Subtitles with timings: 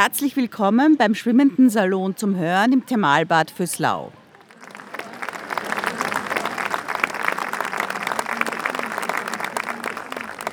[0.00, 4.12] Herzlich willkommen beim Schwimmenden Salon zum Hören im Thermalbad Füßlau.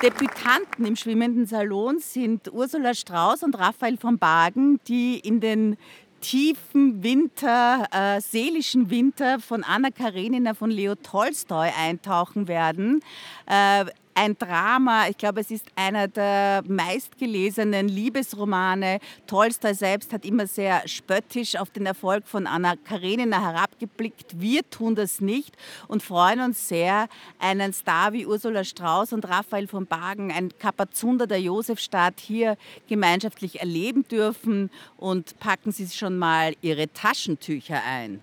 [0.02, 5.76] Debütanten im Schwimmenden Salon sind Ursula Strauß und Raphael von Bagen, die in den
[6.20, 13.00] tiefen Winter, äh, seelischen Winter von Anna Karenina von Leo Tolstoi eintauchen werden.
[13.46, 13.84] Äh,
[14.16, 15.08] ein Drama.
[15.08, 18.98] Ich glaube, es ist einer der meistgelesenen Liebesromane.
[19.26, 24.40] Tolstoi selbst hat immer sehr spöttisch auf den Erfolg von Anna Karenina herabgeblickt.
[24.40, 25.54] Wir tun das nicht
[25.86, 31.26] und freuen uns sehr, einen Star wie Ursula Strauß und Raphael von Bagen, ein Kapazunder
[31.26, 32.56] der Josefstadt, hier
[32.88, 38.22] gemeinschaftlich erleben dürfen und packen Sie schon mal Ihre Taschentücher ein.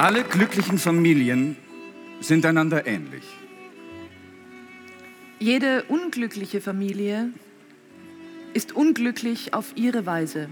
[0.00, 1.58] Alle glücklichen Familien
[2.22, 3.22] sind einander ähnlich.
[5.38, 7.28] Jede unglückliche Familie
[8.54, 10.48] ist unglücklich auf ihre Weise.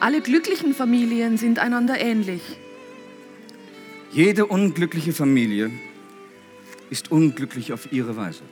[0.00, 2.42] Alle glücklichen Familien sind einander ähnlich.
[4.14, 5.72] Jede unglückliche Familie
[6.88, 8.42] ist unglücklich auf ihre Weise.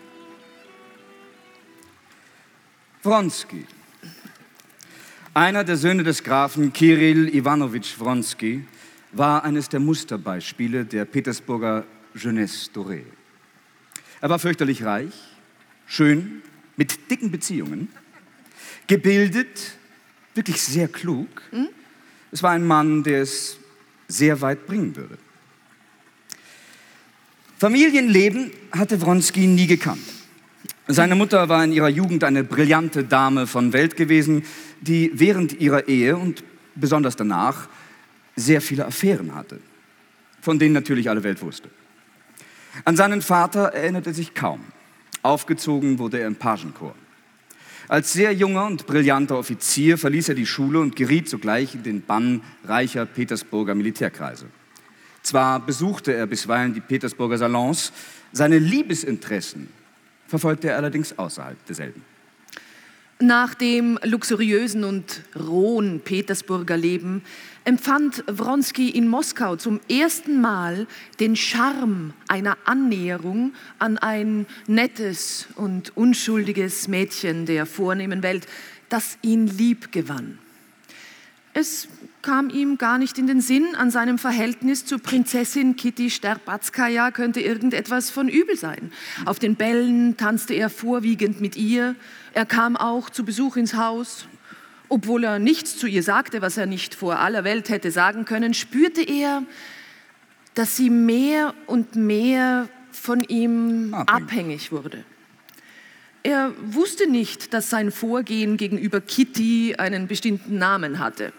[3.05, 3.65] Wronski,
[5.35, 8.65] einer der Söhne des Grafen Kirill Iwanowitsch Wronski,
[9.13, 11.85] war eines der Musterbeispiele der Petersburger
[12.17, 13.05] Jeunesse dorée.
[14.21, 15.15] Er war fürchterlich reich,
[15.87, 16.43] schön,
[16.77, 17.87] mit dicken Beziehungen,
[18.89, 19.79] gebildet,
[20.35, 21.29] wirklich sehr klug.
[21.51, 21.69] Hm?
[22.33, 23.59] Es war ein Mann, der es
[24.09, 25.19] sehr weit bringen würde.
[27.63, 30.03] Familienleben hatte Wronski nie gekannt.
[30.89, 34.43] Seine Mutter war in ihrer Jugend eine brillante Dame von Welt gewesen,
[34.81, 36.43] die während ihrer Ehe und
[36.75, 37.69] besonders danach
[38.35, 39.61] sehr viele Affären hatte,
[40.41, 41.71] von denen natürlich alle Welt wusste.
[42.85, 44.59] An seinen Vater erinnerte er sich kaum.
[45.23, 46.97] Aufgezogen wurde er im Pagenchor.
[47.87, 52.03] Als sehr junger und brillanter Offizier verließ er die Schule und geriet sogleich in den
[52.03, 54.47] Bann reicher Petersburger Militärkreise.
[55.23, 57.93] Zwar besuchte er bisweilen die Petersburger Salons,
[58.33, 59.69] seine Liebesinteressen
[60.27, 62.03] verfolgte er allerdings außerhalb derselben.
[63.21, 67.23] Nach dem luxuriösen und rohen Petersburger Leben
[67.65, 70.89] empfand Wronski in Moskau zum ersten Mal
[71.21, 78.49] den Charme einer Annäherung an ein nettes und unschuldiges Mädchen der vornehmen Welt,
[78.89, 80.39] das ihn lieb gewann.
[81.55, 81.87] Es
[82.23, 87.41] kam ihm gar nicht in den Sinn, an seinem Verhältnis zu Prinzessin Kitty Sterbatskaya könnte
[87.41, 88.93] irgendetwas von übel sein.
[89.27, 91.97] Auf den Bällen tanzte er vorwiegend mit ihr.
[92.33, 94.27] Er kam auch zu Besuch ins Haus.
[94.89, 98.55] Obwohl er nichts zu ihr sagte, was er nicht vor aller Welt hätte sagen können,
[98.55, 99.43] spürte er,
[100.55, 105.05] dass sie mehr und mehr von ihm abhängig, abhängig wurde.
[106.23, 111.33] Er wusste nicht, dass sein Vorgehen gegenüber Kitty einen bestimmten Namen hatte.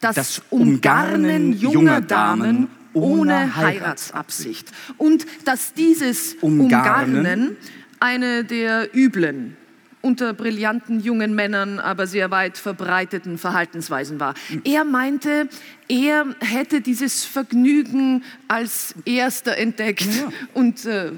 [0.00, 4.70] Das, das Umgarnen junger Damen ohne Heiratsabsicht.
[4.96, 7.56] Und dass dieses Umgarnen, Umgarnen
[8.00, 9.56] eine der üblen,
[10.04, 14.34] unter brillanten jungen Männern, aber sehr weit verbreiteten Verhaltensweisen war.
[14.62, 15.48] Er meinte,
[15.88, 20.30] er hätte dieses Vergnügen als erster entdeckt ja.
[20.52, 21.12] und äh,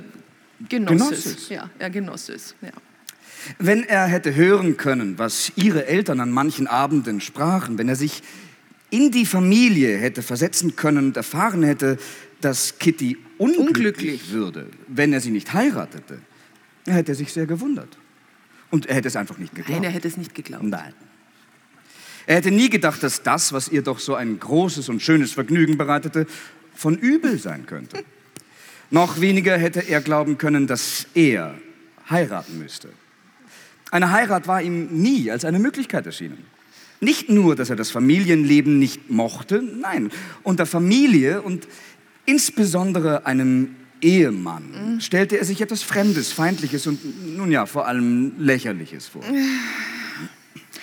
[0.69, 1.27] genoss, genoss es.
[1.27, 1.49] es.
[1.49, 2.55] Ja, er genoss es.
[2.63, 2.71] Ja.
[3.59, 8.23] Wenn er hätte hören können, was ihre Eltern an manchen Abenden sprachen, wenn er sich
[8.91, 11.99] in die Familie hätte versetzen können und erfahren hätte,
[12.41, 14.31] dass Kitty unglücklich, unglücklich.
[14.31, 16.21] würde, wenn er sie nicht heiratete,
[16.85, 17.99] er hätte sich sehr gewundert.
[18.71, 19.71] Und er hätte es einfach nicht geglaubt.
[19.71, 20.65] Nein, er hätte es nicht geglaubt.
[20.65, 20.93] Nein.
[22.27, 25.79] Er hätte nie gedacht, dass das, was ihr doch so ein großes und schönes Vergnügen
[25.79, 26.27] bereitete,
[26.75, 28.05] von übel sein könnte.
[28.91, 31.57] Noch weniger hätte er glauben können, dass er
[32.09, 32.91] heiraten müsste.
[33.91, 36.45] Eine Heirat war ihm nie als eine Möglichkeit erschienen.
[37.01, 40.11] Nicht nur, dass er das Familienleben nicht mochte, nein,
[40.43, 41.69] unter Familie und
[42.25, 45.01] insbesondere einem Ehemann mhm.
[45.01, 49.23] stellte er sich etwas Fremdes, Feindliches und nun ja, vor allem Lächerliches vor.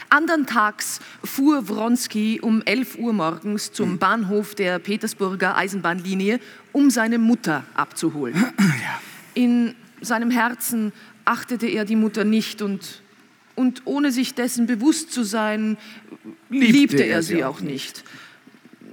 [0.10, 3.98] Andern Tags fuhr Wronski um 11 Uhr morgens zum mhm.
[3.98, 6.40] Bahnhof der Petersburger Eisenbahnlinie,
[6.72, 8.36] um seine Mutter abzuholen.
[8.60, 9.02] Ja.
[9.36, 10.92] In seinem Herzen
[11.26, 13.02] achtete er die Mutter nicht und,
[13.56, 15.78] und ohne sich dessen bewusst zu sein,
[16.50, 18.04] liebte, liebte er, sie auch nicht.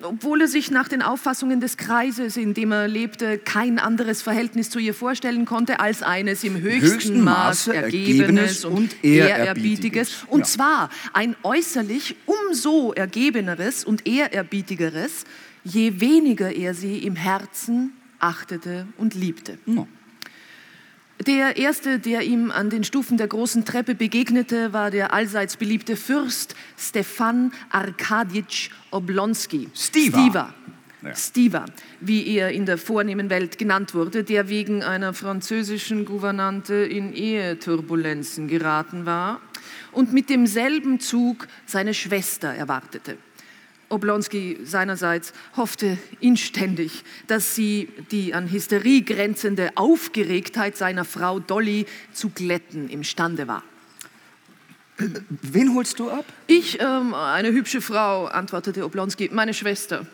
[0.03, 4.71] obwohl er sich nach den Auffassungen des Kreises, in dem er lebte, kein anderes Verhältnis
[4.71, 9.05] zu ihr vorstellen konnte als eines im höchsten, höchsten Maß Maße ergebenes Ergebenes und.
[9.05, 10.25] Ehrerbietiges.
[10.29, 10.45] Und Ja.
[10.47, 15.25] zwar ein äußerlich umso ergebeneres und ehrerbietigeres,
[15.65, 19.59] je weniger er sie im Herzen achtete und liebte.
[19.67, 19.87] Ja.
[21.27, 25.97] Der erste, der ihm an den Stufen der großen Treppe begegnete, war der allseits beliebte
[25.97, 29.69] Fürst Stefan Arkaditsch Oblonski.
[29.75, 30.19] Stiva.
[30.19, 30.55] Stiva.
[31.03, 31.15] Ja.
[31.15, 31.65] Stiva,
[32.01, 38.49] wie er in der vornehmen Welt genannt wurde, der wegen einer französischen Gouvernante in Eheturbulenzen
[38.49, 39.41] geraten war
[39.93, 43.17] und mit demselben Zug seine Schwester erwartete.
[43.91, 52.31] Oblonski seinerseits hoffte inständig, dass sie die an Hysterie grenzende Aufgeregtheit seiner Frau Dolly zu
[52.31, 53.63] glätten imstande war.
[54.97, 56.25] Wen holst du ab?
[56.47, 60.07] Ich, ähm, eine hübsche Frau, antwortete Oblonski, meine Schwester.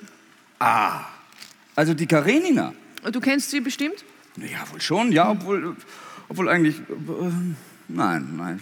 [1.74, 2.72] Also die Karenina.
[3.12, 4.04] Du kennst sie bestimmt?
[4.36, 5.76] Ja, wohl schon, ja, obwohl,
[6.28, 6.76] obwohl eigentlich.
[6.78, 7.30] Äh,
[7.88, 8.60] nein, nein,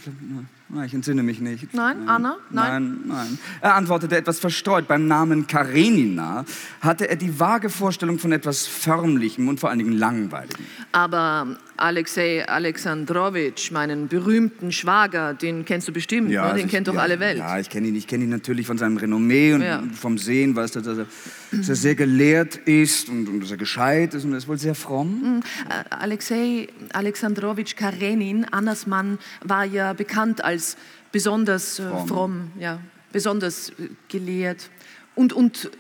[0.83, 1.73] ich entsinne mich nicht.
[1.73, 2.09] Nein?
[2.09, 2.37] Anna?
[2.51, 2.83] Nein?
[2.83, 3.39] Nein, nein.
[3.61, 4.89] Er antwortete etwas verstreut.
[4.89, 6.45] Beim Namen Karenina
[6.81, 10.65] hatte er die vage Vorstellung von etwas Förmlichem und vor allen Dingen Langweiligem.
[10.93, 16.35] Aber Alexei Alexandrowitsch, meinen berühmten Schwager, den kennst du bestimmt, ne?
[16.35, 17.39] den also kennt doch ja, alle Welt.
[17.39, 17.95] Ja, ich kenne ihn.
[17.97, 19.83] Ich kenne ihn natürlich von seinem Renommee und Ja.
[19.95, 21.07] vom Sehen, weißt du, dass er,
[21.53, 24.59] dass er sehr gelehrt ist und, und dass er gescheit ist und er ist wohl
[24.59, 25.43] sehr fromm.
[25.69, 30.64] Äh, Alexei Alexandrowitsch Karenin, Annas Mann, war ja bekannt als
[31.13, 32.09] besonders äh, Fromm.
[32.09, 32.81] fromm, ja,
[33.13, 34.71] besonders äh, gelehrt
[35.15, 35.71] und, und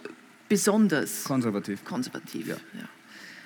[0.48, 1.84] besonders Konservativ.
[1.84, 2.48] konservativ.
[2.48, 2.56] Ja.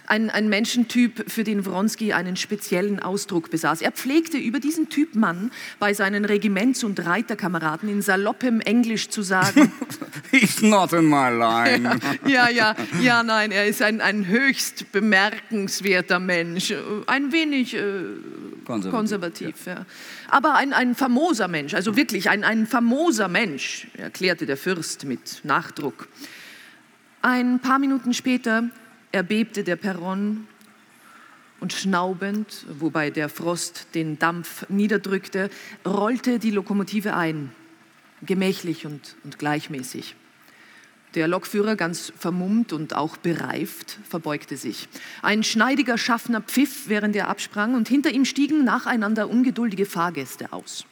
[0.07, 3.83] Ein, ein Menschentyp, für den Wronski einen speziellen Ausdruck besaß.
[3.83, 9.21] Er pflegte über diesen Typ Mann bei seinen Regiments- und Reiterkameraden in saloppem Englisch zu
[9.21, 9.71] sagen,
[10.31, 11.99] He's not in my line.
[12.27, 16.73] ja, ja, ja, nein, er ist ein, ein höchst bemerkenswerter Mensch,
[17.07, 17.81] ein wenig äh,
[18.69, 19.87] Konservativ, konservativ, ja.
[20.29, 25.41] aber ein, ein famoser Mensch, also wirklich ein, ein famoser Mensch, erklärte der Fürst mit
[25.43, 26.07] Nachdruck.
[27.23, 28.69] Ein paar Minuten später
[29.11, 30.47] erbebte der Perron
[31.61, 35.49] und schnaubend, wobei der Frost den Dampf niederdrückte,
[35.87, 37.53] rollte die Lokomotive ein,
[38.21, 40.15] gemächlich und, und gleichmäßig.
[41.15, 44.89] Der Lokführer, ganz vermummt und auch bereift, verbeugte sich.
[45.23, 50.85] Ein schneidiger Schaffner pfiff, während er absprang, und hinter ihm stiegen nacheinander ungeduldige Fahrgäste aus.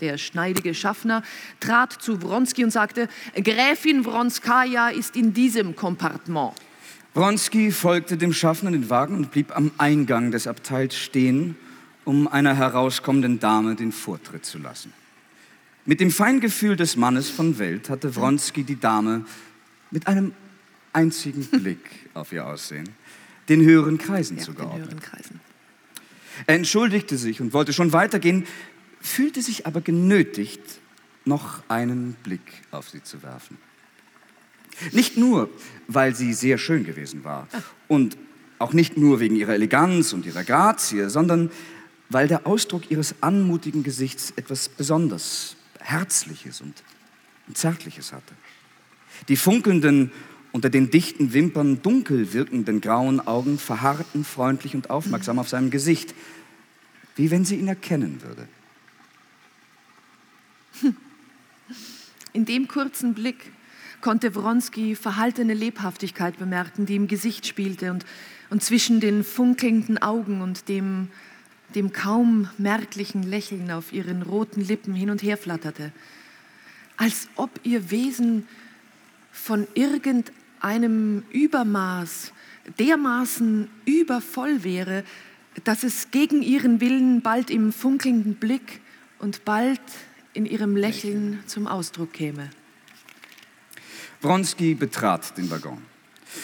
[0.00, 1.22] Der schneidige Schaffner
[1.60, 6.54] trat zu Wronski und sagte, Gräfin Wronskaja ist in diesem Kompartement.
[7.14, 11.56] Wronski folgte dem Schaffner in den Wagen und blieb am Eingang des Abteils stehen,
[12.04, 14.92] um einer herauskommenden Dame den Vortritt zu lassen.
[15.84, 19.24] Mit dem Feingefühl des Mannes von Welt hatte Wronski die Dame
[19.90, 20.32] mit einem
[20.92, 22.88] einzigen Blick auf ihr Aussehen
[23.48, 24.82] den höheren Kreisen Ja, den zugeordnet.
[24.86, 25.40] höheren Kreisen.
[26.46, 28.46] Er entschuldigte sich und wollte schon weitergehen,
[29.00, 30.60] fühlte sich aber genötigt,
[31.24, 33.58] noch einen Blick auf sie zu werfen.
[34.92, 35.50] Nicht nur,
[35.88, 37.48] weil sie sehr schön gewesen war
[37.88, 38.16] und
[38.58, 41.50] auch nicht nur wegen ihrer Eleganz und ihrer Grazie, sondern
[42.10, 46.82] weil der Ausdruck ihres anmutigen Gesichts etwas besonders Herzliches und
[47.54, 48.34] Zärtliches hatte.
[49.26, 50.12] Die funkelnden,
[50.52, 56.14] unter den dichten Wimpern dunkel wirkenden grauen Augen verharrten freundlich und aufmerksam auf seinem Gesicht,
[57.16, 58.48] wie wenn sie ihn erkennen würde.
[62.32, 63.52] In dem kurzen Blick
[64.00, 68.06] konnte Wronski verhaltene Lebhaftigkeit bemerken, die im Gesicht spielte und,
[68.50, 71.08] und zwischen den funkelnden Augen und dem,
[71.74, 75.92] dem kaum merklichen Lächeln auf ihren roten Lippen hin und her flatterte.
[76.96, 78.46] Als ob ihr Wesen
[79.30, 82.32] von irgendeinem Übermaß
[82.78, 85.04] dermaßen übervoll wäre,
[85.64, 88.80] dass es gegen ihren Willen bald im funkelnden Blick
[89.18, 89.80] und bald
[90.34, 92.50] in ihrem Lächeln zum Ausdruck käme.
[94.20, 95.78] Wronski betrat den Waggon.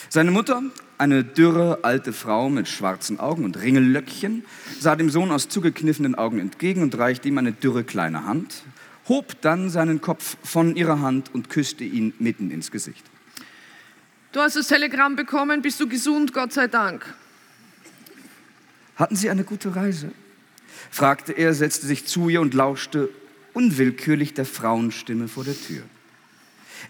[0.08, 0.62] Seine Mutter,
[0.96, 4.44] eine dürre alte Frau mit schwarzen Augen und Ringellöckchen,
[4.80, 8.62] sah dem Sohn aus zugekniffenen Augen entgegen und reichte ihm eine dürre kleine Hand,
[9.08, 13.04] hob dann seinen Kopf von ihrer Hand und küsste ihn mitten ins Gesicht.
[14.32, 17.14] Du hast das Telegramm bekommen, bist du gesund, Gott sei Dank.
[18.96, 20.10] Hatten Sie eine gute Reise?
[20.90, 23.10] fragte er, setzte sich zu ihr und lauschte
[23.52, 25.82] unwillkürlich der Frauenstimme vor der Tür.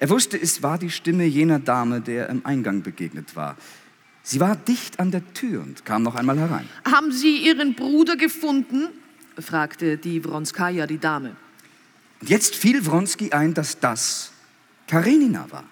[0.01, 3.57] Er wusste, es war die Stimme jener Dame, der im Eingang begegnet war.
[4.23, 6.69] Sie war dicht an der Tür und kam noch einmal herein.
[6.91, 8.89] Haben Sie Ihren Bruder gefunden?
[9.39, 11.37] fragte die Wronskaja die Dame.
[12.25, 14.33] Und jetzt fiel Wronski ein, dass das
[14.89, 15.65] Karenina war.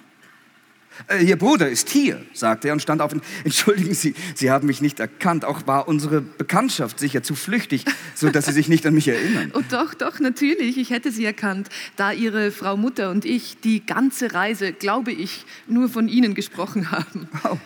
[1.09, 3.11] Äh, Ihr Bruder ist hier, sagte er und stand auf.
[3.45, 5.47] Entschuldigen Sie, Sie haben mich nicht erkannt.
[5.47, 9.51] Auch war unsere Bekanntschaft sicher zu flüchtig, so dass Sie sich nicht an mich erinnern.
[9.55, 13.87] Oh doch, doch, natürlich, ich hätte Sie erkannt, da Ihre Frau Mutter und ich die
[13.87, 17.31] ganze Reise, glaube ich, nur von Ihnen gesprochen haben.
[17.45, 17.57] Oh.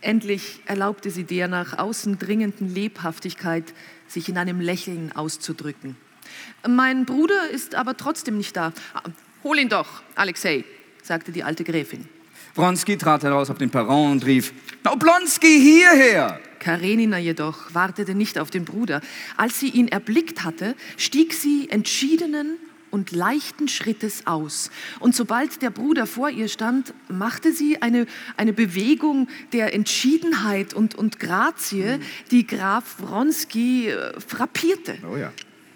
[0.00, 3.74] Endlich erlaubte sie der nach außen dringenden Lebhaftigkeit,
[4.08, 5.94] sich in einem Lächeln auszudrücken.
[6.68, 8.72] Mein Bruder ist aber trotzdem nicht da.
[8.94, 9.02] Ah,
[9.42, 10.64] Hol ihn doch, Alexei,
[11.02, 12.06] sagte die alte Gräfin.
[12.54, 14.52] Wronski trat heraus auf den Perron und rief,
[14.84, 16.40] Oblonski, hierher!
[16.58, 19.00] Karenina jedoch wartete nicht auf den Bruder.
[19.38, 22.58] Als sie ihn erblickt hatte, stieg sie entschiedenen
[22.90, 24.70] und leichten Schrittes aus.
[24.98, 28.06] Und sobald der Bruder vor ihr stand, machte sie eine,
[28.36, 31.98] eine Bewegung der Entschiedenheit und, und Grazie,
[32.30, 34.98] die Graf Wronski äh, frappierte.
[35.10, 35.32] Oh ja.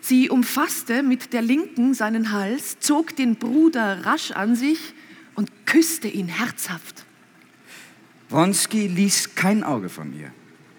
[0.06, 4.92] Sie umfasste mit der linken seinen Hals, zog den Bruder rasch an sich
[5.34, 7.06] und küsste ihn herzhaft.
[8.28, 10.30] Wronski ließ kein Auge von ihr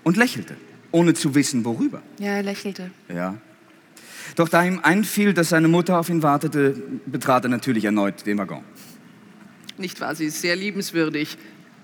[0.03, 0.55] und lächelte,
[0.91, 2.03] ohne zu wissen, worüber.
[2.19, 2.91] Ja, er lächelte.
[3.09, 3.35] Ja.
[4.35, 8.37] Doch da ihm einfiel, dass seine Mutter auf ihn wartete, betrat er natürlich erneut den
[8.37, 8.63] Waggon.
[9.79, 11.35] Nicht wahr, sie ist sehr liebenswürdig,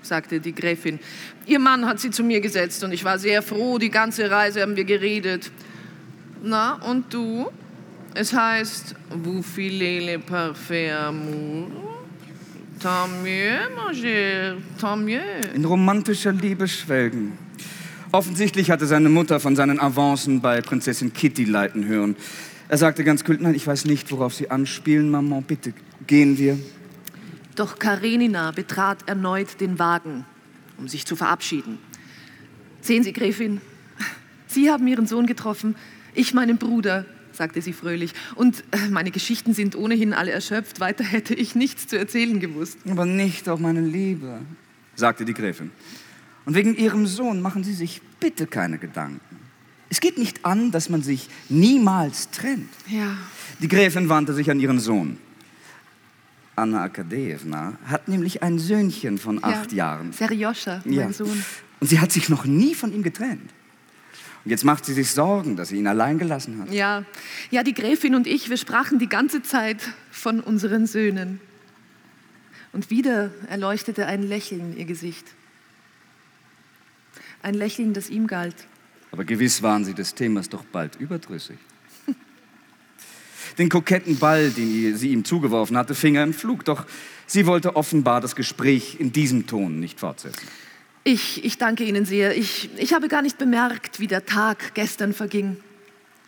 [0.04, 1.00] sagte die Gräfin.
[1.48, 4.62] Ihr Mann hat sie zu mir gesetzt und ich war sehr froh, die ganze Reise
[4.62, 5.52] haben wir geredet.
[6.44, 7.48] Na, und du?
[8.16, 11.70] Es heißt, vous filez le parfait amour.
[12.80, 15.22] Tant mieux, mon cher, tant mieux.
[15.54, 17.38] In romantischer Liebe schwelgen.
[18.12, 22.16] Offensichtlich hatte seine Mutter von seinen Avancen bei Prinzessin Kitty leiten hören.
[22.70, 25.74] Er sagte ganz kühl, nein, ich weiß nicht, worauf Sie anspielen, Maman, bitte
[26.08, 26.58] gehen wir.
[27.56, 30.26] Doch Karenina betrat erneut den Wagen,
[30.80, 31.78] um sich zu verabschieden.
[32.82, 33.62] Sehen Sie, Gräfin,
[34.48, 35.76] Sie haben Ihren Sohn getroffen,
[36.14, 38.14] ich meinen Bruder, sagte sie fröhlich.
[38.36, 42.78] Und äh, meine Geschichten sind ohnehin alle erschöpft, weiter hätte ich nichts zu erzählen gewusst.
[42.90, 44.40] Aber nicht auf meine Liebe,
[44.96, 45.72] sagte die Gräfin.
[46.46, 49.20] Und wegen Ihrem Sohn machen Sie sich bitte keine Gedanken.
[49.90, 52.70] Es geht nicht an, dass man sich niemals trennt.
[52.88, 53.18] Ja.
[53.60, 55.18] Die Gräfin wandte sich an ihren Sohn.
[56.56, 59.78] Anna Akadejewna hat nämlich ein Söhnchen von acht ja.
[59.78, 60.14] Jahren.
[60.14, 61.14] Serjoscha, mein Ja.
[61.14, 61.44] Sohn.
[61.80, 63.52] Und sie hat sich noch nie von ihm getrennt.
[64.44, 66.72] Und jetzt macht sie sich Sorgen, dass sie ihn allein gelassen hat.
[66.72, 67.06] Ja.
[67.52, 69.78] ja, die Gräfin und ich, wir sprachen die ganze Zeit
[70.10, 71.40] von unseren Söhnen.
[72.74, 75.26] Und wieder erleuchtete ein Lächeln ihr Gesicht.
[77.44, 78.56] Ein Lächeln, das ihm galt.
[79.12, 81.58] Aber gewiss waren sie des Themas doch bald überdrüssig.
[83.58, 86.86] Den koketten Ball, den sie ihm zugeworfen hatte, fing er im Flug, doch
[87.28, 90.48] sie wollte offenbar das Gespräch in diesem Ton nicht fortsetzen.
[91.04, 92.38] Ich, ich danke Ihnen sehr.
[92.38, 95.58] Ich, ich habe gar nicht bemerkt, wie der Tag gestern verging.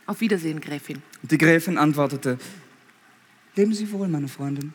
[0.06, 1.02] Auf Wiedersehen, Gräfin.
[1.22, 2.38] Die Gräfin antwortete,
[3.56, 4.74] leben Sie wohl, meine Freundin.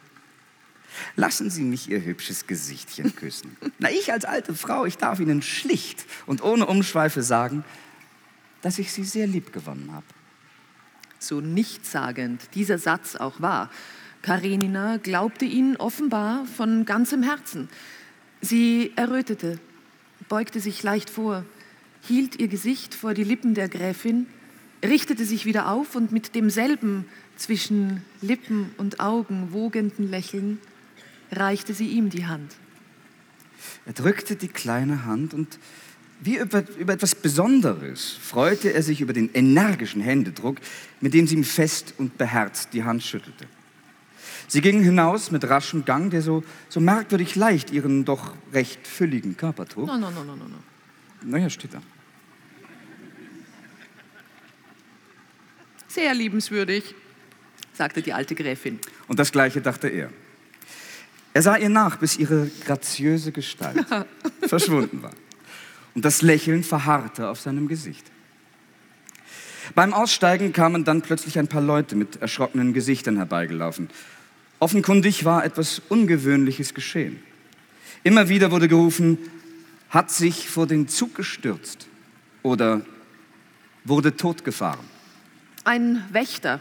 [1.17, 3.57] Lassen Sie mich Ihr hübsches Gesichtchen küssen.
[3.79, 7.65] Na, ich als alte Frau, ich darf Ihnen schlicht und ohne Umschweife sagen,
[8.63, 10.07] dass ich Sie sehr lieb gewonnen habe.
[11.19, 13.71] So nichtssagend dieser Satz auch war.
[14.23, 17.69] Karenina glaubte ihn offenbar von ganzem Herzen.
[18.41, 19.59] Sie errötete,
[20.29, 21.45] beugte sich leicht vor,
[22.03, 24.27] hielt ihr Gesicht vor die Lippen der Gräfin,
[24.85, 27.07] richtete sich wieder auf und mit demselben
[27.37, 30.59] zwischen Lippen und Augen wogenden Lächeln
[31.33, 32.55] reichte sie ihm die Hand.
[33.87, 35.59] Er drückte die kleine Hand und
[36.21, 40.59] wie über, über etwas Besonderes freute er sich über den energischen Händedruck,
[41.01, 43.47] mit dem sie ihm fest und beherzt die Hand schüttelte.
[44.49, 49.37] Sie gingen hinaus mit raschem Gang, der so, so merkwürdig leicht ihren doch recht fülligen
[49.37, 49.87] Körper trug.
[49.87, 50.57] No, no, no, no, no, no.
[51.23, 51.83] Naja, steht da.
[55.87, 56.95] Sehr liebenswürdig,
[57.75, 58.79] sagte die alte Gräfin.
[59.07, 60.11] Und das Gleiche dachte er.
[61.35, 63.85] Er sah ihr nach, bis ihre graziöse Gestalt
[64.47, 65.13] verschwunden war.
[65.95, 68.07] Und das Lächeln verharrte auf seinem Gesicht.
[69.75, 73.91] Beim Aussteigen kamen dann plötzlich ein paar Leute mit erschrockenen Gesichtern herbeigelaufen.
[74.61, 77.23] Offenkundig war etwas Ungewöhnliches geschehen.
[78.03, 79.19] Immer wieder wurde gerufen,
[79.91, 81.87] hat sich vor den Zug gestürzt
[82.43, 82.83] oder
[83.85, 84.85] wurde totgefahren.
[85.65, 86.61] Ein Wächter,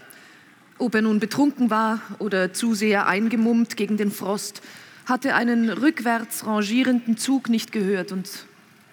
[0.77, 4.61] ob er nun betrunken war oder zu sehr eingemummt gegen den Frost,
[5.05, 8.29] hatte einen rückwärts rangierenden Zug nicht gehört und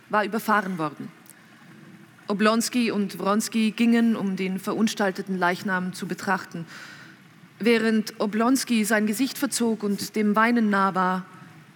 [0.08, 1.08] war überfahren worden.
[2.26, 6.64] Oblonski und Wronski gingen, um den verunstalteten Leichnam zu betrachten.
[7.58, 11.24] Während Oblonski sein Gesicht verzog und dem Weinen nah war,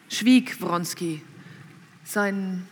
[0.08, 1.22] schwieg Wronski.
[2.04, 2.66] Sein,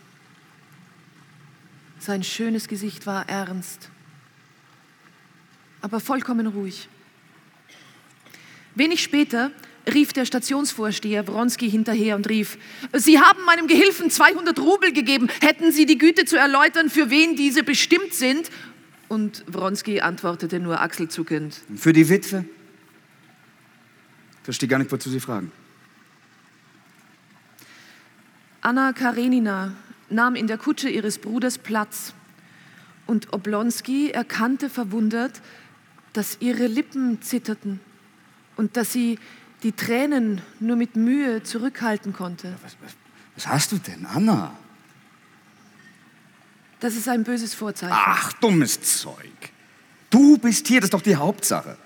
[1.99, 3.89] sein schönes Gesicht war ernst,
[5.81, 6.89] aber vollkommen ruhig.
[8.75, 9.51] Wenig später
[9.91, 12.57] rief der Stationsvorsteher Wronski hinterher und rief,
[12.93, 15.29] Sie haben meinem Gehilfen 200 Rubel gegeben.
[15.41, 18.49] Hätten Sie die Güte zu erläutern, für wen diese bestimmt sind?
[19.07, 21.61] Und Wronski antwortete nur achselzuckend.
[21.75, 22.45] Für die Witwe?
[24.47, 25.51] Verstehe gar nicht, wozu Sie fragen.
[28.61, 29.73] Anna Karenina
[30.09, 32.13] nahm in der Kutsche ihres Bruders Platz
[33.07, 35.41] und Oblonski erkannte verwundert,
[36.13, 37.81] dass ihre Lippen zitterten
[38.55, 39.19] und dass sie
[39.63, 42.55] die Tränen nur mit Mühe zurückhalten konnte.
[42.63, 42.93] Was, was,
[43.35, 44.57] was hast du denn, Anna?
[46.79, 47.93] Das ist ein böses Vorzeichen.
[47.93, 49.51] Ach, dummes Zeug.
[50.09, 51.77] Du bist hier, das ist doch die Hauptsache.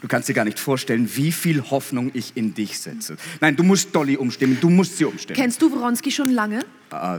[0.00, 3.16] Du kannst dir gar nicht vorstellen, wie viel Hoffnung ich in dich setze.
[3.40, 5.36] Nein, du musst Dolly umstimmen, du musst sie umstimmen.
[5.36, 6.60] Kennst du Wronski schon lange?
[6.90, 7.18] Äh,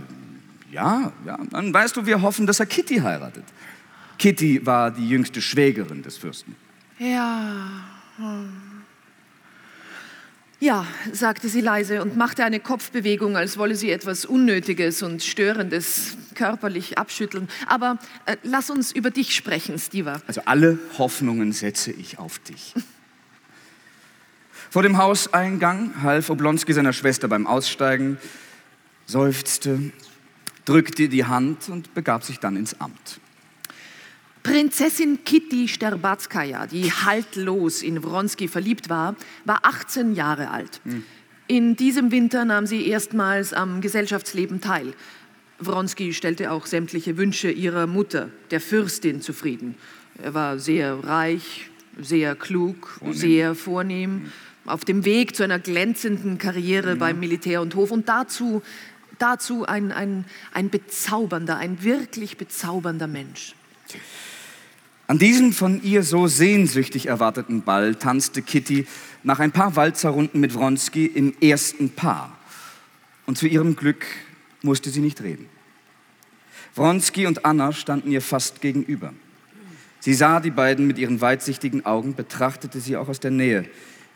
[0.71, 3.43] ja, ja, dann weißt du, wir hoffen, dass er Kitty heiratet.
[4.17, 6.55] Kitty war die jüngste Schwägerin des Fürsten.
[6.99, 7.69] Ja.
[8.17, 8.68] Hm.
[10.61, 16.17] Ja, sagte sie leise und machte eine Kopfbewegung, als wolle sie etwas Unnötiges und Störendes
[16.35, 17.47] körperlich abschütteln.
[17.65, 20.21] Aber äh, lass uns über dich sprechen, Stiva.
[20.27, 22.73] Also alle Hoffnungen setze ich auf dich.
[24.69, 28.17] Vor dem Hauseingang half Oblonski seiner Schwester beim Aussteigen,
[29.05, 29.91] seufzte,
[30.65, 33.21] drückte die Hand und begab sich dann ins Amt.
[34.43, 39.15] Prinzessin Kitty Sterbatskaya, die haltlos in Wronski verliebt war,
[39.45, 40.81] war 18 Jahre alt.
[40.83, 41.03] Hm.
[41.47, 44.93] In diesem Winter nahm sie erstmals am Gesellschaftsleben teil.
[45.59, 49.75] Wronski stellte auch sämtliche Wünsche ihrer Mutter, der Fürstin, zufrieden.
[50.21, 51.69] Er war sehr reich,
[51.99, 53.13] sehr klug, vornehm.
[53.13, 54.31] sehr vornehm, hm.
[54.65, 56.95] auf dem Weg zu einer glänzenden Karriere ja.
[56.95, 58.61] beim Militär und Hof und dazu,
[59.17, 63.53] dazu ein, ein, ein bezaubernder, ein wirklich bezaubernder Mensch.
[65.09, 68.85] An diesem von ihr so sehnsüchtig erwarteten Ball tanzte Kitty
[69.23, 72.37] nach ein paar Walzerrunden mit Wronski im ersten Paar.
[73.25, 74.05] Und zu ihrem Glück
[74.61, 75.47] musste sie nicht reden.
[76.75, 79.11] Wronski und Anna standen ihr fast gegenüber.
[79.99, 83.65] Sie sah die beiden mit ihren weitsichtigen Augen, betrachtete sie auch aus der Nähe,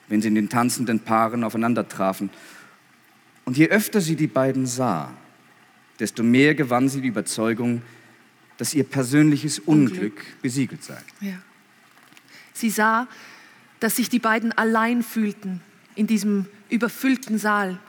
[0.10, 2.30] wenn sie in den tanzenden Paaren aufeinander trafen.
[3.46, 5.12] Und je öfter sie die beiden sah,
[6.00, 7.82] desto mehr gewann sie die Überzeugung,
[8.58, 11.02] dass ihr persönliches Unglück, Unglück besiegelt sei.
[11.22, 11.40] Ja.
[12.54, 13.08] Sie sah,
[13.80, 15.62] dass sich die beiden allein fühlten
[15.96, 17.80] in diesem überfüllten Saal.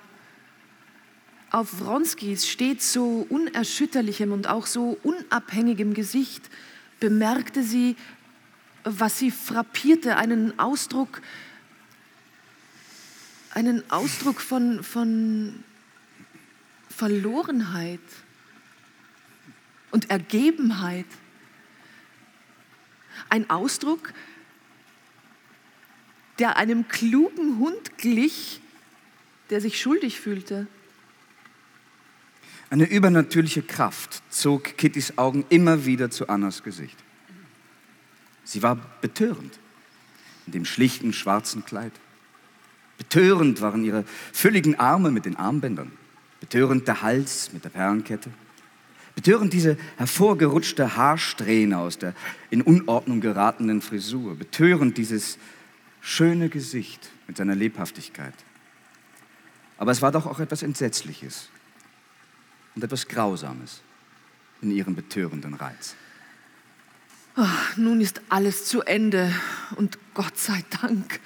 [1.50, 6.50] Auf Wronskis stets so unerschütterlichem und auch so unabhängigem Gesicht
[6.98, 7.96] bemerkte sie,
[8.82, 11.22] was sie frappierte, einen Ausdruck,
[13.50, 15.62] einen Ausdruck von, von
[16.88, 18.00] Verlorenheit
[19.94, 21.06] und Ergebenheit.
[23.28, 24.12] Ein Ausdruck,
[26.40, 28.60] der einem klugen Hund glich,
[29.50, 30.66] der sich schuldig fühlte.
[32.70, 36.98] Eine übernatürliche Kraft zog Kittys Augen immer wieder zu Annas Gesicht.
[38.42, 39.60] Sie war betörend
[40.46, 41.92] in dem schlichten schwarzen Kleid.
[42.98, 45.92] Betörend waren ihre fülligen Arme mit den Armbändern.
[46.40, 48.30] Betörend der Hals mit der Perlenkette.
[49.14, 52.14] Betörend diese hervorgerutschte Haarsträhne aus der
[52.50, 54.36] in Unordnung geratenen Frisur.
[54.36, 55.38] Betörend dieses
[56.00, 58.34] schöne Gesicht mit seiner Lebhaftigkeit.
[59.78, 61.48] Aber es war doch auch etwas Entsetzliches
[62.74, 63.80] und etwas Grausames
[64.62, 65.94] in ihrem betörenden Reiz.
[67.36, 67.46] Oh,
[67.76, 69.32] nun ist alles zu Ende
[69.76, 71.20] und Gott sei Dank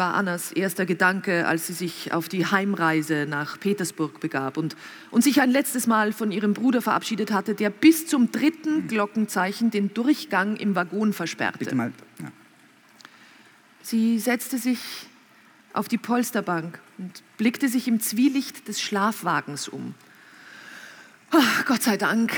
[0.00, 4.74] war Annas erster Gedanke, als sie sich auf die Heimreise nach Petersburg begab und,
[5.10, 9.70] und sich ein letztes Mal von ihrem Bruder verabschiedet hatte, der bis zum dritten Glockenzeichen
[9.70, 11.58] den Durchgang im Waggon versperrte.
[11.58, 11.92] Bitte mal.
[12.18, 12.32] Ja.
[13.82, 14.80] Sie setzte sich
[15.74, 19.94] auf die Polsterbank und blickte sich im Zwielicht des Schlafwagens um.
[21.32, 22.32] Oh, Gott sei Dank.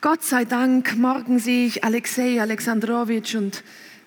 [0.00, 3.64] Gott sei Dank, morgen sehe ich Alexei Alexandrowitsch und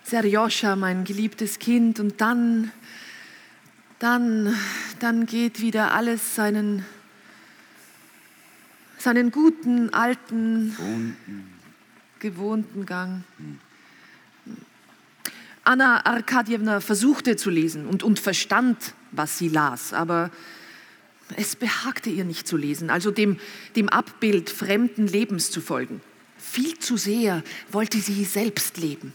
[0.07, 2.71] Serjoscha, mein geliebtes Kind, und dann,
[3.99, 4.55] dann,
[5.01, 6.85] dann geht wieder alles seinen,
[8.97, 11.53] seinen guten, alten, gewohnten,
[12.19, 13.23] gewohnten Gang.
[15.65, 20.31] Anna Arkadjewna versuchte zu lesen und, und verstand, was sie las, aber
[21.35, 23.41] es behagte ihr nicht zu lesen, also dem,
[23.75, 25.99] dem Abbild fremden Lebens zu folgen.
[26.37, 27.43] Viel zu sehr
[27.73, 29.13] wollte sie selbst leben.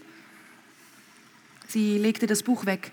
[1.73, 2.91] Sie legte das Buch weg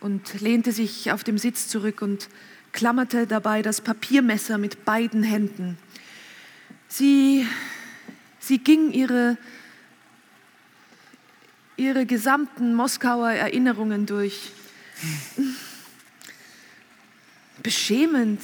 [0.00, 2.30] und lehnte sich auf dem Sitz zurück und
[2.72, 5.76] klammerte dabei das Papiermesser mit beiden Händen.
[6.88, 7.46] Sie,
[8.38, 9.36] sie ging ihre,
[11.76, 14.50] ihre gesamten Moskauer Erinnerungen durch.
[17.62, 18.40] beschämend.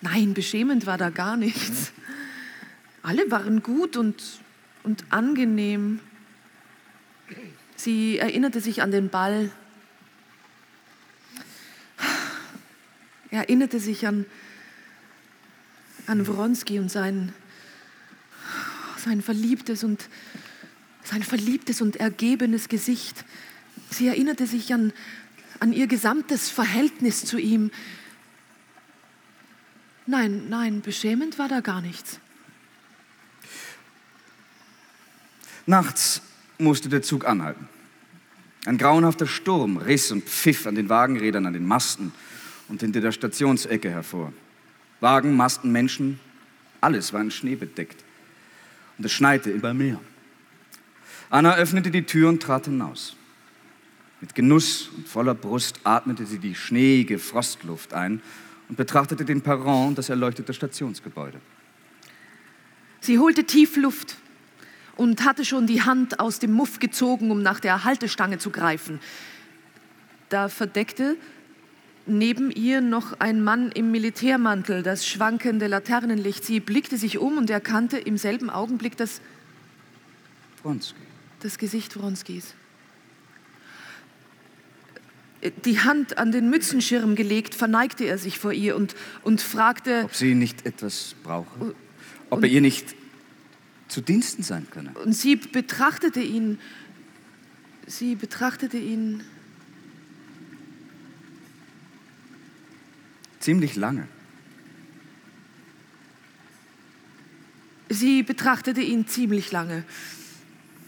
[0.00, 1.92] Nein, beschämend war da gar nichts.
[3.04, 4.20] Alle waren gut und,
[4.82, 6.00] und angenehm.
[7.82, 9.50] Sie erinnerte sich an den Ball.
[13.30, 14.26] Er erinnerte sich an,
[16.06, 17.32] an Wronski und sein,
[18.98, 20.10] sein verliebtes und
[21.04, 23.24] sein verliebtes und ergebenes Gesicht.
[23.88, 24.92] Sie erinnerte sich an,
[25.58, 27.70] an ihr gesamtes Verhältnis zu ihm.
[30.04, 32.20] Nein, nein, beschämend war da gar nichts.
[35.64, 36.20] Nachts
[36.60, 37.68] musste der Zug anhalten.
[38.66, 42.12] Ein grauenhafter Sturm riss und pfiff an den Wagenrädern, an den Masten
[42.68, 44.32] und hinter der Stationsecke hervor.
[45.00, 46.20] Wagen, Masten, Menschen,
[46.80, 48.04] alles war in Schnee bedeckt.
[48.98, 49.98] Und es schneite immer mehr.
[51.30, 53.16] Anna öffnete die Tür und trat hinaus.
[54.20, 58.20] Mit Genuss und voller Brust atmete sie die schneeige Frostluft ein
[58.68, 61.40] und betrachtete den Perron und das erleuchtete Stationsgebäude.
[63.00, 64.16] Sie holte tief Luft
[64.96, 69.00] und hatte schon die Hand aus dem Muff gezogen, um nach der Haltestange zu greifen.
[70.28, 71.16] Da verdeckte
[72.06, 76.44] neben ihr noch ein Mann im Militärmantel, das schwankende Laternenlicht.
[76.44, 79.20] Sie blickte sich um und erkannte im selben Augenblick das,
[80.62, 81.00] Wronski.
[81.40, 82.54] das Gesicht Wronskis.
[85.64, 90.14] Die Hand an den Mützenschirm gelegt, verneigte er sich vor ihr und, und fragte, Ob
[90.14, 91.74] sie nicht etwas brauche?
[92.28, 92.94] Ob er ihr nicht
[93.90, 94.90] zu Diensten sein könne?
[95.04, 96.58] und sie betrachtete ihn,
[97.86, 99.22] sie betrachtete ihn
[103.40, 104.06] Ziemlich lange.
[107.88, 109.82] Sie betrachtete ihn ziemlich lange,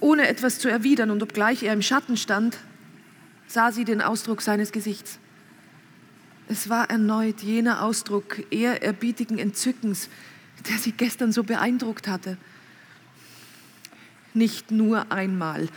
[0.00, 2.58] ohne etwas zu erwidern, und obgleich er im Schatten stand,
[3.48, 5.18] sah sie den Ausdruck seines Gesichts.
[6.46, 10.08] Es war erneut jener Ausdruck ehrerbietigen Entzückens,
[10.68, 12.36] der sie gestern so beeindruckt hatte.
[14.34, 15.68] Nicht nur einmal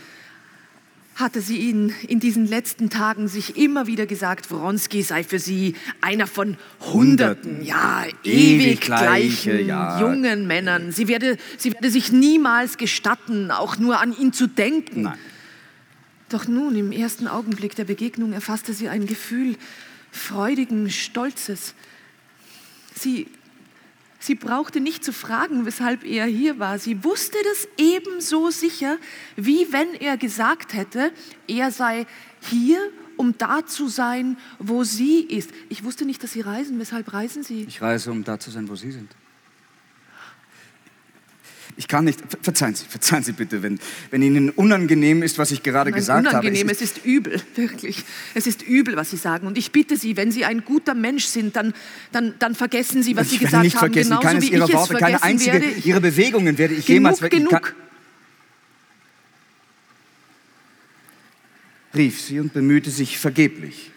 [1.16, 5.76] hatte sie ihn in diesen letzten Tagen sich immer wieder gesagt, Wronski sei für sie
[6.02, 10.00] einer von Hunderten, ja, ewig Ewig gleiche, gleichen ja.
[10.02, 10.92] jungen Männern.
[10.92, 15.04] Sie werde, sie werde sich niemals gestatten, auch nur an ihn zu denken.
[15.04, 15.18] Nein.
[16.28, 19.56] Doch nun, im ersten Augenblick der Begegnung, erfasste sie ein Gefühl
[20.12, 21.76] freudigen Stolzes.
[22.94, 23.28] Sie,
[24.26, 26.80] sie brauchte nicht zu fragen, weshalb er hier war.
[26.80, 28.98] Sie wusste das ebenso sicher,
[29.36, 31.12] wie wenn er gesagt hätte,
[31.48, 32.06] er sei
[32.42, 32.80] hier,
[33.18, 35.52] um da zu sein, wo sie ist.
[35.70, 36.80] Ich wusste nicht, dass Sie reisen.
[36.80, 37.64] Weshalb reisen Sie?
[37.64, 39.16] Ich reise, um da zu sein, wo Sie sind.
[41.78, 42.20] Ich kann nicht.
[42.22, 46.00] ver- Verzeihen Sie, verzeihen Sie bitte, wenn, wenn Ihnen unangenehm ist, was ich gerade Nein,
[46.00, 46.38] gesagt habe.
[46.48, 48.04] unangenehm, Es es ist übel, wirklich.
[48.34, 49.46] Es ist übel, was Sie sagen.
[49.46, 51.74] Und ich bitte Sie, wenn Sie ein guter Mensch sind, dann,
[52.14, 54.54] dann, dann vergessen Sie, was Sie ich werde gesagt nicht haben, vergessen, genauso keines wie
[54.54, 55.80] Ihrer ich es Worte, keine vergessen einzige werde.
[55.88, 57.50] Ihrer Bewegungen werde ich Genug, jemals ich genug.
[57.52, 57.62] kann-
[61.94, 63.92] rief sie und bemühte sich vergeblich,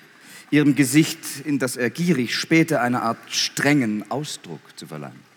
[0.50, 5.27] ihrem Gesicht, in das er gierig spähte, eine Art strengen Ausdruck zu verleihen.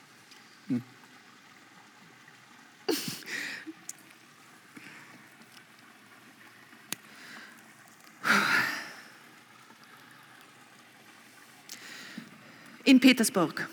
[12.84, 13.70] In Petersburg.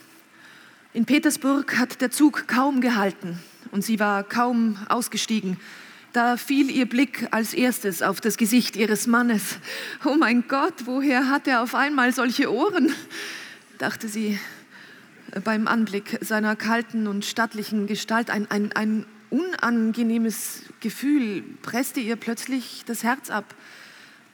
[0.93, 3.39] In Petersburg hat der Zug kaum gehalten
[3.73, 5.59] und sie war kaum ausgestiegen.
[6.13, 9.59] Da fiel ihr Blick als erstes auf das Gesicht ihres Mannes.
[10.05, 12.93] Oh mein Gott, woher hat er auf einmal solche Ohren?
[13.79, 14.39] dachte sie
[15.45, 18.31] beim Anblick seiner kalten und stattlichen Gestalt.
[18.31, 23.55] Ein, ein, ein unangenehmes Gefühl presste ihr plötzlich das Herz ab,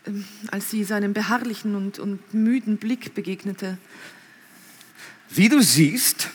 [0.07, 3.79] ähm, als sie seinem beharrlichen und, und müden Blick begegnete.
[5.31, 6.29] Wie du siehst,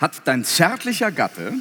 [0.00, 1.52] hat dein zärtlicher Gatte,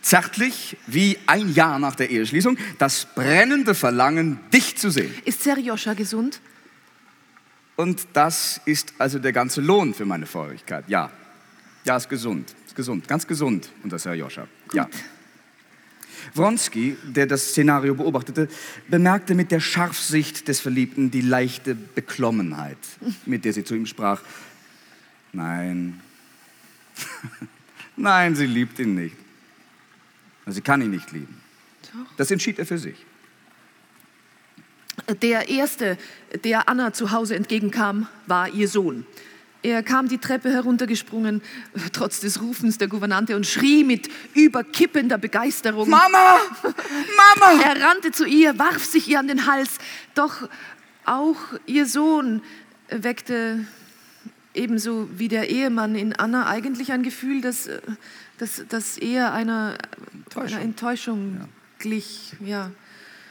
[0.00, 5.14] zärtlich wie ein Jahr nach der Eheschließung, das brennende Verlangen, dich zu sehen.
[5.24, 6.40] Ist Serjoscha gesund?
[7.76, 10.88] Und das ist also der ganze Lohn für meine Feurigkeit.
[10.88, 11.10] Ja,
[11.84, 14.46] ja, ist gesund, ist gesund, ganz gesund unter Serjoscha.
[14.72, 14.88] Ja.
[16.34, 18.48] Wronski, der das Szenario beobachtete,
[18.88, 22.78] bemerkte mit der Scharfsicht des Verliebten die leichte Beklommenheit,
[23.26, 24.22] mit der sie zu ihm sprach.
[25.32, 26.00] Nein,
[27.96, 29.16] nein, sie liebt ihn nicht.
[30.46, 31.40] Sie kann ihn nicht lieben.
[32.16, 32.96] Das entschied er für sich.
[35.22, 35.98] Der erste,
[36.44, 39.06] der Anna zu Hause entgegenkam, war ihr Sohn.
[39.62, 41.40] Er kam die Treppe heruntergesprungen,
[41.92, 45.88] trotz des Rufens der Gouvernante, und schrie mit überkippender Begeisterung.
[45.88, 46.40] Mama!
[46.62, 47.62] Mama!
[47.62, 49.78] Er rannte zu ihr, warf sich ihr an den Hals.
[50.14, 50.48] Doch
[51.04, 52.42] auch ihr Sohn
[52.88, 53.64] weckte
[54.54, 57.80] ebenso wie der Ehemann in Anna eigentlich ein Gefühl, dass, äh,
[58.38, 59.78] dass, dass eher einer
[60.12, 61.48] Enttäuschung, einer Enttäuschung ja.
[61.78, 62.32] glich.
[62.44, 62.70] Ja.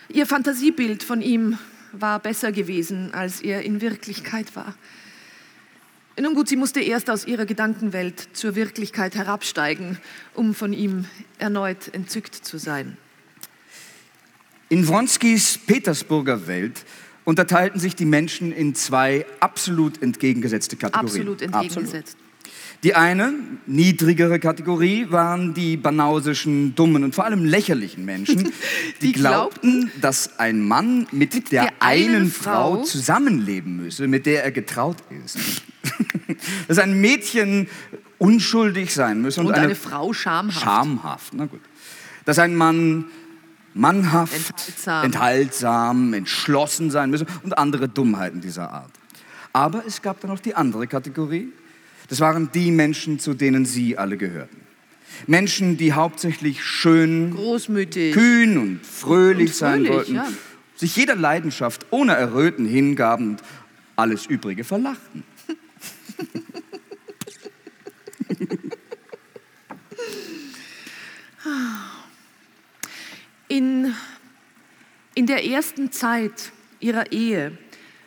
[0.10, 1.58] Ihr Fantasiebild von ihm
[1.92, 4.76] war besser gewesen, als er in Wirklichkeit war.
[6.22, 9.98] Nun gut, sie musste erst aus ihrer Gedankenwelt zur Wirklichkeit herabsteigen,
[10.36, 11.06] um von ihm
[11.40, 12.96] erneut entzückt zu sein.
[14.70, 16.86] In Wronskis Petersburger Welt
[17.24, 21.08] unterteilten sich die Menschen in zwei absolut entgegengesetzte Kategorien.
[21.08, 22.16] Absolut entgegengesetzt.
[22.16, 22.32] Absolut.
[22.84, 23.34] Die eine,
[23.66, 28.52] niedrigere Kategorie, waren die banausischen, dummen und vor allem lächerlichen Menschen,
[29.02, 34.44] die, glaubten, dass ein Mann mit, mit der, der, einen Frau zusammenleben müsse, mit der
[34.44, 35.38] er getraut ist.
[36.68, 37.68] dass ein Mädchen
[38.18, 40.62] unschuldig sein müsse und, und eine, eine, Frau schamhaft.
[40.62, 41.62] Schamhaft, na gut.
[42.26, 43.06] Dass ein Mann
[43.74, 45.06] mannhaft, enthaltsam.
[45.06, 48.92] enthaltsam, entschlossen sein müsse und andere Dummheiten dieser Art.
[49.54, 51.52] Aber es gab dann noch die andere Kategorie,
[52.10, 54.58] das waren die Menschen, zu denen Sie alle gehörten.
[55.28, 60.28] Menschen, die hauptsächlich schön, großmütig, kühn und fröhlich, und fröhlich sein wollten, ja.
[60.76, 63.44] sich jeder Leidenschaft ohne Erröten hingaben und
[63.96, 65.24] alles Übrige verlachten.
[73.48, 73.94] In,
[75.14, 77.58] in der ersten Zeit ihrer Ehe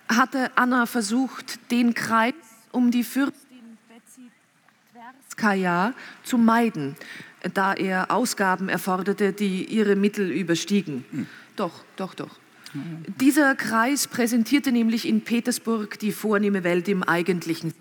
[0.08, 2.32] hatte Anna versucht, den Kreis
[2.72, 3.76] um die Fürstin
[5.36, 6.96] Kaja zu meiden,
[7.52, 11.04] da er Ausgaben erforderte, die ihre Mittel überstiegen.
[11.10, 11.26] Hm.
[11.56, 12.38] Doch, doch, doch.
[13.20, 17.74] Dieser Kreis präsentierte nämlich in Petersburg die vornehme Welt im eigentlichen.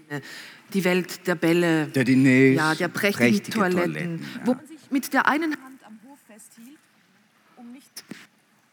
[0.73, 4.45] Die Welt der Bälle, der Diners, ja, der prächtigen Toiletten, Toiletten ja.
[4.45, 6.79] wo man sich mit der einen Hand am Hof festhielt,
[7.55, 8.03] um nicht,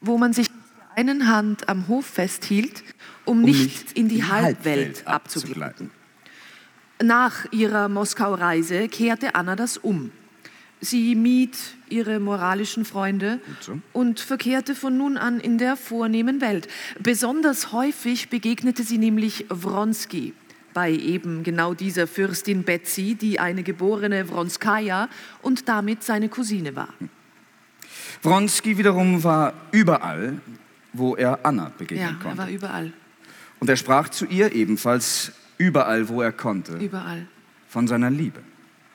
[0.00, 2.82] wo man sich mit der einen Hand am Hof festhielt,
[3.24, 5.90] um, um nicht, nicht, in die, die Halbwelt, Halbwelt abzugleiten.
[7.02, 10.10] Nach ihrer Moskau-Reise kehrte Anna das um.
[10.80, 11.56] Sie mied
[11.90, 13.78] ihre moralischen Freunde so.
[13.92, 16.68] und verkehrte von nun an in der vornehmen Welt.
[16.98, 20.32] Besonders häufig begegnete sie nämlich Wronski
[20.80, 25.10] bei eben genau dieser Fürstin Betsy, die eine geborene Wronskaja
[25.42, 26.88] und damit seine Cousine war.
[28.22, 30.40] Wronski wiederum war überall,
[30.94, 32.28] wo er Anna begegnen ja, konnte.
[32.28, 32.92] Ja, er war überall.
[33.58, 36.78] Und er sprach zu ihr ebenfalls Überall, wo er konnte.
[36.78, 37.26] Überall.
[37.68, 38.40] Von seiner Liebe.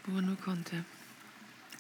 [0.08, 0.84] Wo er nur konnte.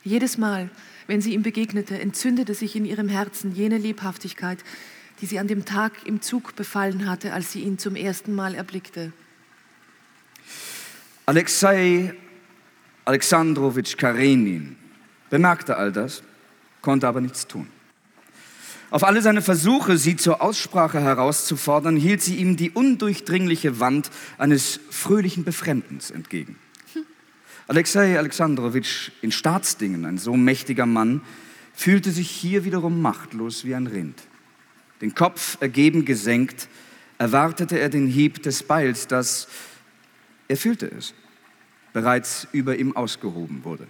[0.03, 0.69] Jedes Mal,
[1.07, 4.59] wenn sie ihm begegnete, entzündete sich in ihrem Herzen jene Lebhaftigkeit,
[5.19, 8.53] die sie an dem Tag im Zug befallen hatte, als sie ihn zum ersten Mal
[8.53, 9.11] erblickte.
[11.25, 12.13] Alexei
[13.05, 14.75] Alexandrowitsch Karenin
[15.29, 16.21] bemerkte all das,
[16.81, 17.67] konnte aber nichts tun.
[18.91, 24.79] Auf alle seine Versuche, sie zur Aussprache herauszufordern, hielt sie ihm die undurchdringliche Wand eines
[24.91, 26.57] fröhlichen Befremdens entgegen.
[27.67, 31.21] Alexei Alexandrowitsch, in Staatsdingen ein so mächtiger Mann,
[31.73, 34.21] fühlte sich hier wiederum machtlos wie ein Rind.
[35.01, 36.69] Den Kopf ergeben gesenkt,
[37.17, 39.47] erwartete er den Hieb des Beils, das,
[40.47, 41.13] er fühlte es,
[41.93, 43.87] bereits über ihm ausgehoben wurde.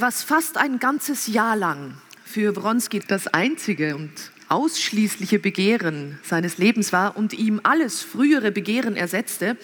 [0.00, 4.12] was fast ein ganzes Jahr lang für Wronski das einzige und
[4.48, 9.56] ausschließliche Begehren seines Lebens war und ihm alles frühere Begehren ersetzte,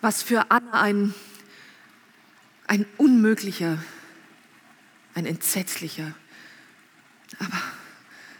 [0.00, 1.14] was für Anna ein,
[2.66, 3.82] ein unmöglicher,
[5.14, 6.14] ein entsetzlicher,
[7.38, 7.62] aber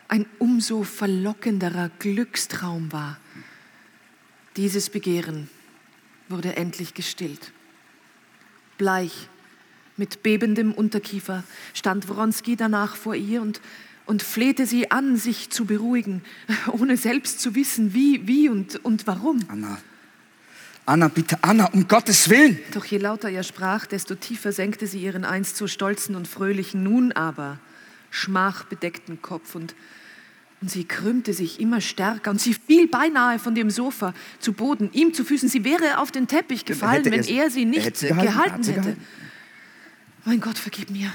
[0.08, 3.18] ein umso verlockenderer Glückstraum war.
[4.56, 5.48] Dieses Begehren
[6.28, 7.52] wurde endlich gestillt.
[8.76, 9.28] Bleich
[9.96, 13.60] mit bebendem Unterkiefer stand Wronski danach vor ihr und,
[14.06, 16.22] und flehte sie an, sich zu beruhigen,
[16.72, 19.40] ohne selbst zu wissen, wie, wie und, und warum.
[19.48, 19.78] Anna,
[20.84, 22.58] Anna, bitte, Anna, um Gottes Willen.
[22.74, 26.82] Doch je lauter er sprach, desto tiefer senkte sie ihren einst so stolzen und fröhlichen,
[26.82, 27.58] nun aber
[28.10, 29.74] schmachbedeckten Kopf und,
[30.62, 34.90] und sie krümmte sich immer stärker und sie fiel beinahe von dem Sofa zu Boden,
[34.92, 35.48] ihm zu Füßen.
[35.48, 38.80] Sie wäre auf den Teppich gefallen, wenn er sie nicht sie gehalten, gehalten hätte.
[38.80, 39.06] Gehalten.
[40.24, 41.12] Mein Gott, vergib mir,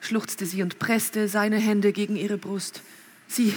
[0.00, 2.80] schluchzte sie und presste seine Hände gegen ihre Brust.
[3.28, 3.52] Sie,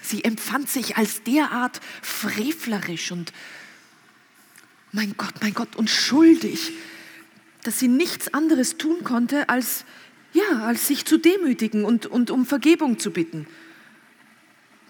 [0.00, 3.32] sie empfand sich als derart frevlerisch und,
[4.92, 6.72] mein Gott, mein Gott, und schuldig,
[7.64, 9.84] dass sie nichts anderes tun konnte, als,
[10.32, 13.48] ja, als sich zu demütigen und, und um Vergebung zu bitten.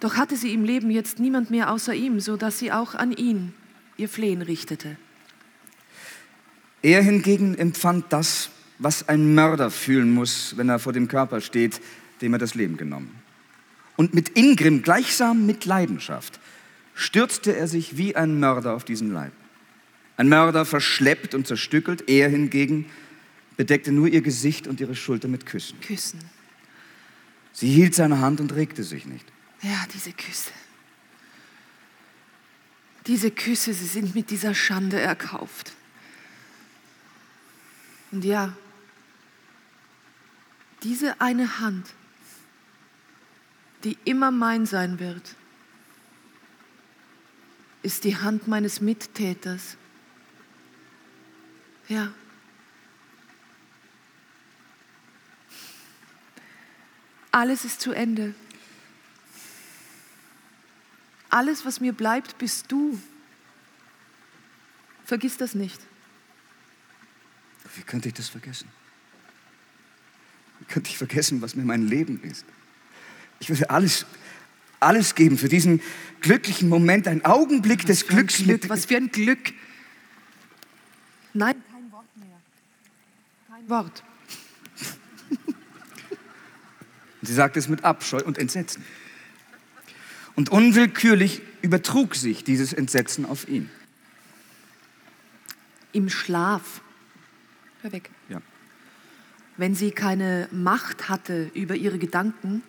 [0.03, 3.13] Doch hatte sie im Leben jetzt niemand mehr außer ihm, so dass sie auch an
[3.13, 3.55] ihn
[3.97, 4.97] ihr Flehen richtete.
[6.83, 11.81] Er hingegen empfand das, was ein Mörder fühlen muss, wenn er vor dem Körper steht,
[12.21, 13.15] dem er das Leben genommen.
[13.95, 16.41] Und mit Ingrim, gleichsam mit Leidenschaft,
[16.95, 19.33] stürzte er sich wie ein Mörder auf diesen Leib.
[20.17, 22.87] Ein Mörder verschleppt und zerstückelt, er hingegen
[23.57, 25.81] bedeckte nur ihr Gesicht und ihre Schulter mit Küssen.
[25.81, 26.19] Küssen.
[27.53, 29.32] Sie hielt seine Hand und regte sich nicht.
[29.63, 30.51] Ja, diese Küsse.
[33.07, 35.73] Diese Küsse, sie sind mit dieser Schande erkauft.
[38.11, 38.53] Und ja,
[40.83, 41.95] diese eine Hand,
[43.85, 45.35] die immer mein sein wird,
[47.83, 49.77] ist die Hand meines Mittäters.
[51.89, 52.13] Ja.
[57.33, 58.35] Alles ist zu Ende.
[61.33, 63.01] Alles, was mir bleibt, bist du.
[65.07, 65.81] Vergiss das nicht.
[67.75, 68.69] Wie könnte ich das vergessen?
[70.59, 72.45] Wie könnte ich vergessen, was mir mein Leben ist?
[73.41, 74.05] Ich würde alles,
[74.79, 75.81] alles geben für diesen
[76.21, 78.37] glücklichen Moment, ein Augenblick Was des Glücks.
[78.37, 79.55] Glück, mit- was für ein Glück.
[81.33, 82.41] Nein, kein Wort mehr.
[83.49, 84.05] Kein Wort.
[87.23, 88.85] Sie sagte es mit Abscheu und Entsetzen.
[90.35, 93.71] Und unwillkürlich übertrug sich dieses Entsetzen auf ihn.
[95.93, 96.81] Im Schlaf.
[97.83, 98.11] Hör weg.
[98.29, 98.41] Ja.
[99.57, 102.63] Wenn sie keine Macht hatte über ihre Gedanken,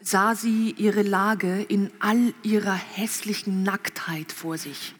[0.00, 4.94] sah sie ihre Lage in all ihrer hässlichen Nacktheit vor sich.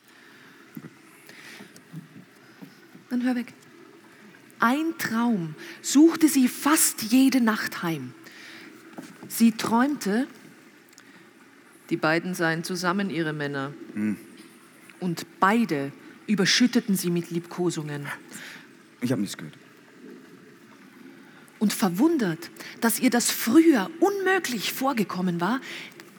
[3.11, 3.53] Dann hör weg.
[4.59, 8.15] Ein Traum suchte sie fast jede Nacht heim.
[9.29, 10.29] Sie träumte,
[11.93, 13.71] die beiden seien zusammen ihre Männer.
[14.99, 15.93] Und beide
[16.27, 18.07] überschütteten sie mit Liebkosungen.
[19.03, 19.55] Ich habe nichts gehört.
[21.59, 22.51] Und verwundert,
[22.81, 25.61] dass ihr das früher unmöglich vorgekommen war,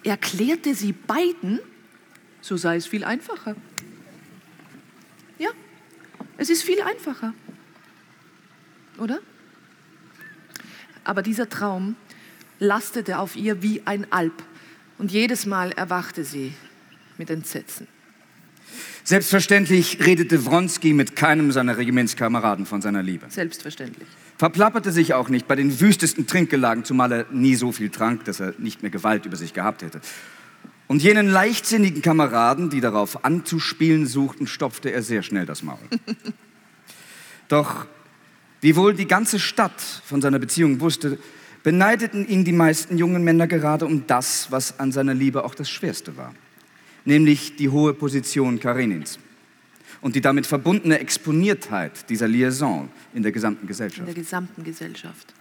[0.03, 1.59] erklärte sie beiden,
[2.39, 3.55] so sei es viel einfacher.
[5.39, 5.49] Ja,
[6.37, 7.33] es ist viel einfacher.
[8.99, 9.21] Oder?
[11.03, 11.95] Aber dieser Traum
[12.59, 14.43] lastete auf ihr wie ein Alp
[15.03, 16.53] und jedes Mal erwachte sie
[17.17, 17.87] mit Entsetzen.
[19.03, 23.25] Selbstverständlich redete Wronski mit keinem seiner Regimentskameraden von seiner Liebe.
[23.27, 24.07] Selbstverständlich.
[24.37, 28.39] Verplapperte sich auch nicht bei den wüstesten Trinkgelagen, zumal er nie so viel trank, dass
[28.39, 29.99] er nicht mehr Gewalt über sich gehabt hätte.
[30.87, 35.79] Und jenen leichtsinnigen Kameraden, die darauf anzuspielen suchten, stopfte er sehr schnell das Maul.
[37.49, 37.87] Doch
[38.61, 41.17] wiewohl die ganze Stadt von seiner Beziehung wusste,
[41.63, 45.69] beneideten ihn die meisten jungen Männer gerade um das, was an seiner Liebe auch das
[45.69, 46.35] Schwerste war,
[47.05, 49.17] nämlich die hohe Position Karenins
[50.01, 54.07] und die damit verbundene Exponiertheit dieser Liaison in der gesamten in Gesellschaft.
[54.07, 55.33] der gesamten Gesellschaft.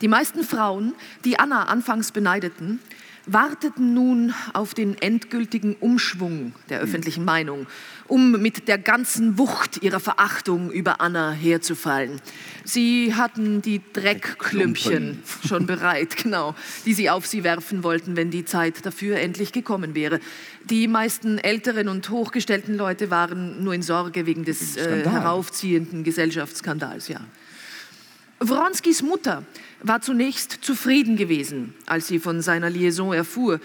[0.00, 0.94] Die meisten Frauen,
[1.24, 2.78] die Anna anfangs beneideten,
[3.26, 7.66] warteten nun auf den endgültigen Umschwung der öffentlichen Meinung,
[8.06, 12.20] um mit der ganzen Wucht ihrer Verachtung über Anna herzufallen.
[12.64, 16.54] Sie hatten die Dreckklümpchen schon bereit, genau,
[16.84, 20.20] die sie auf sie werfen wollten, wenn die Zeit dafür endlich gekommen wäre.
[20.68, 27.08] Die meisten älteren und hochgestellten Leute waren nur in Sorge wegen des äh, heraufziehenden Gesellschaftsskandals,
[27.08, 27.20] ja.
[28.40, 29.44] Wronskis Mutter
[29.82, 33.60] war zunächst zufrieden gewesen, als sie von seiner Liaison erfuhr.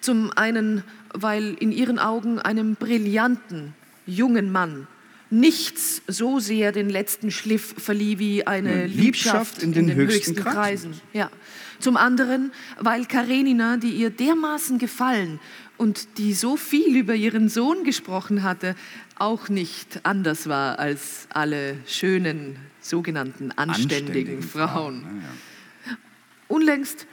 [0.00, 0.82] Zum einen,
[1.14, 3.74] weil in ihren Augen einem brillanten,
[4.06, 4.88] jungen Mann
[5.30, 10.92] nichts so sehr den letzten Schliff verlieh wie eine Ja, Liebschaft, in den, höchsten, Kreisen.
[10.92, 11.00] Kreisen.
[11.14, 11.30] Ja.
[11.78, 15.40] Zum anderen, weil Karenina, die ihr dermaßen gefallen
[15.78, 18.74] und die so viel über ihren Sohn gesprochen hatte,
[19.16, 25.02] auch nicht anders war als alle schönen, sogenannten anständigen, Frauen.
[25.02, 25.96] Ja, ja.
[26.48, 27.06] Unlängst,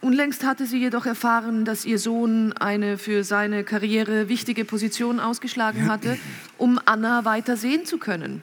[0.00, 5.88] unlängst hatte sie jedoch erfahren, dass ihr Sohn eine für seine Karriere wichtige Position ausgeschlagen
[5.88, 6.16] hatte,
[6.56, 8.42] um Anna weiter sehen zu können.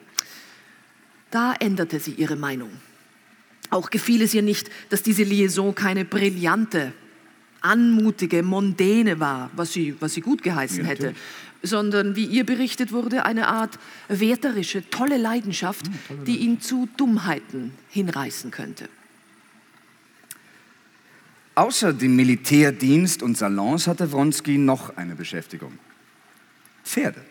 [1.31, 2.69] Da änderte sie ihre Meinung.
[3.71, 6.93] Auch gefiel es ihr nicht, dass diese Liaison keine brillante,
[7.61, 11.15] anmutige, mondäne war, was sie, was sie gut geheißen Ja, hätte.
[11.63, 15.85] Sondern, wie ihr berichtet wurde, eine Art wärterische, tolle Leidenschaft,
[16.27, 18.89] die ihn zu Dummheiten hinreißen könnte.
[21.55, 25.77] Außer dem Militärdienst und Salons hatte Wronski noch eine Beschäftigung.
[26.83, 27.21] Pferde.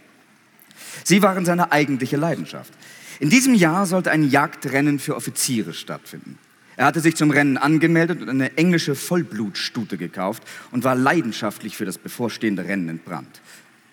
[1.04, 2.72] Sie waren seine eigentliche Leidenschaft.
[3.20, 6.38] In diesem Jahr sollte ein Jagdrennen für Offiziere stattfinden.
[6.76, 11.84] Er hatte sich zum Rennen angemeldet und eine englische Vollblutstute gekauft und war leidenschaftlich für
[11.84, 13.40] das bevorstehende Rennen entbrannt.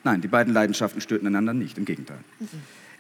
[0.04, 2.20] Nein, die beiden Leidenschaften störten einander nicht, im Gegenteil.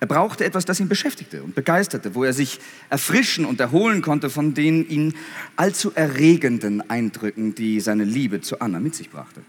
[0.01, 4.29] Er brauchte etwas, das ihn beschäftigte und begeisterte, wo er sich erfrischen und erholen konnte
[4.29, 5.13] von den ihn
[5.57, 9.41] allzu erregenden Eindrücken, die seine Liebe zu Anna mit sich brachte.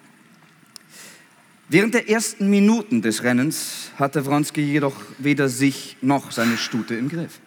[1.69, 7.09] Während der ersten Minuten des Rennens hatte Wronski jedoch weder sich noch seine Stute im
[7.09, 7.39] Griff.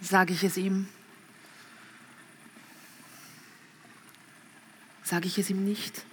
[0.00, 0.86] Sage ich es ihm?
[5.02, 6.04] Sage ich es ihm nicht?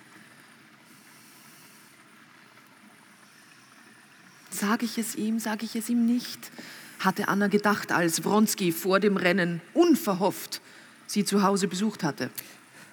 [4.52, 6.52] Sage ich es ihm, sage ich es ihm nicht?
[7.00, 10.62] Hatte Anna gedacht, als Wronski vor dem Rennen unverhofft
[11.08, 12.30] sie zu Hause besucht hatte.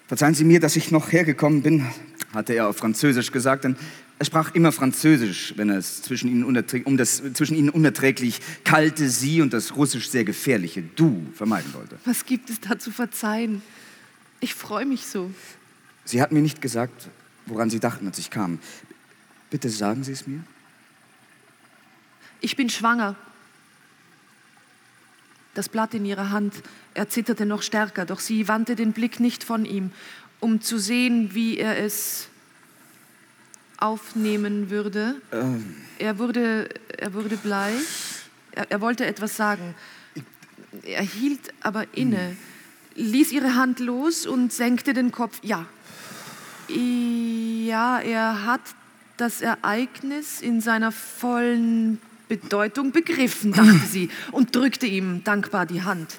[0.07, 1.87] Verzeihen Sie mir, dass ich noch hergekommen bin,
[2.33, 3.77] hatte er auf Französisch gesagt, denn
[4.19, 9.09] er sprach immer Französisch, wenn er es zwischen ihnen, um das zwischen ihnen unerträglich kalte
[9.09, 11.99] Sie und das russisch sehr gefährliche Du vermeiden wollte.
[12.05, 13.63] Was gibt es da zu verzeihen?
[14.41, 15.31] Ich freue mich so.
[16.05, 17.09] Sie hat mir nicht gesagt,
[17.47, 18.59] woran Sie dachten, als ich kam.
[19.51, 20.41] Bitte sagen Sie es mir.
[22.41, 23.17] Ich bin schwanger.
[25.55, 26.55] Das Blatt in ihrer Hand
[26.95, 29.91] erzitterte noch stärker, doch sie wandte den Blick nicht von ihm,
[30.41, 32.29] um zu sehen, wie er es
[33.77, 35.17] aufnehmen würde.
[35.33, 35.77] Ähm.
[35.99, 37.83] Er, wurde, er wurde bleich.
[38.53, 39.75] Er, er wollte etwas sagen.
[40.83, 42.37] Er hielt aber inne,
[42.95, 45.41] ließ ihre Hand los und senkte den Kopf.
[45.43, 45.67] Ja,
[46.69, 48.61] ja, er hat
[49.17, 56.19] das Ereignis in seiner vollen Bedeutung begriffen, dachte sie und drückte ihm dankbar die Hand.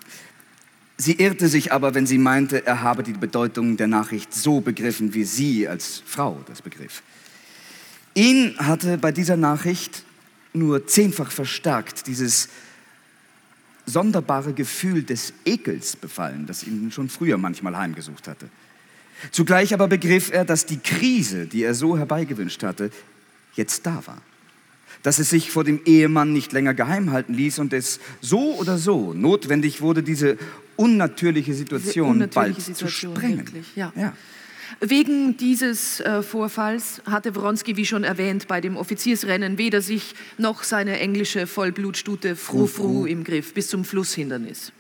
[0.98, 5.14] Sie irrte sich aber, wenn sie meinte, er habe die Bedeutung der Nachricht so begriffen,
[5.14, 7.04] wie sie als Frau das begriff.
[8.16, 10.04] Ihn hatte bei dieser Nachricht
[10.52, 12.50] nur zehnfach verstärkt dieses
[13.86, 18.50] sonderbare Gefühl des Ekels befallen, das ihn schon früher manchmal heimgesucht hatte.
[19.32, 22.92] Zugleich aber begriff er, dass die Krise, die er so herbeigewünscht hatte,
[23.56, 24.22] jetzt da war
[25.04, 28.78] dass es sich vor dem Ehemann nicht länger geheim halten ließ und es so oder
[28.78, 30.38] so notwendig wurde, diese
[30.76, 33.38] unnatürliche Situation unnatürliche bald Situation, zu sprengen.
[33.40, 33.94] Wirklich, ja.
[33.96, 34.14] Ja.
[34.82, 40.64] Wegen dieses äh, Vorfalls hatte Wronski, wie schon erwähnt, bei dem Offiziersrennen weder sich noch
[40.64, 44.72] seine englische Vollblutstute Fru Fru im Griff bis zum Flusshindernis.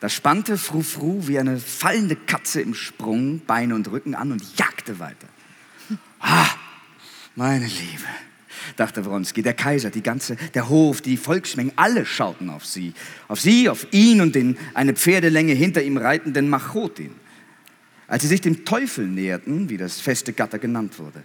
[0.00, 4.42] Da spannte Fru Fru wie eine fallende Katze im Sprung Beine und Rücken an und
[4.58, 5.28] jagte weiter.
[6.26, 6.48] Ah,
[7.36, 8.06] meine Liebe,
[8.76, 9.42] dachte Wronski.
[9.42, 12.94] Der Kaiser, die ganze, der Hof, die Volksmengen, alle schauten auf sie.
[13.28, 17.12] Auf sie, auf ihn und den eine Pferdelänge hinter ihm reitenden Machotin.
[18.06, 21.22] Als sie sich dem Teufel näherten, wie das feste Gatter genannt wurde.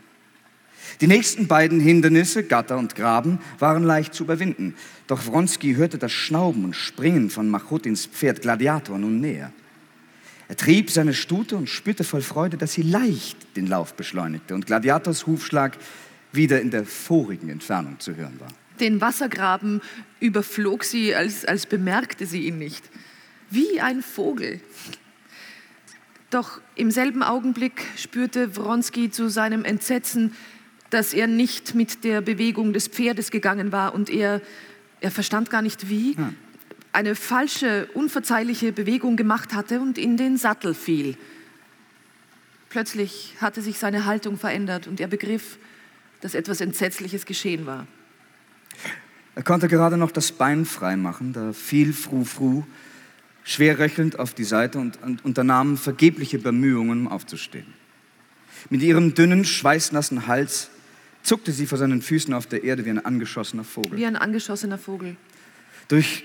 [1.01, 4.75] Die nächsten beiden Hindernisse, Gatter und Graben, waren leicht zu überwinden.
[5.07, 9.51] Doch Wronski hörte das Schnauben und Springen von Machotins Pferd Gladiator nun näher.
[10.49, 14.65] Er trieb seine Stute und spürte voll Freude, dass sie leicht den Lauf beschleunigte und
[14.65, 15.77] Gladiators Hufschlag
[16.31, 18.49] wieder in der vorigen Entfernung zu hören war.
[18.79, 19.81] Den Wassergraben
[20.19, 22.83] überflog sie, als, als bemerkte sie ihn nicht.
[23.49, 24.61] Wie ein Vogel.
[26.29, 30.33] Doch im selben Augenblick spürte Wronski zu seinem Entsetzen,
[30.91, 34.41] dass er nicht mit der Bewegung des Pferdes gegangen war und er,
[35.01, 36.35] er verstand gar nicht wie, hm.
[36.93, 41.17] eine falsche, unverzeihliche Bewegung gemacht hatte und in den Sattel fiel.
[42.69, 45.57] Plötzlich hatte sich seine Haltung verändert und er begriff,
[46.21, 47.87] dass etwas Entsetzliches geschehen war.
[49.35, 52.63] Er konnte gerade noch das Bein freimachen, da fiel Fru Fru
[53.43, 57.73] schwer röchelnd auf die Seite und, und unternahm vergebliche Bemühungen, aufzustehen.
[58.69, 60.69] Mit ihrem dünnen, schweißnassen Hals
[61.23, 63.97] zuckte sie vor seinen Füßen auf der Erde wie ein angeschossener Vogel.
[63.97, 65.15] Wie ein angeschossener Vogel.
[65.87, 66.23] Durch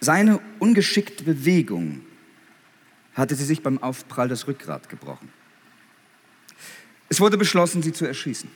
[0.00, 2.00] seine ungeschickte Bewegung
[3.14, 5.28] hatte sie sich beim Aufprall das Rückgrat gebrochen.
[7.08, 8.48] Es wurde beschlossen, sie zu erschießen.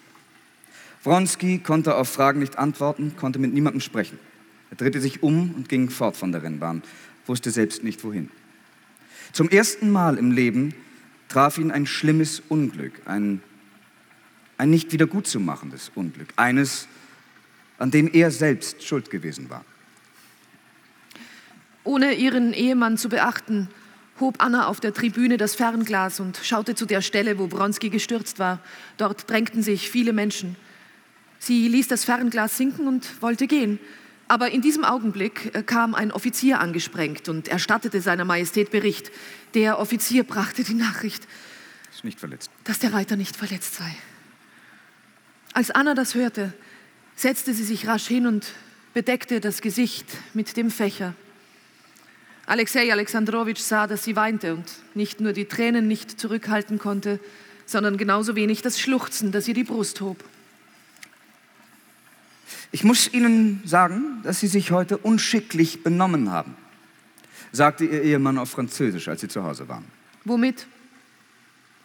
[1.05, 4.19] Wronski konnte auf Fragen nicht antworten, konnte mit niemandem sprechen.
[4.71, 6.83] Er drehte sich um und ging fort von der Rennbahn,
[7.27, 8.31] wusste selbst nicht wohin.
[9.33, 10.75] Zum ersten Mal im Leben
[11.29, 13.43] traf ihn ein schlimmes Unglück, ein,
[14.57, 16.89] ein nicht wiedergutzumachendes Unglück, eines,
[17.79, 19.65] an dem er selbst schuld gewesen war.
[21.85, 23.69] Ohne ihren Ehemann zu beachten,
[24.21, 28.39] hob Anna auf der Tribüne das Fernglas und schaute zu der Stelle, wo Bronski gestürzt
[28.39, 28.61] war.
[28.97, 30.57] Dort drängten sich viele Menschen.
[31.39, 33.79] Sie ließ das Fernglas sinken und wollte gehen.
[34.27, 39.11] Aber in diesem Augenblick äh, kam ein Offizier angesprengt und erstattete seiner Majestät Bericht.
[39.55, 41.27] Der Offizier brachte die Nachricht,
[41.91, 42.51] Ist nicht verletzt.
[42.65, 43.97] dass der Reiter nicht verletzt sei.
[45.55, 46.53] Als Anna das hörte,
[47.17, 48.53] setzte sie sich rasch hin und
[48.93, 51.15] bedeckte das Gesicht mit dem Fächer.
[52.47, 54.65] Alexei Alexandrowitsch sah, dass sie weinte und
[54.95, 57.19] nicht nur die Tränen nicht zurückhalten konnte,
[57.67, 60.23] sondern genauso wenig das Schluchzen, das ihr die Brust hob.
[62.71, 66.57] Ich muss Ihnen sagen, dass Sie sich heute unschicklich benommen haben,
[67.53, 69.85] sagte Ihr Ehemann auf Französisch, als Sie zu Hause waren.
[70.25, 70.67] Womit?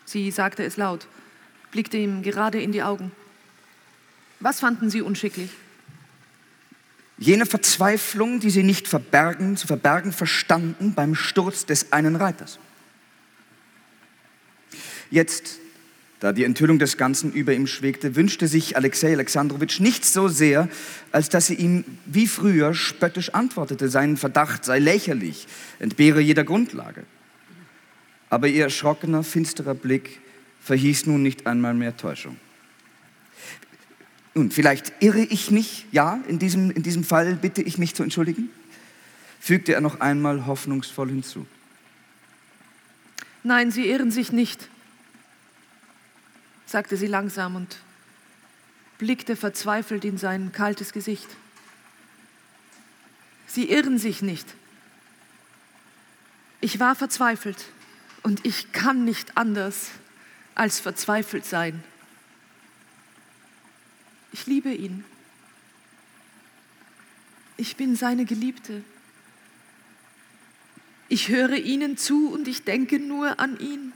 [0.06, 1.08] Sie sagte es laut.
[1.72, 3.12] blickte ihm gerade in die Augen.
[4.40, 5.50] Was fanden Sie unschicklich?
[7.18, 12.60] Jene Verzweiflung, die sie nicht verbergen, zu verbergen verstanden beim Sturz des einen Reiters.
[15.10, 15.60] Jetzt,
[16.24, 20.70] da die Enthüllung des Ganzen über ihm schwebte, wünschte sich Alexei Alexandrowitsch nichts so sehr,
[21.12, 25.48] als dass sie ihm wie früher spöttisch antwortete, sein Verdacht sei lächerlich,
[25.80, 27.04] entbehre jeder Grundlage.
[28.30, 30.22] Aber ihr erschrockener, finsterer Blick
[30.62, 32.38] verhieß nun nicht einmal mehr Täuschung.
[34.34, 38.02] Nun, vielleicht irre ich mich, ja, in diesem, in diesem Fall bitte ich mich zu
[38.02, 38.48] entschuldigen,
[39.42, 41.46] fügte er noch einmal hoffnungsvoll hinzu.
[43.44, 44.70] Nein, Sie irren sich nicht,
[46.74, 47.78] sagte sie langsam und
[48.98, 51.28] blickte verzweifelt in sein kaltes Gesicht.
[53.46, 54.48] Sie irren sich nicht.
[56.62, 57.64] Ich war verzweifelt
[58.24, 59.92] und ich kann nicht anders
[60.56, 61.84] als verzweifelt sein.
[64.32, 65.06] Ich liebe ihn.
[67.56, 68.84] Ich bin seine Geliebte.
[71.08, 73.94] Ich höre ihnen zu und ich denke nur an ihn.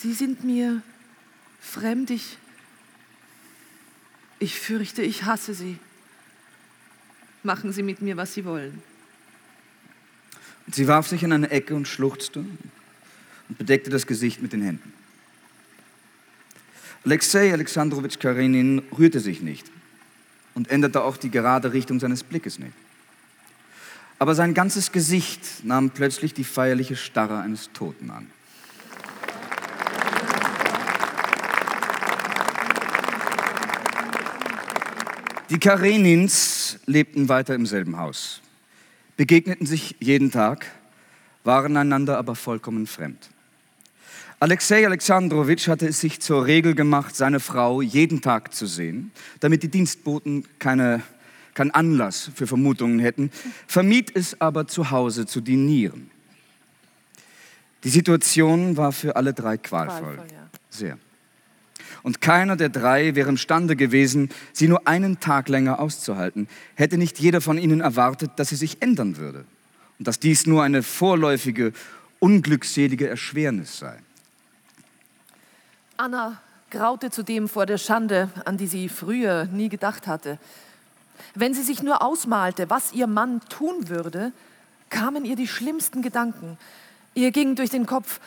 [0.00, 0.80] Sie sind mir
[1.60, 2.08] fremd.
[2.08, 2.38] Ich,
[4.38, 5.78] ich fürchte, ich hasse sie.
[7.42, 8.82] Machen Sie mit mir, was Sie wollen.
[10.72, 14.92] sie warf sich in eine Ecke und schluchzte und bedeckte das Gesicht mit den Händen.
[17.04, 19.70] Alexei Alexandrowitsch Karenin rührte sich nicht
[20.54, 22.72] und änderte auch die gerade Richtung seines Blickes nicht.
[24.18, 28.26] Aber sein ganzes Gesicht nahm plötzlich die feierliche Starre eines Toten an.
[35.50, 38.40] Die Karenins lebten weiter im selben Haus,
[39.16, 40.64] begegneten sich jeden Tag,
[41.42, 43.30] waren einander aber vollkommen fremd.
[44.38, 49.64] Alexei Alexandrowitsch hatte es sich zur Regel gemacht, seine Frau jeden Tag zu sehen, damit
[49.64, 51.02] die Dienstboten keine,
[51.54, 53.32] keinen Anlass für Vermutungen hätten,
[53.66, 56.12] vermied es aber zu Hause zu dinieren.
[57.82, 60.14] Die Situation war für alle drei qualvoll.
[60.14, 60.48] qualvoll ja.
[60.70, 60.98] Sehr.
[62.02, 67.18] Und keiner der drei wäre imstande gewesen, sie nur einen Tag länger auszuhalten, hätte nicht
[67.18, 69.44] jeder von ihnen erwartet, dass sie sich ändern würde
[69.98, 71.72] und dass dies nur eine vorläufige,
[72.18, 73.98] unglückselige Erschwernis sei.
[75.96, 76.40] Anna
[76.70, 80.38] graute zudem vor der Schande, an die sie früher nie gedacht hatte.
[81.34, 84.32] Wenn sie sich nur ausmalte, was ihr Mann tun würde,
[84.88, 86.56] kamen ihr die schlimmsten Gedanken.
[87.14, 88.20] Ihr ging durch den Kopf,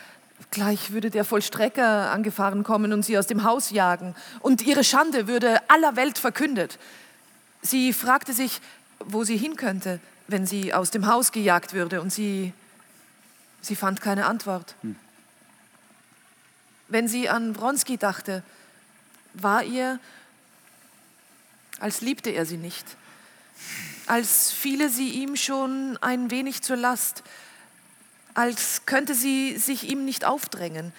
[0.54, 5.28] gleich würde der Vollstrecker angefahren kommen und sie aus dem Haus jagen, und ihre Schande
[5.28, 6.80] würde aller Welt verkündet.
[7.62, 8.62] Sie fragte sich,
[9.00, 12.54] wo sie hin könnte, wenn sie aus dem Haus gejagt würde, und sie,
[13.62, 14.76] sie fand keine Antwort.
[14.82, 14.96] Hm.
[16.88, 18.44] Wenn sie an Wronski dachte,
[19.34, 20.00] war ihr,
[21.80, 22.86] als liebte er sie nicht,
[24.06, 27.24] als fiele sie ihm schon ein wenig zur Last,
[28.34, 30.94] als könnte sie sich ihm nicht aufdrängen.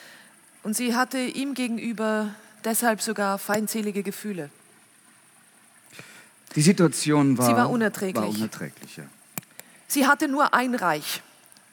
[0.63, 4.51] Und sie hatte ihm gegenüber deshalb sogar feindselige Gefühle.
[6.55, 8.23] Die Situation war, sie war unerträglich.
[8.23, 9.05] War unerträglich ja.
[9.89, 11.23] Sie hatte nur ein Reich,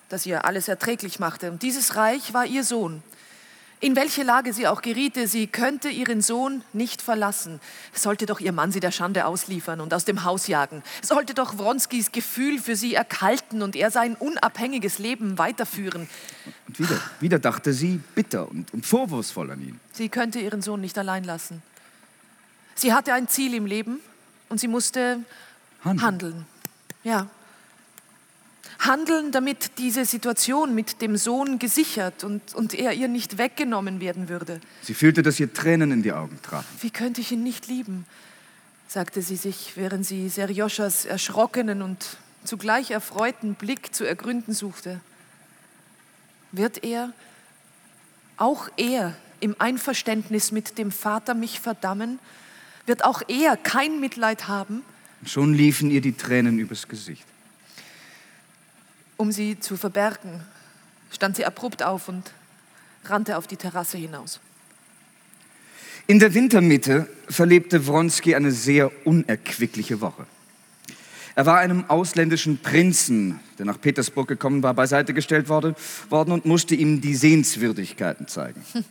[0.09, 1.51] das ihr alles erträglich machte.
[1.51, 3.03] Und dieses Reich war ihr Sohn.
[3.83, 7.59] In welche Lage sie auch geriete, sie könnte ihren Sohn nicht verlassen.
[7.93, 10.83] Sollte doch ihr Mann sie der Schande ausliefern und aus dem Haus jagen.
[11.01, 16.07] Sollte doch Wronskis Gefühl für sie erkalten und er sein unabhängiges Leben weiterführen.
[16.67, 19.79] Und wieder, wieder dachte sie bitter und, und vorwurfsvoll an ihn.
[19.93, 21.63] Sie könnte ihren Sohn nicht allein lassen.
[22.75, 23.99] Sie hatte ein Ziel im Leben
[24.49, 25.23] und sie musste
[25.83, 26.05] handeln.
[26.05, 26.45] handeln.
[27.03, 27.27] Ja,
[28.81, 34.27] handeln, damit diese Situation mit dem Sohn gesichert und, und er ihr nicht weggenommen werden
[34.27, 34.59] würde.
[34.81, 36.67] Sie fühlte, dass ihr Tränen in die Augen traten.
[36.81, 38.05] Wie könnte ich ihn nicht lieben?
[38.87, 44.99] sagte sie sich, während sie Serjoschas erschrockenen und zugleich erfreuten Blick zu ergründen suchte.
[46.51, 47.13] Wird er,
[48.35, 52.19] auch er, im Einverständnis mit dem Vater mich verdammen?
[52.85, 54.83] Wird auch er kein Mitleid haben?
[55.25, 57.25] Schon liefen ihr die Tränen übers Gesicht.
[59.21, 60.41] Um sie zu verbergen,
[61.11, 62.31] stand sie abrupt auf und
[63.05, 64.39] rannte auf die Terrasse hinaus.
[66.07, 70.25] In der Wintermitte verlebte Wronski eine sehr unerquickliche Woche.
[71.35, 75.75] Er war einem ausländischen Prinzen, der nach Petersburg gekommen war, beiseite gestellt worden,
[76.09, 78.65] und musste ihm die Sehenswürdigkeiten zeigen.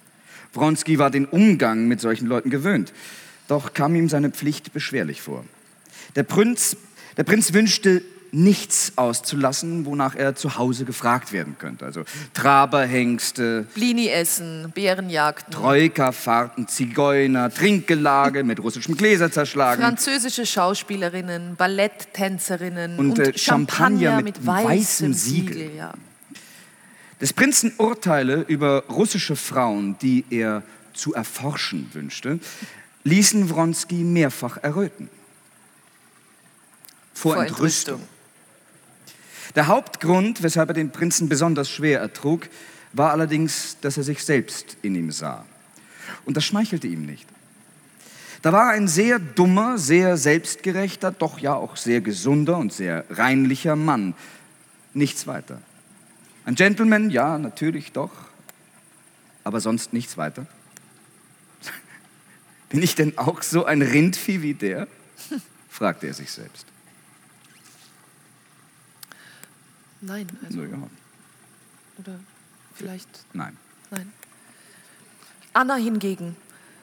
[0.54, 2.92] Wronski war den Umgang mit solchen Leuten gewöhnt,
[3.48, 5.44] doch kam ihm seine Pflicht beschwerlich vor.
[6.14, 6.76] Der Prinz,
[7.16, 8.02] der Prinz wünschte
[8.32, 11.84] nichts auszulassen, wonach er zu Hause gefragt werden könnte.
[11.84, 12.04] Also
[12.34, 19.82] Traberhengste, Blini essen, Bärenjagden, Troika-Fahrten, Zigeuner, Trinkgelage mit russischem Gläser zerschlagen.
[19.82, 25.54] französische Schauspielerinnen, Balletttänzerinnen Und, und, äh, Champagner Champagner, mit mit, weißem weißem Siegel.
[25.54, 25.76] Siegel.
[25.76, 25.92] ja.
[27.20, 30.62] Des Prinzen Urteile über russische Frauen, die er
[30.94, 32.38] zu erforschen wünschte,
[33.04, 35.08] ließen Wronski mehrfach erröten.
[37.12, 37.94] Vor, Vor Entrüstung.
[37.96, 38.19] Entrüstung.
[39.54, 42.48] Der Hauptgrund, weshalb er den Prinzen besonders schwer ertrug,
[42.92, 45.44] war allerdings, dass er sich selbst in ihm sah.
[46.24, 47.26] Und das schmeichelte ihm nicht.
[48.42, 53.76] Da war ein sehr dummer, sehr selbstgerechter, doch ja auch sehr gesunder und sehr reinlicher
[53.76, 54.14] Mann.
[54.94, 55.60] Nichts weiter.
[56.46, 58.12] Ein Gentleman, ja, natürlich doch,
[59.44, 60.46] aber sonst nichts weiter.
[62.70, 64.88] Bin ich denn auch so ein Rindvieh wie der?
[65.68, 66.66] fragte er sich selbst.
[70.00, 70.78] Nein, also, So, ja,
[71.98, 72.18] oder
[72.74, 73.56] vielleicht, nein.
[73.90, 74.12] nein.
[75.52, 76.36] Anna hingegen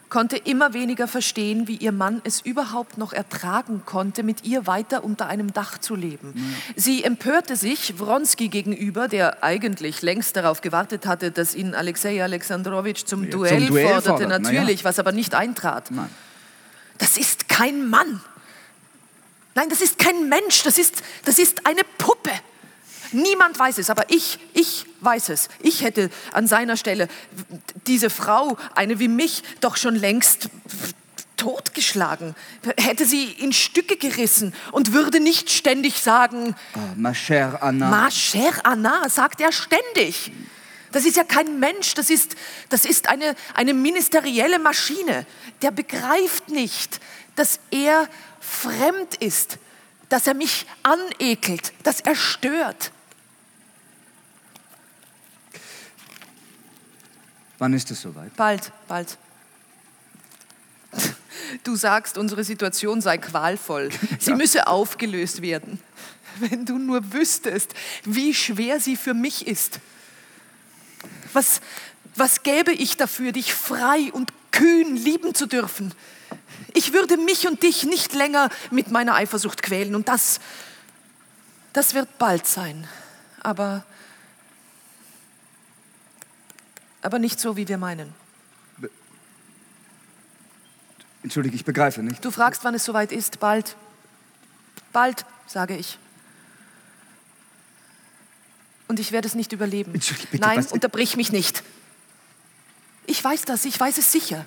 [0.09, 5.03] konnte immer weniger verstehen, wie ihr Mann es überhaupt noch ertragen konnte, mit ihr weiter
[5.03, 6.33] unter einem Dach zu leben.
[6.75, 13.05] Sie empörte sich Wronski gegenüber, der eigentlich längst darauf gewartet hatte, dass ihn Alexei Alexandrowitsch
[13.05, 14.39] zum, Ja, zum Duell, Duell forderte, fordert, na ja.
[14.39, 15.91] natürlich, was aber nicht eintrat.
[15.91, 16.09] Nein.
[16.99, 18.21] Das ist kein Mann.
[19.55, 22.31] Nein, das ist kein Mensch, das ist, das ist eine Puppe.
[23.11, 25.49] Niemand weiß es, aber ich, ich weiß es.
[25.61, 27.07] Ich hätte an seiner Stelle
[27.85, 30.49] diese Frau, eine wie mich, doch schon längst
[31.37, 32.35] totgeschlagen,
[32.77, 37.89] hätte sie in Stücke gerissen und würde nicht ständig sagen, Ah, ma chère Anna.
[37.89, 40.31] Ma chère Anna, sagt er ständig.
[40.91, 42.35] Das ist ja kein Mensch, das ist,
[42.69, 45.25] das ist eine, eine ministerielle Maschine.
[45.61, 46.99] Der begreift nicht,
[47.35, 48.07] dass er
[48.39, 49.59] fremd ist,
[50.09, 52.91] dass er mich anekelt, dass er stört.
[57.57, 58.35] Wann ist es soweit?
[58.35, 59.17] Bald, bald.
[61.63, 63.89] Du sagst, unsere Situation sei qualvoll.
[64.19, 65.79] Sie müsse aufgelöst werden.
[66.39, 69.79] Wenn du nur wüsstest, wie schwer sie für mich ist.
[71.33, 71.61] Was,
[72.15, 75.93] was gäbe ich dafür, dich frei und kühn lieben zu dürfen?
[76.73, 80.39] Ich würde mich und dich nicht länger mit meiner Eifersucht quälen und das,
[81.73, 82.87] das wird bald sein.
[83.41, 83.83] Aber,
[87.07, 88.13] aber nicht so, wie wir meinen.
[91.23, 92.23] Entschuldige, ich begreife nicht.
[92.23, 93.39] Du fragst, wann es soweit ist.
[93.39, 93.75] Bald.
[94.93, 95.97] Bald, sage ich.
[98.89, 99.93] Und ich werde es nicht überleben.
[99.93, 101.63] Entschuldige, bitte, Nein, was- unterbrich mich nicht.
[103.05, 104.45] Ich weiß das, ich weiß es sicher.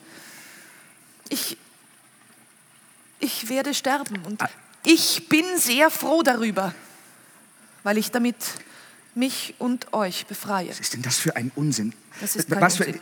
[1.31, 1.57] Ich,
[3.21, 4.51] ich werde sterben und Ah.
[4.85, 6.75] ich bin sehr froh darüber,
[7.85, 8.37] weil ich damit
[9.21, 10.71] mich und euch befreie.
[10.71, 11.93] Was ist denn das für ein Unsinn?
[12.21, 13.01] Das ist kein Was für Unsinn.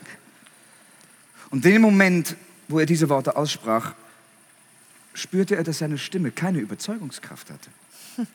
[1.48, 2.36] Und in dem Moment,
[2.68, 3.94] wo er diese Worte aussprach,
[5.14, 7.70] spürte er, dass seine Stimme keine Überzeugungskraft hatte.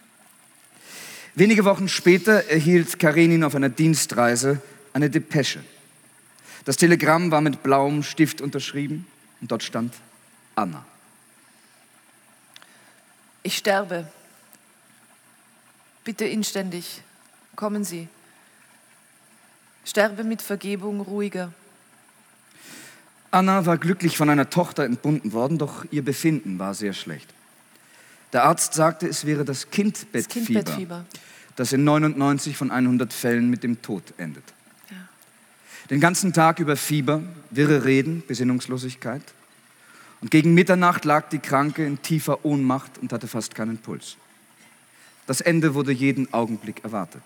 [1.36, 4.59] Wenige Wochen später erhielt Karenin auf einer Dienstreise
[4.93, 5.63] eine Depesche.
[6.65, 9.05] Das Telegramm war mit blauem Stift unterschrieben
[9.41, 9.93] und dort stand
[10.55, 10.86] Anna.
[13.43, 14.07] Ich sterbe.
[16.05, 17.01] Bitte inständig,
[17.56, 18.08] kommen Sie.
[19.86, 21.51] Sterbe mit Vergebung ruhiger.
[23.32, 27.28] Anna war glücklich von einer Tochter entbunden worden, doch ihr Befinden war sehr schlecht.
[28.32, 31.06] Der Arzt sagte, es wäre das Das Kindbettfieber, Kindbettfieber.
[31.56, 34.43] das in 99 von 100 Fällen mit dem Tod endet.
[34.89, 34.97] Ja.
[35.89, 39.24] Den ganzen Tag über Fieber, wirre Reden, Besinnungslosigkeit.
[40.22, 44.16] Und gegen Mitternacht lag die Kranke in tiefer Ohnmacht und hatte fast keinen Puls.
[45.28, 47.24] Das Ende wurde jeden Augenblick erwartet.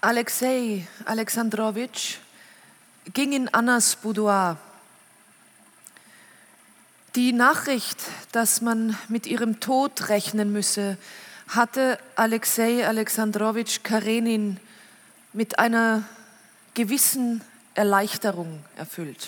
[0.00, 2.18] Alexei Alexandrowitsch
[3.14, 4.56] ging in Annas Boudoir.
[7.16, 7.98] Die Nachricht,
[8.30, 10.96] dass man mit ihrem Tod rechnen müsse,
[11.48, 14.60] hatte Alexei Alexandrowitsch Karenin
[15.32, 16.04] mit einer
[16.74, 17.42] gewissen
[17.74, 19.26] Erleichterung erfüllt.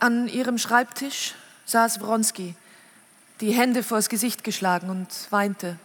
[0.00, 1.36] An ihrem Schreibtisch
[1.66, 2.56] saß Wronski,
[3.40, 5.78] die Hände vors Gesicht geschlagen und weinte.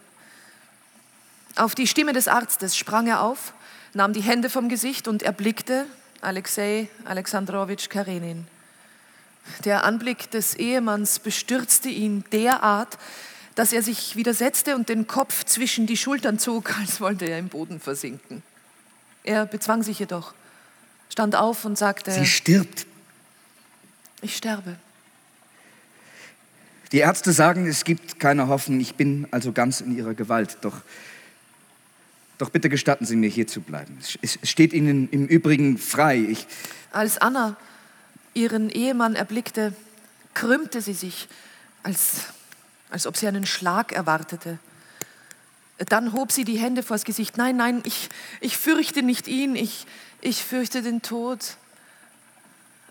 [1.58, 3.52] Auf die Stimme des Arztes sprang er auf,
[3.92, 5.86] nahm die Hände vom Gesicht und erblickte
[6.20, 8.46] Alexei Alexandrowitsch Karenin.
[9.64, 12.96] Der Anblick des Ehemanns bestürzte ihn derart,
[13.56, 17.48] dass er sich widersetzte und den Kopf zwischen die Schultern zog, als wollte er im
[17.48, 18.44] Boden versinken.
[19.24, 20.34] Er bezwang sich jedoch,
[21.10, 22.86] stand auf und sagte, Sie stirbt.
[24.22, 24.76] ich sterbe.
[26.92, 30.58] Die Ärzte sagen, es gibt keine Hoffnung, ich bin also ganz in ihrer Gewalt.
[30.60, 30.82] Doch,
[32.38, 33.98] doch bitte gestatten Sie mir, hier zu bleiben.
[34.22, 36.18] Es steht Ihnen im Übrigen frei.
[36.18, 36.46] Ich
[36.92, 37.56] Als Anna
[38.34, 39.74] ihren Ehemann erblickte,
[40.34, 41.28] krümmte sie sich,
[41.82, 42.26] als,
[42.90, 44.58] als ob sie einen Schlag erwartete.
[45.88, 47.36] Dann hob sie die Hände vors Gesicht.
[47.36, 48.08] Nein, nein, ich,
[48.40, 49.86] ich fürchte nicht ihn, ich,
[50.20, 51.56] ich fürchte den Tod.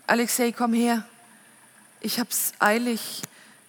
[0.06, 1.06] Alexei, komm her.
[2.00, 3.22] Ich hab's eilig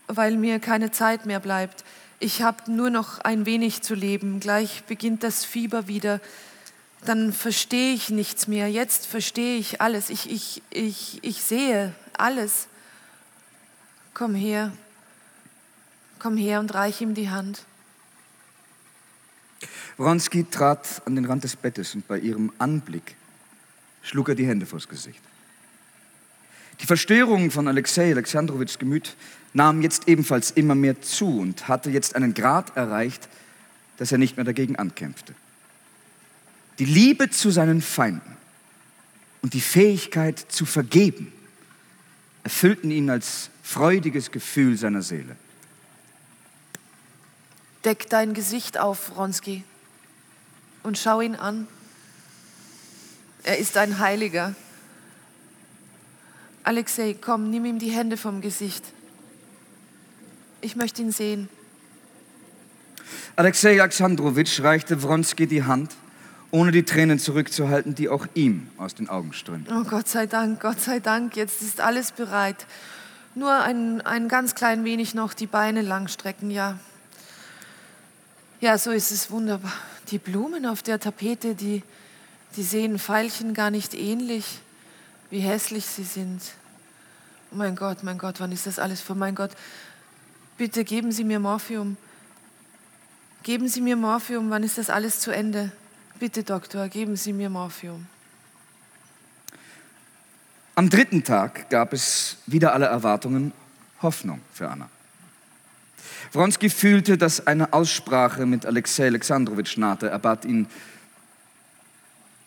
[0.09, 1.83] weil mir keine Zeit mehr bleibt.
[2.21, 4.41] Ich habe nur noch ein wenig zu leben.
[4.41, 6.19] Gleich beginnt das Fieber wieder.
[7.05, 8.69] Dann verstehe ich nichts mehr.
[8.69, 10.09] Jetzt verstehe ich alles.
[10.09, 12.67] Ich, ich, ich, ich sehe alles.
[14.13, 14.73] Komm her.
[16.19, 17.63] Komm her und reich ihm die Hand.
[19.97, 23.15] Wronski trat an den Rand des Bettes und bei ihrem Anblick
[24.01, 25.21] schlug er die Hände vors Gesicht.
[26.81, 29.15] Die Verstörung von Alexei Alexandrowitschs Gemüt
[29.53, 33.27] nahm jetzt ebenfalls immer mehr zu und hatte jetzt einen Grad erreicht,
[33.97, 35.33] dass er nicht mehr dagegen ankämpfte.
[36.77, 38.37] Die Liebe zu seinen Feinden
[39.41, 41.33] und die Fähigkeit zu vergeben
[42.43, 45.35] erfüllten ihn als freudiges Gefühl seiner Seele.
[47.83, 49.63] Deck dein Gesicht auf, Wronski,
[50.83, 51.67] und schau ihn an.
[53.43, 54.55] Er ist ein Heiliger.
[56.63, 58.83] Alexei, komm, nimm ihm die Hände vom Gesicht.
[60.61, 61.49] Ich möchte ihn sehen.
[63.35, 65.95] Alexei Alexandrowitsch reichte Wronski die Hand,
[66.51, 69.73] ohne die Tränen zurückzuhalten, die auch ihm aus den Augen strömten.
[69.75, 72.65] Oh Gott sei Dank, Gott sei Dank, jetzt ist alles bereit.
[73.35, 76.77] Nur ein, ein ganz klein wenig noch die Beine langstrecken, ja.
[78.59, 79.71] Ja, so ist es wunderbar.
[80.11, 81.83] Die Blumen auf der Tapete, die,
[82.57, 84.59] die sehen Veilchen gar nicht ähnlich,
[85.29, 86.41] wie hässlich sie sind.
[87.51, 89.15] Oh mein Gott, mein Gott, wann ist das alles vor?
[89.15, 89.51] Mein Gott,
[90.59, 91.97] bitte geben Sie mir Morphium.
[93.41, 95.71] Geben Sie mir Morphium, wann ist das alles zu Ende?
[96.19, 98.05] Bitte, Doktor, geben Sie mir Morphium.
[100.75, 103.53] Am dritten Tag gab es wieder alle Erwartungen
[104.01, 104.89] Hoffnung für Anna.
[106.33, 110.09] Wronski fühlte, dass eine Aussprache mit Alexei Alexandrowitsch nahte.
[110.09, 110.67] Er bat ihn,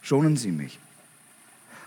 [0.02, 0.78] schonen Sie mich.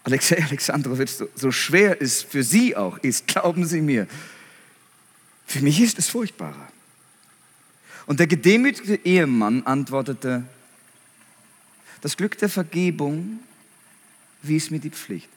[0.04, 4.08] Alexei Alexandrowitsch, so, so schwer es für Sie auch ist, glauben Sie mir,
[5.46, 6.68] für mich ist es furchtbarer.
[8.06, 10.44] Und der gedemütigte Ehemann antwortete,
[12.02, 13.40] das Glück der Vergebung
[14.42, 15.30] wies mir die Pflicht.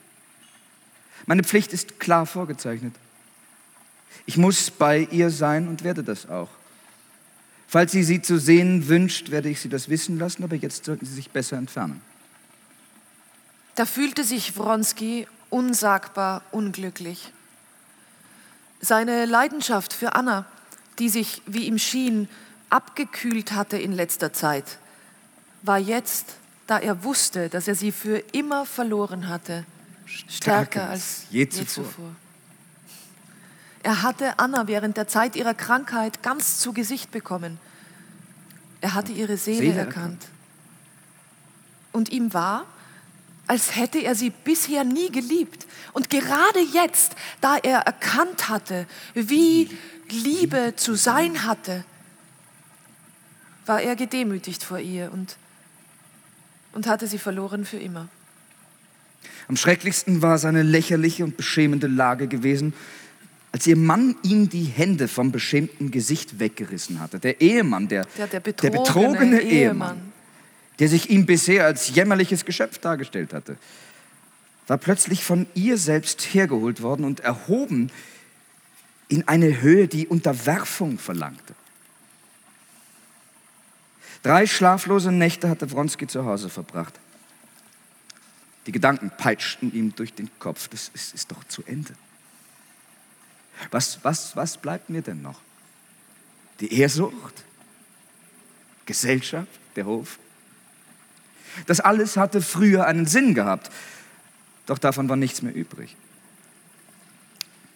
[1.26, 2.94] Meine Pflicht ist klar vorgezeichnet.
[4.26, 6.50] Ich muss bei ihr sein und werde das auch.
[7.66, 11.06] Falls sie sie zu sehen wünscht, werde ich sie das wissen lassen, aber jetzt sollten
[11.06, 12.00] sie sich besser entfernen.
[13.74, 17.32] Da fühlte sich Wronski unsagbar unglücklich.
[18.80, 20.44] Seine Leidenschaft für Anna,
[20.98, 22.28] die sich, wie ihm schien,
[22.70, 24.78] abgekühlt hatte in letzter Zeit,
[25.62, 29.64] war jetzt, da er wusste, dass er sie für immer verloren hatte,
[30.06, 31.84] stärker als je zuvor.
[31.84, 32.10] zuvor.
[33.82, 37.58] Er hatte Anna während der Zeit ihrer Krankheit ganz zu Gesicht bekommen.
[38.80, 40.26] Er hatte ihre Seele, Seele erkannt.
[41.92, 42.66] Und ihm war,
[43.48, 45.66] als hätte er sie bisher nie geliebt.
[45.94, 49.70] Und gerade jetzt, da er erkannt hatte, wie
[50.10, 51.84] Liebe zu sein hatte,
[53.66, 55.36] war er gedemütigt vor ihr und,
[56.72, 58.08] und hatte sie verloren für immer.
[59.48, 62.74] Am schrecklichsten war seine lächerliche und beschämende Lage gewesen,
[63.50, 67.18] als ihr Mann ihm die Hände vom beschämten Gesicht weggerissen hatte.
[67.18, 69.96] Der Ehemann, der, der, der betrogene, der betrogene Ehemann.
[69.96, 70.12] Ehemann
[70.78, 73.56] der sich ihm bisher als jämmerliches Geschöpf dargestellt hatte,
[74.66, 77.90] war plötzlich von ihr selbst hergeholt worden und erhoben
[79.08, 81.54] in eine Höhe, die Unterwerfung verlangte.
[84.22, 86.98] Drei schlaflose Nächte hatte Wronski zu Hause verbracht.
[88.66, 90.68] Die Gedanken peitschten ihm durch den Kopf.
[90.68, 91.94] Das ist, ist doch zu Ende.
[93.70, 95.40] Was, was, was bleibt mir denn noch?
[96.60, 97.44] Die Ehrsucht?
[98.84, 99.48] Gesellschaft?
[99.76, 100.18] Der Hof?
[101.66, 103.70] Das alles hatte früher einen Sinn gehabt,
[104.66, 105.96] doch davon war nichts mehr übrig.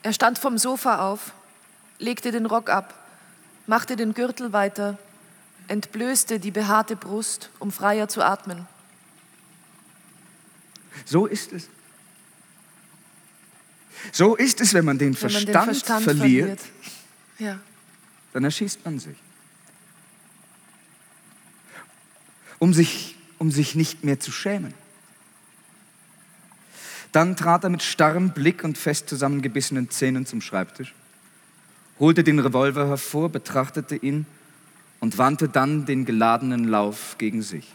[0.03, 1.33] Er stand vom Sofa auf,
[1.99, 2.95] legte den Rock ab,
[3.67, 4.99] machte den Gürtel weiter,
[5.69, 8.67] entblößte die behaarte Brust, um freier zu atmen.
[11.05, 11.69] So ist es.
[14.11, 16.61] So ist es, wenn man den, wenn Verstand, man den Verstand, verliert, verliert.
[17.39, 17.59] Ja.
[18.33, 19.17] dann erschießt man sich.
[22.59, 24.73] Um sich um sich nicht mehr zu schämen.
[27.11, 30.95] Dann trat er mit starrem Blick und fest zusammengebissenen Zähnen zum Schreibtisch,
[31.99, 34.27] holte den Revolver hervor, betrachtete ihn
[35.01, 37.67] und wandte dann den geladenen Lauf gegen sich.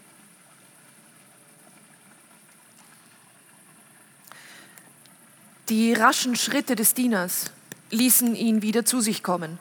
[5.68, 7.52] Die raschen Schritte des Dieners
[7.92, 9.60] ließen ihn wieder zu sich kommen.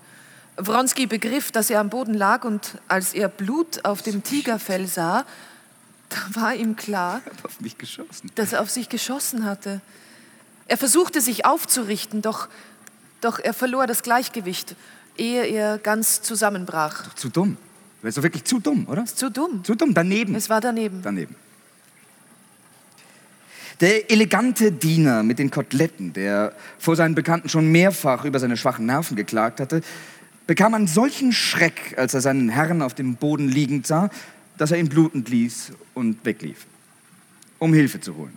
[0.57, 5.27] Wronski begriff, dass er am Boden lag und als er Blut auf dem Tigerfell sah,
[6.09, 7.23] da war ihm klar,
[8.35, 9.81] dass er auf sich geschossen hatte.
[10.69, 12.49] Er versuchte sich aufzurichten, doch,
[13.21, 14.75] doch er verlor das Gleichgewicht,
[15.17, 17.15] ehe er ganz zusammenbrach.
[17.15, 17.57] Zu dumm.
[18.03, 19.05] Das doch wirklich zu dumm, oder?
[19.05, 19.65] Zu dumm.
[19.65, 20.35] Zu dumm, daneben.
[20.35, 21.01] Es war daneben.
[21.03, 21.35] daneben.
[23.81, 28.87] Der elegante Diener mit den Koteletten, der vor seinen Bekannten schon mehrfach über seine schwachen
[28.87, 29.83] Nerven geklagt hatte,
[30.47, 34.09] bekam einen solchen Schreck, als er seinen Herrn auf dem Boden liegend sah,
[34.59, 36.67] dass er ihn blutend ließ und weglief,
[37.59, 38.37] um Hilfe zu holen.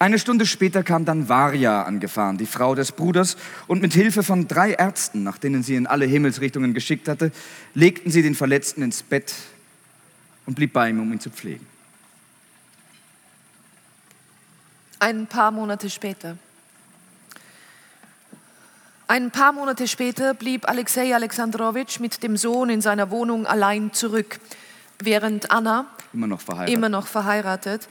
[0.00, 3.36] Eine Stunde später kam dann Varja angefahren, die Frau des Bruders,
[3.66, 7.32] und mit Hilfe von drei Ärzten, nach denen sie in alle Himmelsrichtungen geschickt hatte,
[7.74, 9.34] legten sie den Verletzten ins Bett
[10.46, 11.66] und blieb bei ihm, um ihn zu pflegen.
[15.00, 16.38] Ein paar Monate später.
[19.10, 24.38] Ein paar Monate später blieb Alexei Alexandrowitsch mit dem Sohn in seiner Wohnung allein zurück,
[25.02, 26.74] während Anna, Immer noch verheiratet.
[26.74, 27.88] immer noch verheiratet,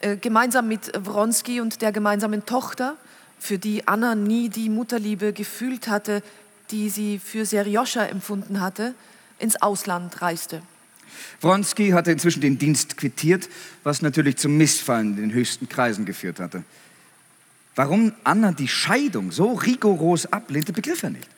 [0.00, 2.96] äh, gemeinsam mit Wronski und der gemeinsamen Tochter,
[3.38, 6.22] für die Anna nie die Mutterliebe gefühlt hatte,
[6.70, 8.94] die sie für Serjoscha empfunden hatte,
[9.38, 10.60] ins Ausland reiste.
[11.40, 13.48] Wronski hatte inzwischen den Dienst quittiert,
[13.84, 16.62] was natürlich zum Missfallen in den höchsten Kreisen geführt hatte.
[17.78, 21.28] Warum Anna die Scheidung so rigoros ablehnte, begriff er nicht.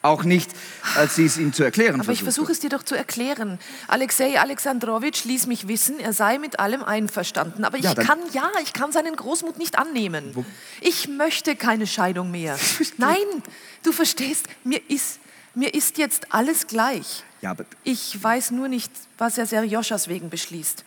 [0.00, 0.48] Auch nicht,
[0.94, 2.24] als sie es ihm zu erklären Aber ich versuchte.
[2.46, 3.58] versuche es dir doch zu erklären.
[3.88, 7.64] Alexei Alexandrowitsch ließ mich wissen, er sei mit allem einverstanden.
[7.64, 10.32] Aber ich Ja, dann- kann, ja, ich kann seinen Großmut nicht annehmen.
[10.80, 12.56] Ich möchte keine Scheidung mehr.
[12.98, 13.16] Nein,
[13.82, 15.18] du verstehst, mir ist,
[15.56, 17.24] mir ist jetzt alles gleich.
[17.42, 20.84] Ja, Ich weiß nur nicht, was er Serjoschas wegen beschließt.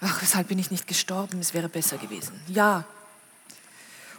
[0.00, 1.38] Ach, weshalb bin ich nicht gestorben?
[1.40, 2.32] Es wäre besser gewesen.
[2.46, 2.84] Ja,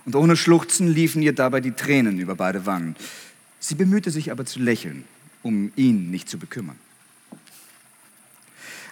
[0.06, 2.96] Und ohne Schluchzen liefen ihr dabei die Tränen über beide Wangen.
[3.60, 5.04] Sie bemühte sich aber zu lächeln,
[5.44, 6.78] um ihn nicht zu bekümmern.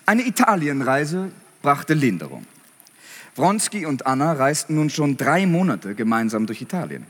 [0.06, 1.32] Eine Italienreise
[1.62, 2.46] brachte Linderung.
[3.36, 7.06] Wronski und Anna reisten nun schon drei Monate gemeinsam durch Italien.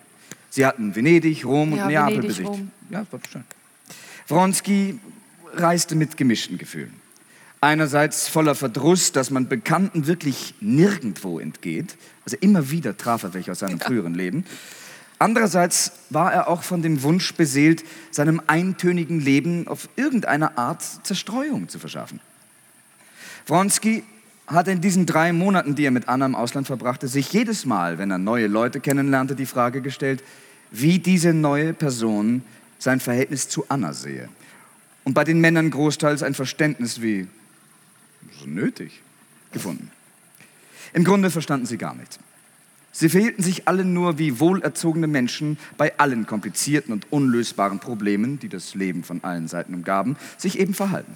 [0.49, 2.49] Sie hatten Venedig, Rom und Ja, Neapel Venedig, besichtigt.
[2.49, 2.71] Rom.
[2.89, 3.43] Ja, war schön.
[4.27, 4.99] Wronski
[5.53, 6.93] reiste mit gemischten Gefühlen.
[7.67, 11.97] Einerseits voller Verdruss, dass man Bekannten wirklich nirgendwo entgeht.
[12.23, 14.45] Also immer wieder traf er welche aus seinem früheren Leben.
[15.19, 21.67] Andererseits war er auch von dem Wunsch beseelt, seinem eintönigen Leben auf irgendeine Art Zerstreuung
[21.67, 22.21] zu verschaffen.
[23.47, 24.05] Wronski
[24.47, 27.97] hatte in diesen drei Monaten, die er mit Anna im Ausland verbrachte, sich jedes Mal,
[27.97, 30.23] wenn er neue Leute kennenlernte, die Frage gestellt,
[30.71, 32.43] wie diese neue Person
[32.79, 34.29] sein Verhältnis zu Anna sehe.
[35.03, 37.27] Und bei den Männern großteils ein Verständnis wie
[38.45, 39.01] nötig
[39.51, 39.91] gefunden.
[40.93, 42.19] Im Grunde verstanden sie gar nichts.
[42.91, 48.49] Sie verhielten sich alle nur wie wohlerzogene Menschen bei allen komplizierten und unlösbaren Problemen, die
[48.49, 51.13] das Leben von allen Seiten umgaben, sich eben verhalten.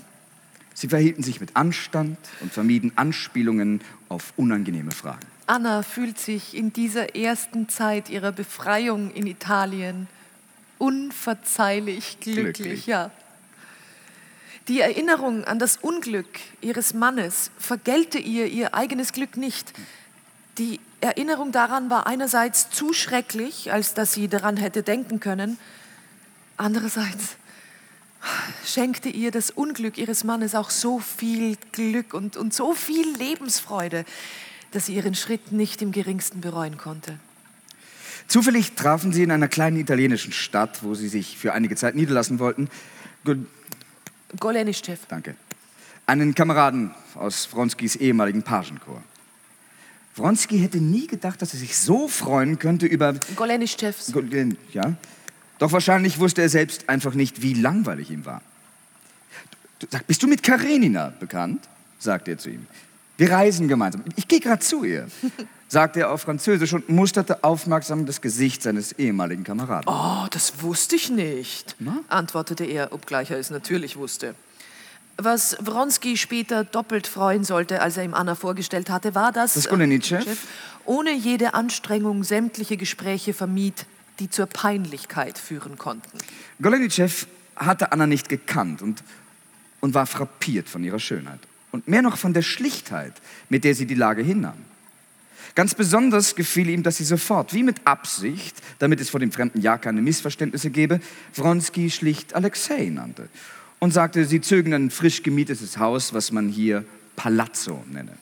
[0.73, 5.25] Sie verhielten sich mit Anstand und vermieden Anspielungen auf unangenehme Fragen.
[5.47, 10.07] Anna fühlt sich in dieser ersten Zeit ihrer Befreiung in Italien
[10.77, 12.55] unverzeihlich glücklich.
[12.55, 12.85] Glücklich.
[12.87, 13.11] Ja.
[14.68, 16.28] Die Erinnerung an das Unglück
[16.62, 19.74] ihres Mannes vergelte ihr ihr eigenes Glück nicht.
[20.57, 25.57] Die Erinnerung daran war einerseits zu schrecklich, als dass sie daran hätte denken können.
[26.57, 27.38] Andererseits
[28.64, 34.05] schenkte ihr das Unglück ihres Mannes auch so viel Glück und, und so viel Lebensfreude,
[34.72, 37.18] dass sie ihren Schritt nicht im geringsten bereuen konnte.
[38.28, 42.38] Zufällig trafen sie in einer kleinen italienischen Stadt, wo sie sich für einige Zeit niederlassen
[42.38, 42.70] wollten,
[44.39, 44.97] Golenischew.
[45.07, 45.36] Danke.
[46.05, 49.01] Einen Kameraden aus Wronskis ehemaligen Pagenchor.
[50.15, 53.13] Wronski hätte nie gedacht, dass er sich so freuen könnte über...
[53.36, 53.93] Golenischew.
[54.73, 54.95] Ja.
[55.59, 58.41] Doch wahrscheinlich wusste er selbst einfach nicht, wie langweilig ihm war.
[59.79, 61.67] Du, sag, bist du mit Karenina bekannt?
[61.99, 62.67] sagte er zu ihm.
[63.22, 64.03] Wir reisen gemeinsam.
[64.15, 65.05] Ich gehe gerade zu ihr,
[65.67, 69.88] sagte er auf Französisch und musterte aufmerksam das Gesicht seines ehemaligen Kameraden.
[69.88, 71.99] Oh, das wusste ich nicht, Na?
[72.07, 74.34] antwortete er, obgleich er es natürlich wusste.
[75.17, 79.67] Was Wronski später doppelt freuen sollte, als er ihm Anna vorgestellt hatte, war, dass Das
[79.67, 80.36] äh,
[80.86, 83.86] ohne jede Anstrengung sämtliche Gespräche vermied,
[84.17, 86.17] die zur Peinlichkeit führen konnten.
[86.59, 89.03] Golenitschew hatte Anna nicht gekannt und,
[89.80, 91.41] und war frappiert von ihrer Schönheit.
[91.72, 93.13] Und mehr noch von der Schlichtheit,
[93.49, 94.57] mit der sie die Lage hinnahm.
[95.55, 99.61] Ganz besonders gefiel ihm, dass sie sofort, wie mit Absicht, damit es vor dem fremden
[99.61, 101.01] Jahr keine Missverständnisse gebe,
[101.36, 103.28] Wronski schlicht Alexei nannte
[103.80, 108.13] und sagte, sie zögen ein frisch gemietetes Haus, was man hier Palazzo nenne.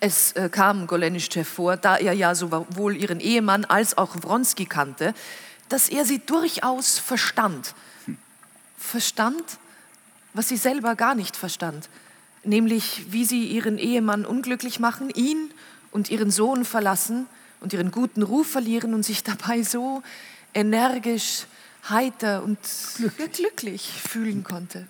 [0.00, 5.14] Es äh, kam Golenischtschew vor, da er ja sowohl ihren Ehemann als auch Wronski kannte,
[5.68, 7.74] dass er sie durchaus verstand.
[8.04, 8.18] Hm.
[8.76, 9.42] Verstand,
[10.34, 11.88] was sie selber gar nicht verstand,
[12.46, 15.50] nämlich wie sie ihren Ehemann unglücklich machen, ihn
[15.90, 17.26] und ihren Sohn verlassen
[17.60, 20.02] und ihren guten Ruf verlieren und sich dabei so
[20.54, 21.46] energisch,
[21.88, 22.58] heiter und
[22.96, 24.86] glücklich, glücklich fühlen konnte.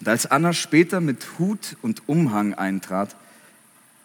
[0.00, 3.14] Und als Anna später mit Hut und Umhang eintrat,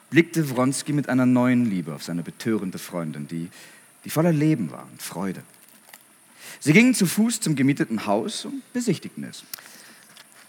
[0.10, 3.50] blickte Wronski mit einer neuen Liebe auf seine betörende Freundin, die,
[4.06, 5.44] die voller Leben war und Freude.
[6.60, 9.44] Sie gingen zu Fuß zum gemieteten Haus und besichtigten es.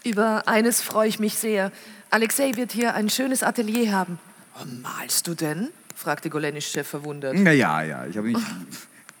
[0.03, 1.71] Über eines freue ich mich sehr.
[2.09, 4.19] Alexei wird hier ein schönes Atelier haben.
[4.59, 5.69] Oh, malst du denn?
[5.95, 7.37] fragte Golenischew verwundert.
[7.37, 8.05] Ja, ja, ja.
[8.05, 8.37] Ich habe mich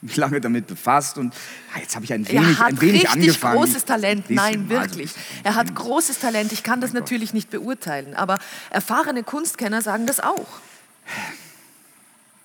[0.01, 1.33] mich lange damit befasst und
[1.73, 3.57] ja, jetzt habe ich ein wenig, er hat ein wenig richtig angefangen.
[3.57, 5.11] großes Talent, nein, wirklich.
[5.43, 6.51] Er hat großes Talent.
[6.51, 7.35] Ich kann das mein natürlich Gott.
[7.35, 10.47] nicht beurteilen, aber erfahrene Kunstkenner sagen das auch.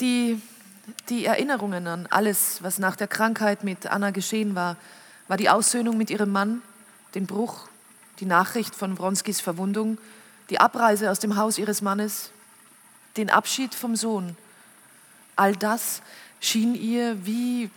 [0.01, 0.41] Die,
[1.09, 4.77] die Erinnerungen an alles, was nach der Krankheit mit Anna geschehen war,
[5.29, 6.61] war die Aussöhnung mit ihrem Mann,
[7.15, 7.69] den Bruch,
[8.21, 9.99] die Nachricht von Wronskis Verwundung,
[10.51, 12.31] die Abreise aus dem Haus ihres Mannes,
[13.17, 14.37] den Abschied vom Sohn.
[15.37, 16.03] All das
[16.41, 17.71] schien ihr wie,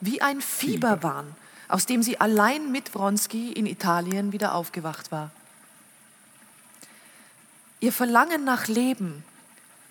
[0.00, 1.34] wie ein Fieberwahn,
[1.68, 5.30] aus dem sie allein mit Wronski in Italien wieder aufgewacht war.
[7.80, 9.24] Ihr Verlangen nach Leben,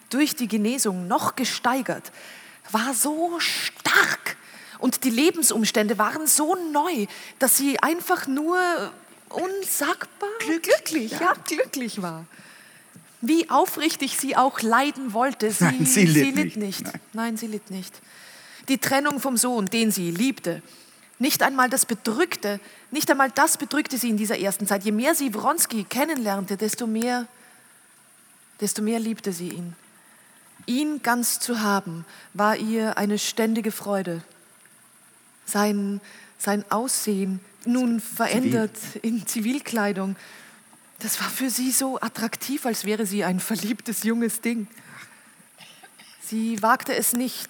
[0.10, 2.12] durch die Genesung noch gesteigert,
[2.72, 4.38] war so stark
[4.84, 7.06] und die Lebensumstände waren so neu,
[7.40, 8.60] dass sie einfach nur
[9.30, 11.22] unsagbar glücklich, ja.
[11.22, 12.26] ja, glücklich war
[13.26, 15.50] wie aufrichtig sie auch leiden wollte.
[15.50, 16.58] Sie, Nein, sie litt, sie litt nicht.
[16.58, 16.84] nicht.
[16.84, 17.00] Nein.
[17.14, 17.94] Nein, sie litt nicht.
[18.68, 20.62] Die Trennung vom Sohn, den sie liebte,
[21.20, 22.60] nicht einmal das bedrückte,
[22.92, 24.84] nicht einmal das bedrückte sie in dieser ersten Zeit.
[24.84, 27.28] Je mehr sie Wronski kennenlernte, desto mehr,
[28.60, 29.74] desto mehr liebte sie ihn.
[30.66, 32.04] Ihn ganz zu haben,
[32.34, 34.22] war ihr eine ständige Freude.
[35.46, 36.02] Sein,
[36.38, 39.02] sein Aussehen, nun verändert Zivil.
[39.02, 40.16] in Zivilkleidung,
[41.00, 44.68] das war für sie so attraktiv, als wäre sie ein verliebtes junges Ding.
[46.26, 47.50] Sie wagte es nicht,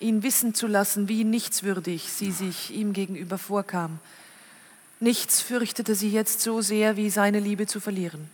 [0.00, 3.98] ihn wissen zu lassen, wie nichtswürdig sie sich ihm gegenüber vorkam.
[5.00, 8.28] Nichts fürchtete sie jetzt so sehr, wie seine Liebe zu verlieren.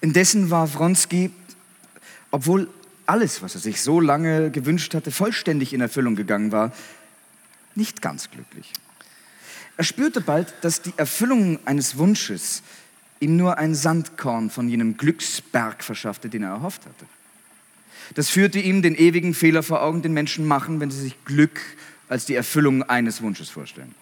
[0.00, 1.30] Indessen war Wronski,
[2.30, 2.68] obwohl
[3.06, 6.72] alles, was er sich so lange gewünscht hatte, vollständig in Erfüllung gegangen war,
[7.76, 8.72] nicht ganz glücklich.
[9.76, 12.62] Er spürte bald, dass die Erfüllung eines Wunsches
[13.20, 17.06] ihm nur ein Sandkorn von jenem Glücksberg verschaffte, den er erhofft hatte.
[18.14, 21.60] Das führte ihm den ewigen Fehler vor Augen, den Menschen machen, wenn sie sich Glück
[22.08, 23.94] als die Erfüllung eines Wunsches vorstellen.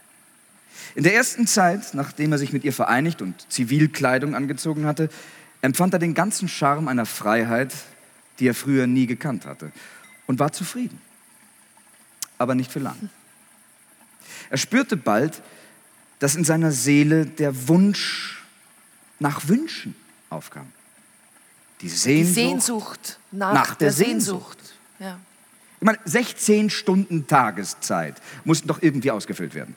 [0.94, 5.08] In der ersten Zeit, nachdem er sich mit ihr vereinigt und Zivilkleidung angezogen hatte,
[5.62, 7.72] empfand er den ganzen Charme einer Freiheit,
[8.38, 9.72] die er früher nie gekannt hatte,
[10.26, 11.00] und war zufrieden.
[12.38, 13.10] Aber nicht für lang.
[14.52, 15.40] Er spürte bald,
[16.18, 18.42] dass in seiner Seele der Wunsch
[19.18, 19.94] nach Wünschen
[20.28, 20.66] aufkam.
[21.80, 24.58] Die Sehnsucht, Die Sehnsucht nach, nach, der, der Sehnsucht.
[24.58, 24.74] Sehnsucht.
[24.98, 25.18] Ja.
[25.80, 29.74] Ich meine, 16 Stunden Tageszeit mussten doch irgendwie ausgefüllt werden.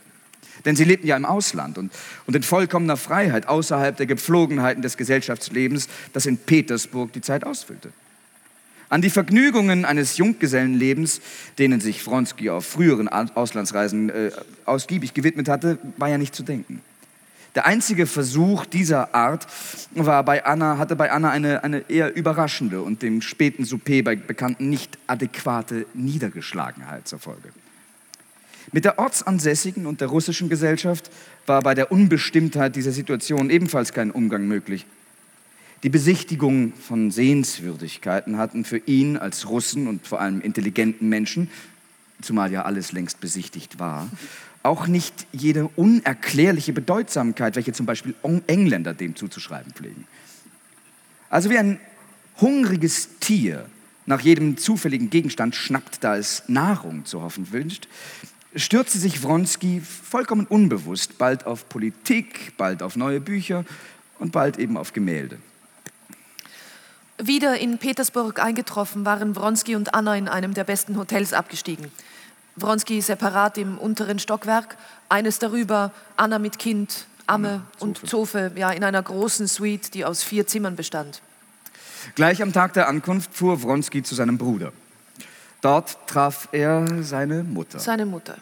[0.65, 1.93] Denn sie lebten ja im Ausland und,
[2.25, 7.93] und in vollkommener Freiheit außerhalb der Gepflogenheiten des Gesellschaftslebens, das in Petersburg die Zeit ausfüllte.
[8.95, 11.19] An die Vergnügungen eines Junggesellenlebens,
[11.59, 14.31] denen sich Wronski auf früheren Auslandsreisen äh,
[14.63, 16.79] ausgiebig gewidmet hatte, war ja nicht zu denken.
[17.55, 19.47] Der einzige Versuch dieser Art
[19.95, 24.15] war bei Anna, hatte bei Anna eine, eine eher überraschende und dem späten Souper bei
[24.15, 27.49] Bekannten nicht adäquate Niedergeschlagenheit zur Folge.
[28.71, 31.11] Mit der ortsansässigen und der russischen Gesellschaft
[31.47, 34.85] war bei der Unbestimmtheit dieser Situation ebenfalls kein Umgang möglich.
[35.85, 41.47] Die Besichtigung von Sehenswürdigkeiten hatten für ihn als Russen und vor allem intelligenten Menschen,
[42.23, 44.09] zumal ja alles längst besichtigt war,
[44.63, 48.15] auch nicht jede unerklärliche Bedeutsamkeit, welche zum Beispiel
[48.47, 50.07] Engländer dem zuzuschreiben pflegen.
[51.29, 51.79] Also wie ein
[52.41, 53.67] hungriges Tier
[54.07, 57.87] nach jedem zufälligen Gegenstand schnappt, da es Nahrung zu hoffen wünscht,
[58.55, 63.65] stürzte sich Wronski vollkommen unbewusst bald auf Politik, bald auf neue Bücher
[64.17, 65.37] und bald eben auf Gemälde.
[67.17, 71.89] Wieder in Petersburg eingetroffen waren Wronski und Anna in einem der besten Hotels abgestiegen.
[72.57, 74.75] Wronski separat im unteren Stockwerk,
[75.07, 80.03] eines darüber Anna mit Kind, Amme Anna, und Zofe, ja, in einer großen Suite, die
[80.03, 81.21] aus vier Zimmern bestand.
[82.15, 84.73] Gleich am Tag der Ankunft fuhr Wronski zu seinem Bruder.
[85.61, 87.79] Dort traf er seine Mutter.
[87.79, 88.35] Seine Mutter.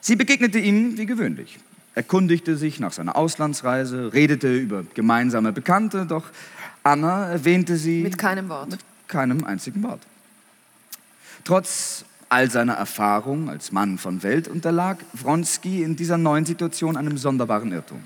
[0.00, 1.58] Sie begegnete ihm wie gewöhnlich,
[1.94, 6.24] erkundigte sich nach seiner Auslandsreise, redete über gemeinsame Bekannte, doch
[6.84, 8.70] Anna erwähnte sie Mit keinem Wort.
[8.70, 10.02] mit keinem einzigen Wort.
[11.44, 17.16] Trotz all seiner Erfahrung als Mann von Welt unterlag Wronski in dieser neuen Situation einem
[17.16, 18.02] sonderbaren Irrtum.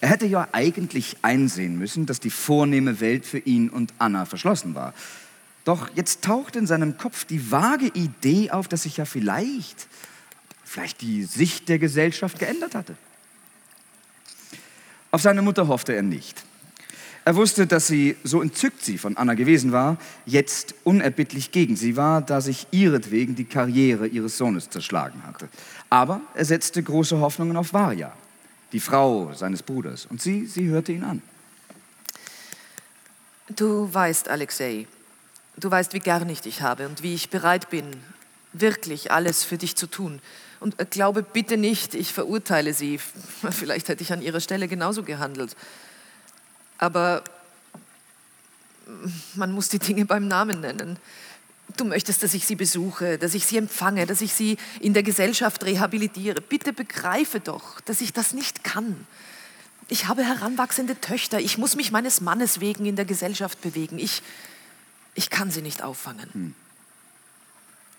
[0.00, 4.74] Er hätte ja eigentlich einsehen müssen, dass die vornehme Welt für ihn und Anna verschlossen
[4.74, 4.92] war.
[5.64, 9.88] Doch jetzt taucht in seinem Kopf die vage Idee auf, dass sich ja vielleicht,
[10.64, 12.94] vielleicht die Sicht der Gesellschaft geändert hatte.
[15.10, 16.45] Auf seine Mutter hoffte er nicht.
[17.26, 19.96] Er wusste, dass sie, so entzückt sie von Anna gewesen war,
[20.26, 25.48] jetzt unerbittlich gegen sie war, da sich ihretwegen die Karriere ihres Sohnes zerschlagen hatte.
[25.90, 28.12] Aber er setzte große Hoffnungen auf Varja,
[28.70, 31.20] die Frau seines Bruders, und sie, sie hörte ihn an.
[33.48, 34.86] Du weißt, Alexei,
[35.56, 37.86] du weißt, wie gern ich dich habe und wie ich bereit bin,
[38.52, 40.20] wirklich alles für dich zu tun.
[40.60, 42.98] Und äh, glaube bitte nicht, ich verurteile sie.
[43.50, 45.56] Vielleicht hätte ich an ihrer Stelle genauso gehandelt.
[46.78, 47.22] Aber
[49.34, 50.98] man muss die Dinge beim Namen nennen.
[51.76, 55.02] Du möchtest, dass ich sie besuche, dass ich sie empfange, dass ich sie in der
[55.02, 56.40] Gesellschaft rehabilitiere.
[56.40, 59.06] Bitte begreife doch, dass ich das nicht kann.
[59.88, 61.40] Ich habe heranwachsende Töchter.
[61.40, 63.98] Ich muss mich meines Mannes wegen in der Gesellschaft bewegen.
[63.98, 64.22] Ich,
[65.14, 66.54] ich kann sie nicht auffangen.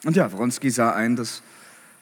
[0.04, 1.42] Und ja, Wronski sah ein, dass,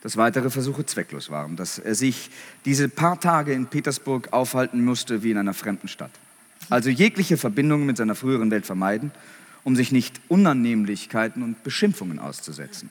[0.01, 2.29] dass weitere Versuche zwecklos waren, dass er sich
[2.65, 6.11] diese paar Tage in Petersburg aufhalten musste wie in einer fremden Stadt.
[6.69, 9.11] Also jegliche Verbindung mit seiner früheren Welt vermeiden,
[9.63, 12.89] um sich nicht Unannehmlichkeiten und Beschimpfungen auszusetzen.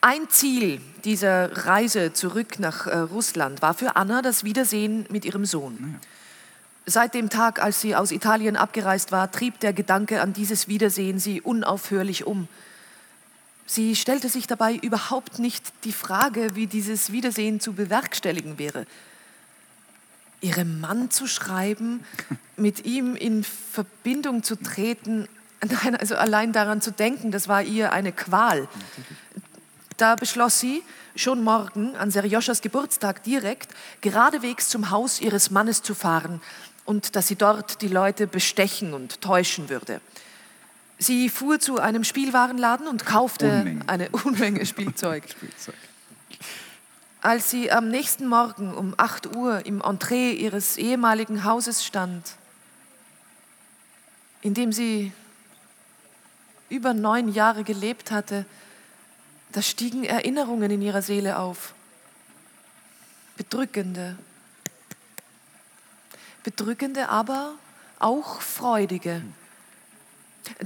[0.00, 5.44] Ein Ziel dieser Reise zurück nach äh, Russland war für Anna das Wiedersehen mit ihrem
[5.44, 5.96] Sohn.
[6.84, 11.18] Seit dem Tag, als sie aus Italien abgereist war, trieb der Gedanke an dieses Wiedersehen
[11.18, 12.46] sie unaufhörlich um.
[13.66, 18.86] Sie stellte sich dabei überhaupt nicht die Frage, wie dieses Wiedersehen zu bewerkstelligen wäre.
[20.40, 22.04] Ihrem Mann zu schreiben,
[22.56, 25.28] mit ihm in Verbindung zu treten,
[25.82, 28.68] nein, also allein daran zu denken, das war ihr eine Qual.
[29.96, 30.82] Da beschloss sie,
[31.14, 36.40] schon morgen an Serjoschas Geburtstag direkt geradewegs zum Haus ihres Mannes zu fahren
[36.84, 40.00] und dass sie dort die Leute bestechen und täuschen würde.
[40.98, 43.88] Sie fuhr zu einem Spielwarenladen und kaufte Unmengen.
[43.88, 45.24] eine Unmenge Spielzeug.
[45.30, 45.74] Spielzeug.
[47.22, 52.34] Als sie am nächsten Morgen um 8 Uhr im Entree ihres ehemaligen Hauses stand,
[54.42, 55.12] in dem sie
[56.68, 58.44] über neun Jahre gelebt hatte,
[59.52, 61.74] da stiegen Erinnerungen in ihrer Seele auf.
[63.36, 64.16] Bedrückende.
[66.42, 67.54] Bedrückende, aber
[67.98, 69.22] auch freudige.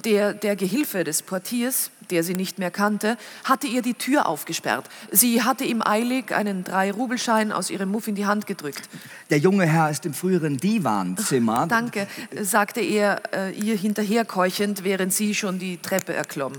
[0.04, 4.88] Der, der Gehilfe des Portiers, der sie nicht mehr kannte, hatte ihr die Tür aufgesperrt.
[5.10, 8.88] Sie hatte ihm eilig einen Drei-Rubelschein aus ihrem Muff in die Hand gedrückt.
[9.30, 11.66] Der junge Herr ist im früheren Divanzimmer.
[11.68, 12.06] Danke,
[12.40, 16.52] sagte er äh, ihr hinterherkeuchend, während sie schon die Treppe erklomm.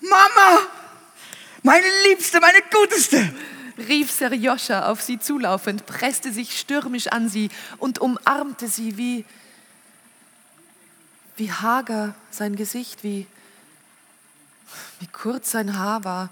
[0.00, 0.60] Mama!
[1.62, 3.32] Meine Liebste, meine Guteste!
[3.78, 9.24] rief Serjoscha auf sie zulaufend, presste sich stürmisch an sie und umarmte sie wie,
[11.38, 13.26] wie hager sein Gesicht, wie,
[15.00, 16.30] wie kurz sein Haar war.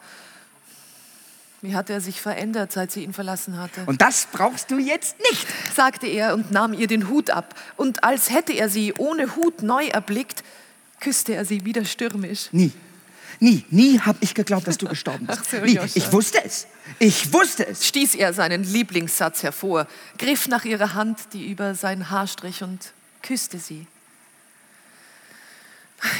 [1.63, 3.83] Wie hatte er sich verändert, seit sie ihn verlassen hatte?
[3.87, 5.47] Und das brauchst du jetzt nicht.
[5.75, 7.55] sagte er und nahm ihr den Hut ab.
[7.77, 10.45] Und als hätte er sie ohne Hut neu erblickt,
[11.01, 12.49] küsste er sie wieder stürmisch.
[12.53, 12.73] Nie.
[13.41, 15.41] Nie, nie habe ich geglaubt, dass du gestorben bist.
[15.45, 15.79] Ach so, nie.
[15.95, 16.67] Ich wusste es.
[16.99, 17.87] Ich wusste es.
[17.87, 19.87] Stieß er seinen Lieblingssatz hervor,
[20.19, 23.87] griff nach ihrer Hand, die über sein Haar strich und küsste sie.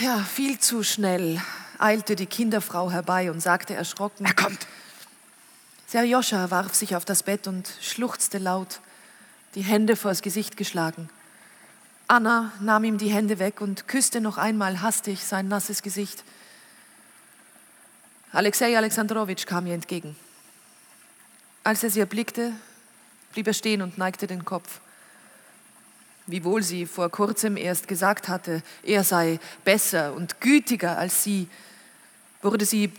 [0.01, 1.41] Ja, viel zu schnell
[1.79, 4.67] eilte die Kinderfrau herbei und sagte erschrocken, Er kommt.
[5.87, 8.81] Serjoscha warf sich auf das Bett und schluchzte laut,
[9.55, 11.09] die Hände vors Gesicht geschlagen.
[12.09, 16.25] Anna nahm ihm die Hände weg und küsste noch einmal hastig sein nasses Gesicht.
[18.33, 20.17] Alexei Alexandrowitsch kam ihr entgegen.
[21.65, 22.53] Als er sie erblickte,
[23.33, 24.81] blieb er stehen und neigte den Kopf.
[26.27, 31.49] Wiewohl sie vor kurzem erst gesagt hatte, er sei besser und gütiger als sie,
[32.43, 32.93] wurde sie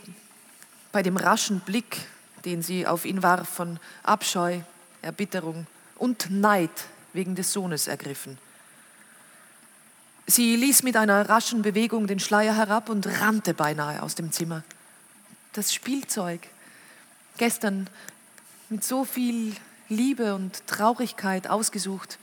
[0.92, 1.98] bei dem raschen Blick,
[2.44, 4.60] den sie auf ihn warf, von Abscheu,
[5.02, 6.70] Erbitterung und Neid
[7.12, 8.38] wegen des Sohnes ergriffen.
[10.26, 14.62] Sie ließ mit einer raschen Bewegung den Schleier herab und rannte beinahe aus dem Zimmer.
[15.54, 16.40] Das Spielzeug,
[17.38, 17.88] gestern
[18.68, 19.54] mit so viel
[19.88, 22.18] Liebe und Traurigkeit ausgesucht,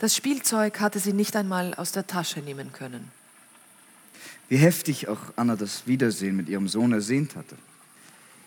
[0.00, 3.10] Das Spielzeug hatte sie nicht einmal aus der Tasche nehmen können.
[4.48, 7.54] Wie heftig auch Anna das Wiedersehen mit ihrem Sohn ersehnt hatte.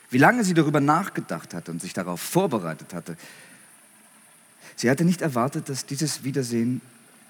[0.09, 3.17] Wie lange sie darüber nachgedacht hatte und sich darauf vorbereitet hatte.
[4.75, 6.81] Sie hatte nicht erwartet, dass dieses Wiedersehen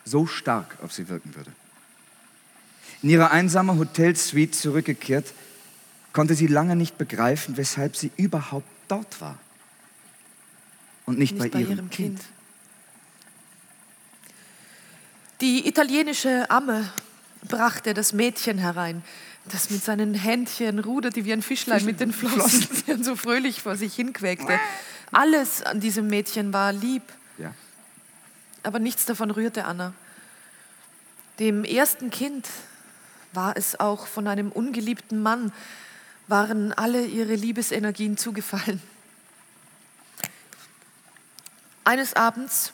[0.06, 1.52] so stark auf sie wirken würde.
[3.02, 5.34] In ihre einsame Hotelsuite zurückgekehrt,
[6.14, 9.38] konnte sie lange nicht begreifen, weshalb sie überhaupt dort war
[11.06, 12.20] und nicht, nicht bei, ihrem, ihrem kind.
[12.20, 12.33] kind.
[15.44, 16.90] Die italienische Amme
[17.50, 19.04] brachte das Mädchen herein,
[19.52, 23.76] das mit seinen Händchen ruderte wie ein Fischlein mit den Flossen und so fröhlich vor
[23.76, 24.58] sich hinquäkte.
[25.12, 27.04] Alles an diesem Mädchen war lieb.
[27.38, 27.54] Ja.
[28.64, 29.94] Aber nichts davon rührte Anna.
[31.40, 32.48] Dem ersten Kind
[33.34, 35.52] war es auch von einem ungeliebten Mann,
[36.30, 38.82] waren alle ihre Liebesenergien zugefallen.
[41.84, 42.72] Eines Abends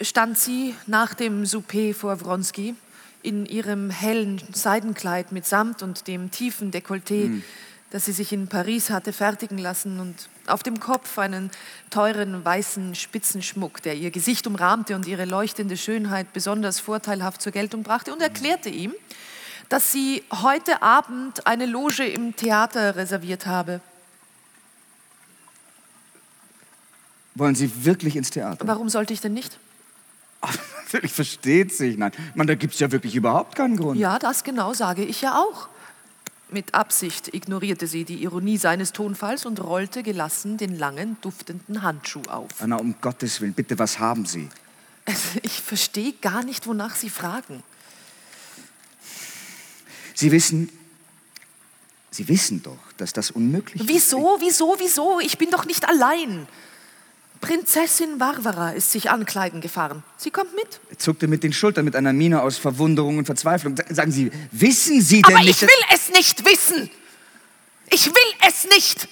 [0.00, 2.74] stand sie nach dem Souper vor Wronski
[3.22, 7.44] in ihrem hellen Seidenkleid mit Samt und dem tiefen Dekolleté, mhm.
[7.90, 10.14] das sie sich in Paris hatte fertigen lassen und
[10.46, 11.50] auf dem Kopf einen
[11.90, 17.82] teuren weißen Spitzenschmuck, der ihr Gesicht umrahmte und ihre leuchtende Schönheit besonders vorteilhaft zur Geltung
[17.82, 18.92] brachte und erklärte ihm,
[19.70, 23.80] dass sie heute Abend eine Loge im Theater reserviert habe.
[27.34, 28.66] Wollen Sie wirklich ins Theater?
[28.66, 29.58] Warum sollte ich denn nicht?
[30.84, 31.96] Natürlich versteht sich.
[31.96, 33.98] Nein, man, da gibt es ja wirklich überhaupt keinen Grund.
[33.98, 35.68] Ja, das genau sage ich ja auch.
[36.50, 42.22] Mit Absicht ignorierte sie die Ironie seines Tonfalls und rollte gelassen den langen, duftenden Handschuh
[42.28, 42.50] auf.
[42.60, 44.48] Anna, um Gottes Willen, bitte, was haben Sie?
[45.42, 47.62] Ich verstehe gar nicht, wonach Sie fragen.
[50.14, 50.70] Sie wissen,
[52.10, 53.88] Sie wissen doch, dass das unmöglich ist.
[53.88, 55.18] Wieso, wieso, wieso?
[55.18, 56.46] Ich bin doch nicht allein.
[57.44, 60.02] Prinzessin Varvara ist sich ankleiden gefahren.
[60.16, 60.80] Sie kommt mit.
[60.90, 63.76] Er zuckte mit den Schultern mit einer Miene aus Verwunderung und Verzweiflung.
[63.90, 65.62] Sagen Sie, wissen Sie denn Aber nicht...
[65.62, 66.90] Aber ich will es nicht wissen.
[67.90, 69.08] Ich will es nicht.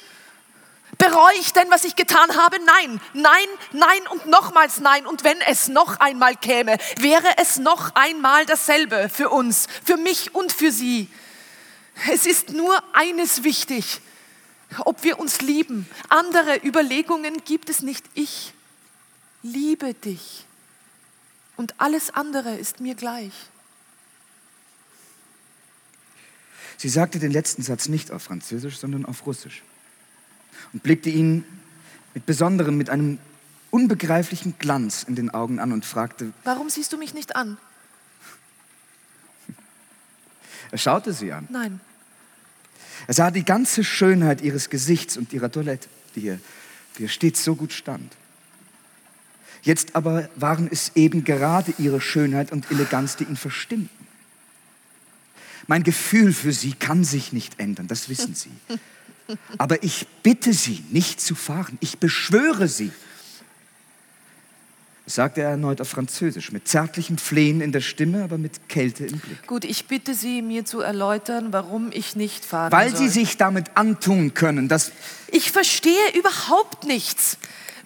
[0.99, 2.57] Bereue ich denn, was ich getan habe?
[2.65, 5.07] Nein, nein, nein und nochmals nein.
[5.07, 10.35] Und wenn es noch einmal käme, wäre es noch einmal dasselbe für uns, für mich
[10.35, 11.09] und für Sie.
[12.11, 14.01] Es ist nur eines wichtig
[14.81, 15.89] ob wir uns lieben.
[16.09, 18.05] Andere Überlegungen gibt es nicht.
[18.15, 18.55] Ich
[19.43, 20.47] liebe dich.
[21.57, 23.33] Und alles andere ist mir gleich.
[26.77, 29.63] Sie sagte den letzten Satz nicht auf Französisch, sondern auf Russisch
[30.73, 31.45] und blickte ihn
[32.15, 33.19] mit besonderem, mit einem
[33.71, 37.59] unbegreiflichen Glanz in den Augen an und fragte, Warum siehst du mich nicht an?
[40.71, 41.47] Er schaute sie an.
[41.51, 41.81] Nein.
[43.07, 46.41] Er sah die ganze Schönheit ihres Gesichts und ihrer Toilette, die ihr,
[46.97, 48.13] die ihr stets so gut stand.
[49.63, 54.07] Jetzt aber waren es eben gerade ihre Schönheit und Eleganz, die ihn verstimmten.
[55.69, 58.51] Mein Gefühl für sie kann sich nicht ändern, das wissen Sie.
[59.57, 61.79] Aber ich bitte Sie, nicht zu fahren.
[61.81, 62.91] Ich beschwöre Sie
[65.15, 69.19] sagte er erneut auf Französisch, mit zärtlichem Flehen in der Stimme, aber mit Kälte im
[69.19, 69.47] Blick.
[69.47, 72.99] Gut, ich bitte Sie, mir zu erläutern, warum ich nicht fahren Weil soll.
[72.99, 74.93] Sie sich damit antun können, dass...
[75.29, 77.39] Ich verstehe überhaupt nichts.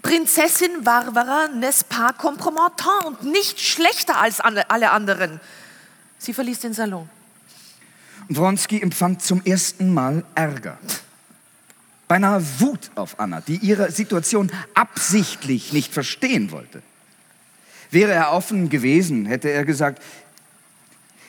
[0.02, 5.40] Prinzessin Varvara n'est pas compromettant und nicht schlechter als alle anderen.
[6.18, 7.08] Sie verließ den Salon.
[8.28, 10.78] Wronski empfand zum ersten Mal Ärger.
[12.08, 16.82] Beinahe Wut auf Anna, die ihre Situation absichtlich nicht verstehen wollte.
[17.90, 20.02] Wäre er offen gewesen, hätte er gesagt,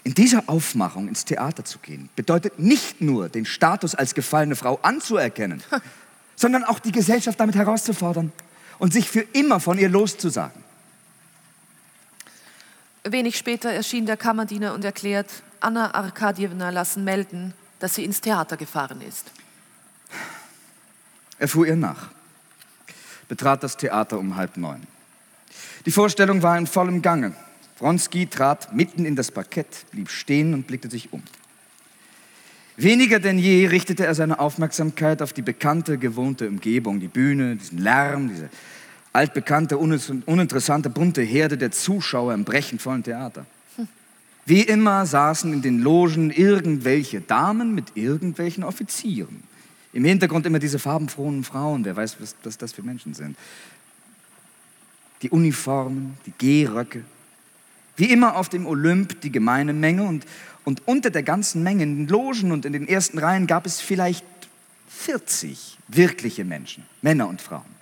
[0.03, 4.79] in dieser Aufmachung ins Theater zu gehen, bedeutet nicht nur, den Status als gefallene Frau
[4.81, 5.61] anzuerkennen,
[6.35, 8.31] sondern auch die Gesellschaft damit herauszufordern
[8.79, 10.63] und sich für immer von ihr loszusagen.
[13.03, 18.57] Wenig später erschien der Kammerdiener und erklärt, Anna Arkadjewna lassen melden, dass sie ins Theater
[18.57, 19.31] gefahren ist.
[21.39, 22.09] Er fuhr ihr nach,
[23.27, 24.87] betrat das Theater um halb neun.
[25.87, 27.31] Die Vorstellung war in vollem Gange.
[27.79, 31.23] Wronski trat mitten in das Parkett, blieb stehen und blickte sich um.
[32.75, 37.77] Weniger denn je richtete er seine Aufmerksamkeit auf die bekannte, gewohnte Umgebung, die Bühne, diesen
[37.77, 38.49] Lärm, diese
[39.13, 43.45] altbekannte, uninteressante, bunte Herde der Zuschauer im brechenvollen Theater.
[44.45, 49.41] Wie immer saßen in den Logen irgendwelche Damen mit irgendwelchen Offizieren.
[49.93, 53.37] Im Hintergrund immer diese farbenfrohen Frauen, wer weiß, was, was das für Menschen sind
[55.21, 57.03] die Uniformen, die Gehröcke.
[57.95, 60.25] Wie immer auf dem Olymp die gemeine Menge und,
[60.63, 63.81] und unter der ganzen Menge in den Logen und in den ersten Reihen gab es
[63.81, 64.25] vielleicht
[64.89, 67.77] 40 wirkliche Menschen, Männer und Frauen.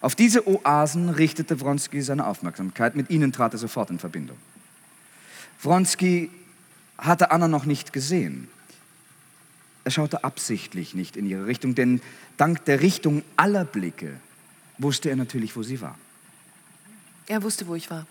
[0.00, 2.96] Auf diese Oasen richtete Wronski seine Aufmerksamkeit.
[2.96, 4.38] Mit ihnen trat er sofort in Verbindung.
[5.62, 6.30] Wronski
[6.96, 8.48] hatte Anna noch nicht gesehen.
[9.84, 12.00] Er schaute absichtlich nicht in ihre Richtung, denn
[12.36, 14.12] dank der Richtung aller Blicke
[14.78, 15.98] wusste er natürlich, wo sie war.
[17.30, 18.06] Er wusste, wo ich war.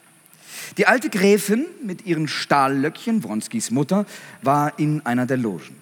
[0.78, 4.06] Die alte Gräfin mit ihren Stahllöckchen, Wronskis Mutter,
[4.42, 5.76] war in einer der Logen.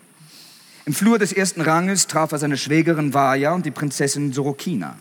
[0.86, 4.98] Im Flur des ersten Ranges traf er seine Schwägerin Vaja und die Prinzessin Sorokina.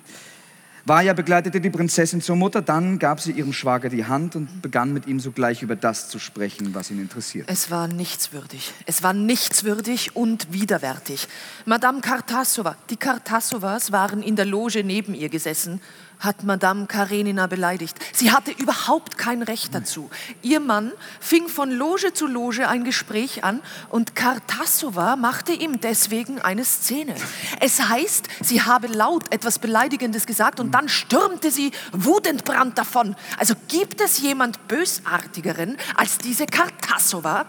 [0.85, 4.93] Vaja begleitete die Prinzessin zur Mutter, dann gab sie ihrem Schwager die Hand und begann
[4.93, 7.49] mit ihm sogleich über das zu sprechen, was ihn interessiert.
[7.51, 8.73] Es war nichtswürdig.
[8.85, 11.27] Es war nichtswürdig und widerwärtig.
[11.65, 15.81] Madame Kartassova, die Kartassovas waren in der Loge neben ihr gesessen
[16.19, 17.97] hat Madame Karenina beleidigt.
[18.13, 20.11] Sie hatte überhaupt kein Recht dazu.
[20.43, 23.61] Ihr Mann fing von Loge zu Loge ein Gespräch an
[23.91, 27.15] und Kartassova machte ihm deswegen eine Szene.
[27.61, 33.15] Es heißt, sie habe laut etwas Beleidigendes gesagt und dann stürmte sie wutentbrannt davon.
[33.39, 37.47] Also gibt es jemand Bösartigeren als diese Kartassova?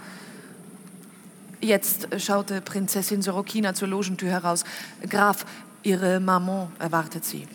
[1.60, 4.64] Jetzt schaute Prinzessin Sorokina zur Logentür heraus.
[5.10, 5.45] Graf,
[5.81, 7.48] Ihre Maman erwartet Sie.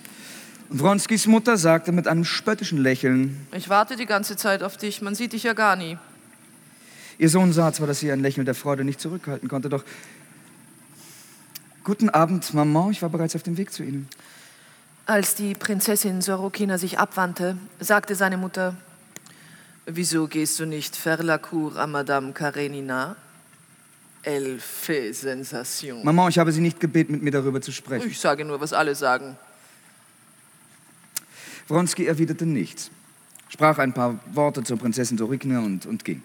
[0.74, 5.15] Wronskis Mutter sagte mit einem spöttischen Lächeln, Ich warte die ganze Zeit auf dich, man
[5.15, 5.99] sieht dich ja gar nie.
[7.19, 9.85] Ihr Sohn sah zwar, dass sie ein Lächeln der Freude nicht zurückhalten konnte, doch
[11.85, 14.09] Guten Abend, Maman, ich war bereits auf dem Weg zu Ihnen.
[15.05, 18.77] Als die Prinzessin Sorokina sich abwandte, sagte seine Mutter,
[19.85, 23.16] Wieso gehst du nicht faire la cour à Madame Karenina?
[24.23, 26.05] Elle fait sensation.
[26.05, 28.09] Maman, ich habe Sie nicht gebeten, mit mir darüber zu sprechen.
[28.09, 29.36] Ich sage nur, was alle sagen.
[31.68, 32.90] Wronski erwiderte nichts,
[33.48, 36.22] sprach ein paar Worte zur Prinzessin Sorikina und, und ging.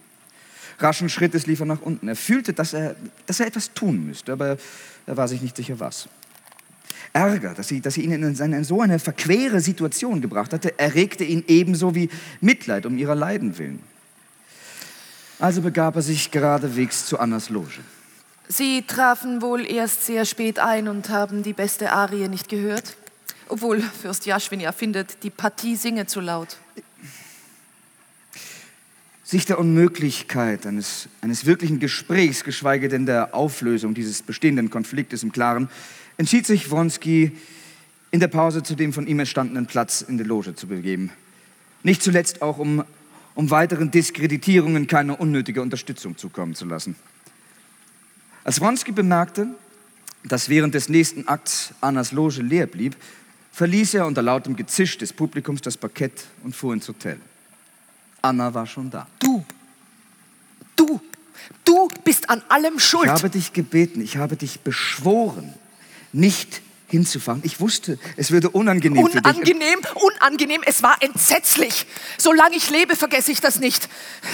[0.80, 2.08] Raschen Schrittes lief er nach unten.
[2.08, 2.96] Er fühlte, dass er,
[3.26, 4.58] dass er etwas tun müsste, aber
[5.06, 6.08] er war sich nicht sicher, was.
[7.14, 11.24] Ärger, dass sie, dass sie ihn in eine, so eine verquere Situation gebracht hatte, erregte
[11.24, 12.10] ihn ebenso wie
[12.42, 13.80] Mitleid um ihrer Leiden willen.
[15.40, 17.80] Also begab er sich geradewegs zu Annas Loge.
[18.48, 22.96] Sie trafen wohl erst sehr spät ein und haben die beste Arie nicht gehört?
[23.50, 26.58] Obwohl Fürst Jaschwin ja findet, die Partie singe zu laut.
[29.24, 35.32] Sich der Unmöglichkeit eines, eines wirklichen Gesprächs, geschweige denn der Auflösung dieses bestehenden Konfliktes im
[35.32, 35.70] Klaren,
[36.18, 37.32] entschied sich Wronski,
[38.12, 41.12] in der Pause zu dem von ihm erstandenen Platz in der Loge zu begeben.
[41.84, 42.86] Nicht zuletzt auch, um,
[43.36, 46.96] um weiteren Diskreditierungen keine unnötige Unterstützung zukommen zu lassen.
[48.46, 49.48] Als Wronski bemerkte,
[50.24, 52.96] dass während des nächsten Akts Annas Loge leer blieb,
[53.58, 57.20] verließ er unter lautem Gezisch des Publikums das Parkett und fuhr ins Hotel.
[58.22, 59.08] Anna war schon da.
[59.18, 59.44] Du,
[60.76, 61.02] du,
[61.66, 63.06] du bist an allem schuld.
[63.06, 65.56] Ich habe dich gebeten, ich habe dich beschworen,
[66.14, 67.42] nicht hinzufahren.
[67.44, 69.80] Ich wusste, es würde unangenehm, unangenehm.
[69.96, 71.86] Unangenehm, es war entsetzlich.
[72.18, 73.90] Solange ich lebe, vergesse ich das nicht.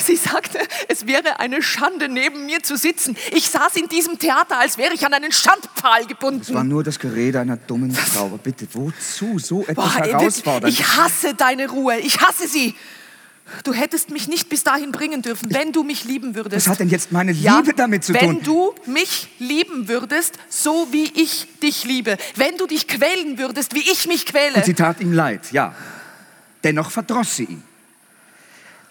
[0.05, 3.17] Sie sagte, es wäre eine Schande, neben mir zu sitzen.
[3.31, 6.41] Ich saß in diesem Theater, als wäre ich an einen Standpfahl gebunden.
[6.41, 8.39] Es war nur das Gerede einer dummen Frau.
[8.43, 10.69] Bitte, wozu so etwas Boah, herausfordern?
[10.69, 12.75] Ich hasse deine Ruhe, ich hasse sie.
[13.63, 16.65] Du hättest mich nicht bis dahin bringen dürfen, wenn du mich lieben würdest.
[16.67, 18.35] Was hat denn jetzt meine Liebe ja, damit zu wenn tun?
[18.38, 22.17] Wenn du mich lieben würdest, so wie ich dich liebe.
[22.35, 24.55] Wenn du dich quälen würdest, wie ich mich quäle.
[24.55, 25.75] Und sie tat ihm leid, ja.
[26.63, 27.63] Dennoch verdross sie ihn.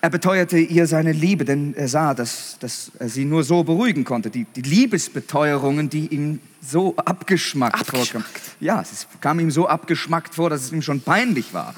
[0.05, 4.03] Er beteuerte ihr seine Liebe, denn er sah, dass, dass er sie nur so beruhigen
[4.03, 4.31] konnte.
[4.31, 8.27] Die, die Liebesbeteuerungen, die ihm so abgeschmackt, abgeschmackt.
[8.27, 8.27] vorkamen.
[8.59, 11.73] Ja, es kam ihm so abgeschmackt vor, dass es ihm schon peinlich war.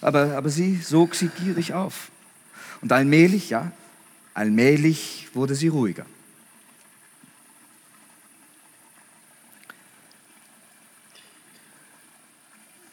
[0.00, 2.10] Aber, aber sie sog sie gierig auf.
[2.80, 3.72] Und allmählich, ja,
[4.34, 6.06] allmählich wurde sie ruhiger.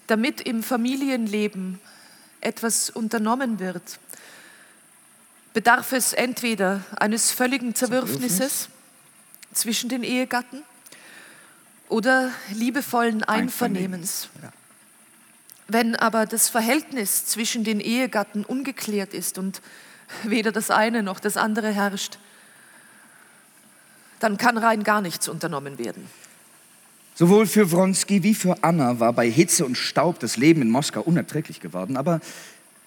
[0.07, 1.80] Damit im Familienleben
[2.41, 3.99] etwas unternommen wird,
[5.53, 8.70] bedarf es entweder eines völligen Zerwürfnisses
[9.53, 10.64] zwischen den Ehegatten
[11.90, 14.30] oder liebevollen Einvernehmens.
[14.41, 14.52] Ja.
[15.68, 19.62] Wenn aber das Verhältnis zwischen den Ehegatten ungeklärt ist und
[20.24, 22.20] weder das eine noch das andere herrscht,
[24.20, 26.08] dann kann rein gar nichts unternommen werden.
[27.16, 31.02] Sowohl für Wronski wie für Anna war bei Hitze und Staub das Leben in Moskau
[31.02, 32.20] unerträglich geworden, aber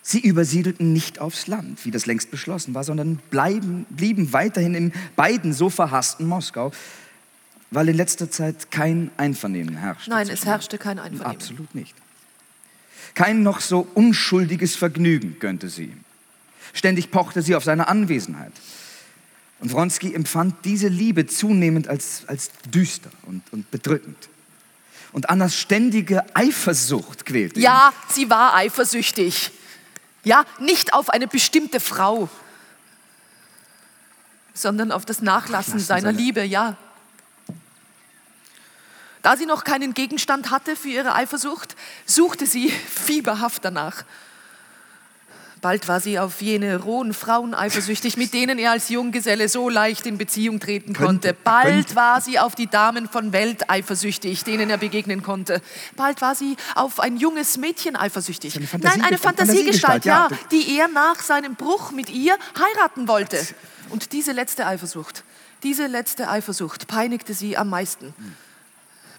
[0.03, 4.93] sie übersiedelten nicht aufs Land, wie das längst beschlossen war, sondern bleiben, blieben weiterhin im
[5.17, 6.73] beiden so verhassten Moskau,
[7.71, 10.11] weil in letzter Zeit kein Einvernehmen herrschte.
[10.11, 11.27] Nein, es herrschte kein Einvernehmen.
[11.27, 11.95] Absolut nicht.
[13.15, 16.01] Kein noch so unschuldiges Vergnügen gönnte sie ihm.
[16.73, 18.53] Ständig pochte sie auf seine Anwesenheit.
[19.61, 24.29] Und Wronski empfand diese Liebe zunehmend als, als düster und, und bedrückend.
[25.13, 27.63] Und Annas ständige Eifersucht quält ihn.
[27.63, 29.51] Ja, sie war eifersüchtig.
[30.23, 32.29] Ja, nicht auf eine bestimmte Frau,
[34.55, 36.77] sondern auf das Nachlassen Nachlassen seiner seiner- Liebe, ja.
[39.29, 41.77] Da sie noch keinen Gegenstand hatte für ihre Eifersucht,
[42.07, 42.71] suchte sie
[43.05, 44.05] fieberhaft danach.
[45.61, 50.07] Bald war sie auf jene rohen Frauen eifersüchtig, mit denen er als Junggeselle so leicht
[50.07, 51.35] in Beziehung treten konnte.
[51.45, 55.61] Bald war sie auf die Damen von Welt eifersüchtig, denen er begegnen konnte.
[55.95, 58.57] Bald war sie auf ein junges Mädchen eifersüchtig.
[58.57, 63.47] eine Nein, Fantasie- eine Fantasiegestalt, ja, die er nach seinem Bruch mit ihr heiraten wollte.
[63.91, 65.23] Und diese letzte Eifersucht,
[65.65, 68.15] diese letzte Eifersucht peinigte sie am meisten.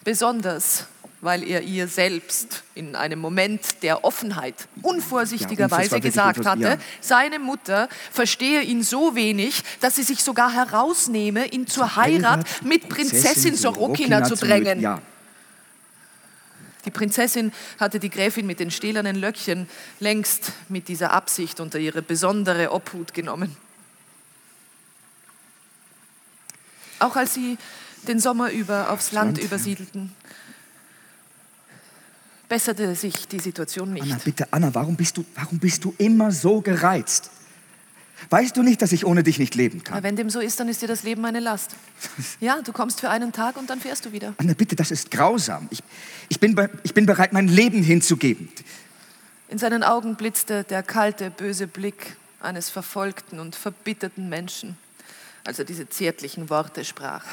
[0.04, 0.86] Besonders,
[1.22, 6.78] weil er ihr selbst in einem Moment der Offenheit Ja, unvorsichtigerweise wirklich gesagt hatte, ja.
[7.02, 12.88] seine Mutter verstehe ihn so wenig, dass sie sich sogar herausnehme, ihn zur Heirat mit
[12.88, 14.80] Prinzessin Sorokina zu drängen.
[14.80, 15.02] Ja,
[16.86, 19.68] Die Prinzessin hatte die Gräfin mit den stählernen Löckchen
[20.00, 23.58] längst mit dieser Absicht unter ihre besondere Obhut genommen.
[27.00, 27.58] Auch als sie
[28.08, 29.46] den Sommer über aufs Land Land, ja.
[29.46, 30.12] übersiedelten,
[32.48, 34.04] besserte sich die Situation nicht.
[34.04, 37.30] Anna, bitte, Anna, warum bist, du, warum bist du immer so gereizt?
[38.30, 40.04] Weißt du nicht, dass ich ohne dich nicht leben kann?
[40.04, 41.76] wenn dem so ist, dann ist dir das Leben eine Last.
[42.42, 44.34] Ja, du kommst für einen Tag und dann fährst du wieder.
[44.38, 45.68] Anna, bitte, das ist grausam.
[45.72, 45.80] Ich,
[46.28, 48.50] ich, bin, be- ich bin bereit, mein Leben hinzugeben.
[49.48, 54.78] In seinen Augen blitzte der kalte, böse Blick eines verfolgten und verbitterten Menschen,
[55.46, 57.24] als er diese zärtlichen Worte sprach.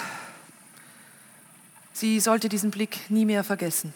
[1.99, 3.95] Sie sollte diesen Blick nie mehr vergessen.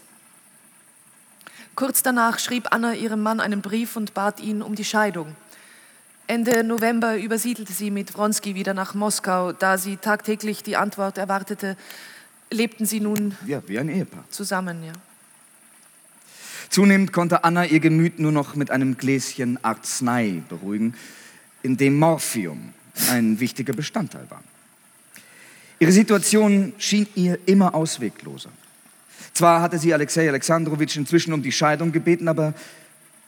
[1.75, 5.37] Kurz danach schrieb Anna ihrem Mann einen Brief und bat ihn um die Scheidung.
[6.27, 9.53] Ende November übersiedelte sie mit Wronski wieder nach Moskau.
[9.53, 11.77] Da sie tagtäglich die Antwort erwartete,
[12.51, 14.25] lebten sie nun Ja, wie ein Ehepaar.
[14.31, 14.83] zusammen.
[14.83, 14.93] Ja.
[16.71, 20.95] Zunehmend konnte Anna ihr Gemüt nur noch mit einem Gläschen Arznei beruhigen,
[21.63, 22.73] in dem Morphium
[23.11, 24.43] ein wichtiger Bestandteil war.
[25.81, 28.51] Ihre Situation schien ihr immer auswegloser.
[29.33, 32.53] Zwar hatte sie Alexei Alexandrowitsch inzwischen um die Scheidung gebeten, aber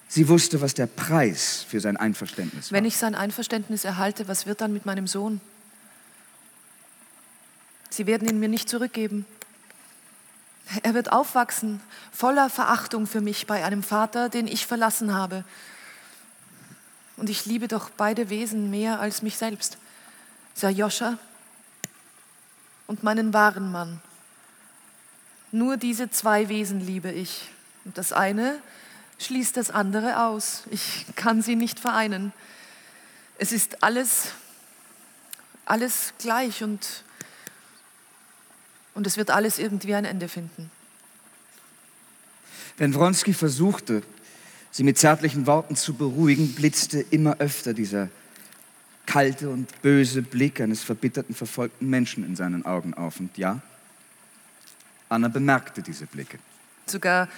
[0.06, 2.76] sie wusste, was der Preis für sein Einverständnis war.
[2.76, 5.40] Wenn ich sein Einverständnis erhalte, was wird dann mit meinem Sohn?
[7.88, 9.24] Sie werden ihn mir nicht zurückgeben.
[10.82, 11.80] Er wird aufwachsen,
[12.12, 15.44] voller Verachtung für mich bei einem Vater, den ich verlassen habe.
[17.16, 19.78] Und ich liebe doch beide Wesen mehr als mich selbst.
[20.54, 21.16] Sajoscha
[22.86, 24.00] und meinen wahren Mann.
[25.50, 27.50] Nur diese zwei Wesen liebe ich.
[27.84, 28.58] Und das eine
[29.18, 30.62] schließt das andere aus.
[30.70, 32.32] Ich kann sie nicht vereinen.
[33.38, 34.32] Es ist alles,
[35.64, 37.04] alles gleich und,
[38.94, 40.70] und es wird alles irgendwie ein Ende finden.
[42.78, 44.02] Wenn Wronski versuchte,
[44.70, 48.08] sie mit zärtlichen Worten zu beruhigen, blitzte immer öfter dieser
[49.12, 53.20] kalte und böse Blick eines verbitterten, verfolgten Menschen in seinen Augen auf.
[53.20, 53.60] Und ja,
[55.10, 56.38] Anna bemerkte diese Blicke.
[56.86, 57.28] Sogar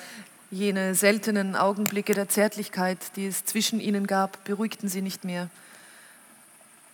[0.52, 5.50] jene seltenen Augenblicke der Zärtlichkeit, die es zwischen ihnen gab, beruhigten sie nicht mehr.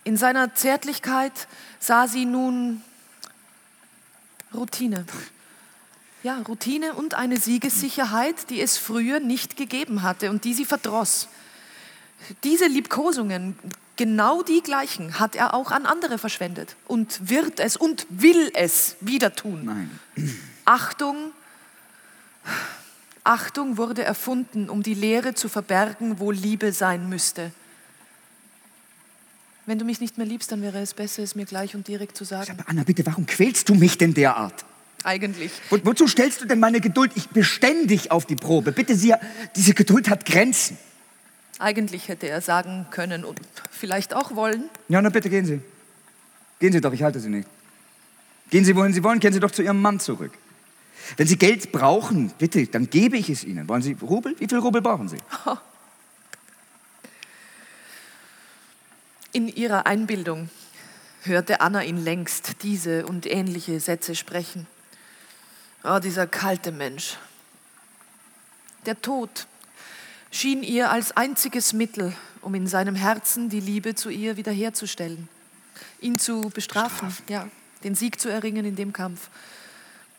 [0.03, 1.47] In seiner Zärtlichkeit
[1.79, 2.81] sah sie nun
[4.51, 5.05] Routine.
[6.23, 11.27] Ja, Routine und eine Siegessicherheit, die es früher nicht gegeben hatte und die sie verdross.
[12.43, 13.55] Diese Liebkosungen,
[14.01, 18.95] genau die gleichen, hat er auch an andere verschwendet und wird es und will es
[18.99, 19.61] wieder tun.
[19.65, 19.91] Nein.
[20.65, 21.33] Achtung,
[23.23, 27.51] Achtung wurde erfunden, um die Leere zu verbergen, wo Liebe sein müsste.
[29.67, 32.17] Wenn du mich nicht mehr liebst, dann wäre es besser, es mir gleich und direkt
[32.17, 32.57] zu sagen.
[32.57, 34.65] Aber Anna, bitte, warum quälst du mich denn derart?
[35.03, 35.51] Eigentlich.
[35.69, 38.71] Wo, wozu stellst du denn meine Geduld ich beständig auf die Probe?
[38.71, 39.13] Bitte, sie,
[39.55, 40.79] diese Geduld hat Grenzen.
[41.61, 43.39] Eigentlich hätte er sagen können und
[43.69, 44.69] vielleicht auch wollen.
[44.89, 45.61] Ja, na bitte, gehen Sie.
[46.59, 47.47] Gehen Sie doch, ich halte Sie nicht.
[48.49, 50.31] Gehen Sie, wohin Sie wollen, kehren Sie doch zu Ihrem Mann zurück.
[51.17, 53.67] Wenn Sie Geld brauchen, bitte, dann gebe ich es Ihnen.
[53.67, 54.35] Wollen Sie Rubel?
[54.39, 55.17] Wie viel Rubel brauchen Sie?
[59.33, 60.49] In ihrer Einbildung
[61.23, 64.67] hörte Anna ihn längst diese und ähnliche Sätze sprechen.
[65.83, 67.17] Oh, dieser kalte Mensch.
[68.85, 69.47] Der Tod
[70.31, 75.27] schien ihr als einziges Mittel, um in seinem Herzen die Liebe zu ihr wiederherzustellen,
[75.99, 77.47] ihn zu bestrafen, ja,
[77.83, 79.29] den Sieg zu erringen in dem Kampf.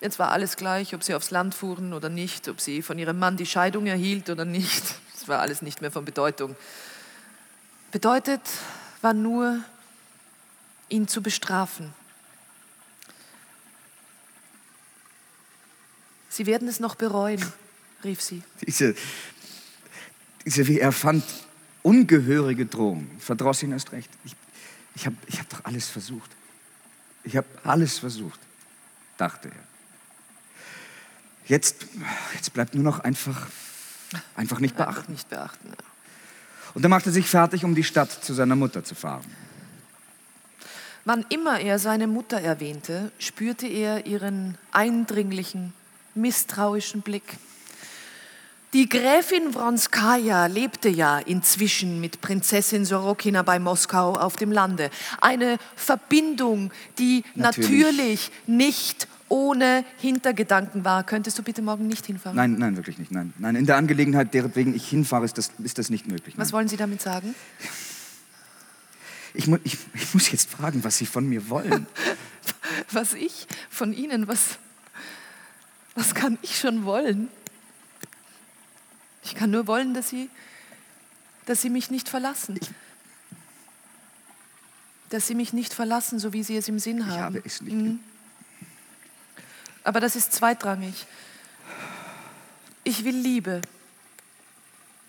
[0.01, 3.19] Jetzt war alles gleich, ob sie aufs Land fuhren oder nicht, ob sie von ihrem
[3.19, 4.83] Mann die Scheidung erhielt oder nicht.
[5.15, 6.57] Es war alles nicht mehr von Bedeutung.
[7.93, 8.41] Bedeutet
[9.03, 9.63] war nur,
[10.89, 11.95] ihn zu bestrafen.
[16.29, 17.41] Sie werden es noch bereuen,
[18.03, 18.43] rief sie.
[18.67, 18.97] Diese,
[20.45, 21.25] diese, wie er fand,
[21.83, 24.11] ungehörige Drohung verdross ihn erst recht.
[24.25, 24.35] Ich,
[24.95, 26.31] ich habe ich hab doch alles versucht.
[27.25, 28.41] Ich habe alles versucht,
[29.17, 29.73] dachte er.
[31.47, 31.87] Jetzt,
[32.35, 33.49] jetzt bleibt nur noch einfach,
[34.37, 35.13] einfach nicht beachten.
[35.13, 35.69] Nicht beachten.
[35.69, 35.75] Ja.
[36.75, 39.25] Und er machte sich fertig, um die Stadt zu seiner Mutter zu fahren.
[41.05, 45.73] Wann immer er seine Mutter erwähnte, spürte er ihren eindringlichen,
[46.15, 47.39] misstrauischen Blick.
[48.73, 54.91] Die Gräfin Wronskaja lebte ja inzwischen mit Prinzessin Sorokina bei Moskau auf dem Lande.
[55.21, 61.05] Eine Verbindung, die natürlich, natürlich nicht ohne Hintergedanken war.
[61.05, 62.35] Könntest du bitte morgen nicht hinfahren?
[62.35, 63.11] Nein, nein, wirklich nicht.
[63.11, 66.35] Nein, nein in der Angelegenheit, deretwegen ich hinfahre, ist das, ist das nicht möglich.
[66.35, 66.47] Nein.
[66.47, 67.35] Was wollen Sie damit sagen?
[69.35, 71.87] Ich, mu ich, ich muss jetzt fragen, was Sie von mir wollen.
[72.91, 74.59] was ich von Ihnen, was,
[75.95, 77.29] was kann ich schon wollen?
[79.23, 80.29] Ich kann nur wollen, dass Sie,
[81.47, 82.59] dass Sie mich nicht verlassen.
[85.11, 87.13] dass Sie mich nicht verlassen, so wie Sie es im Sinn haben.
[87.13, 87.77] Ich habe es nicht.
[87.77, 88.01] Mhm.
[89.85, 91.07] Aber das ist zweitrangig.
[92.85, 93.61] Ich will Liebe.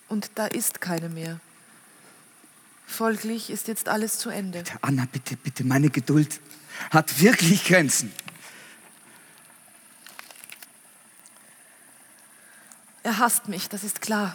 [0.10, 1.40] Und da ist keine mehr.
[2.86, 4.60] Folglich ist jetzt alles zu Ende.
[4.60, 6.40] Bitte, Anna, bitte, bitte, meine Geduld
[6.92, 8.12] hat wirklich Grenzen.
[13.06, 14.34] Er hasst mich, das ist klar,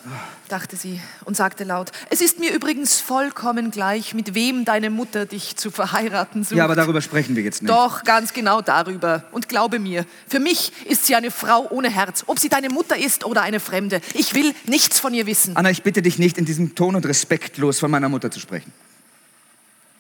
[0.49, 1.91] dachte sie und sagte laut.
[2.11, 6.59] Es ist mir übrigens vollkommen gleich, mit wem deine Mutter dich zu verheiraten sucht.
[6.59, 7.71] Ja, aber darüber sprechen wir jetzt nicht.
[7.71, 9.25] Doch, ganz genau darüber.
[9.33, 12.99] Und glaube mir, für mich ist sie eine Frau ohne Herz, ob sie deine Mutter
[12.99, 14.03] ist oder eine Fremde.
[14.13, 15.57] Ich will nichts von ihr wissen.
[15.57, 18.71] Anna, ich bitte dich nicht, in diesem Ton und respektlos von meiner Mutter zu sprechen.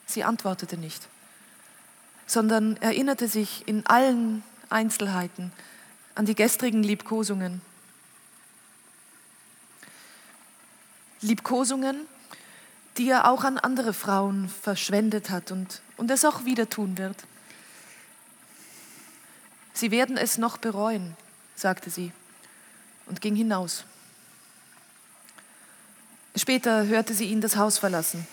[0.05, 1.09] Sie antwortete nicht,
[2.27, 5.53] sondern erinnerte sich in allen Einzelheiten
[6.15, 7.63] an die gestrigen Liebkosungen
[11.21, 12.07] Liebkosungen,
[12.97, 17.17] die er auch an andere Frauen verschwendet hat und, und es auch wieder tun wird.
[19.73, 21.17] Sie werden es noch bereuen,
[21.55, 22.13] sagte sie
[23.07, 23.85] und ging hinaus.
[26.35, 28.27] Später hörte sie ihn das Haus verlassen.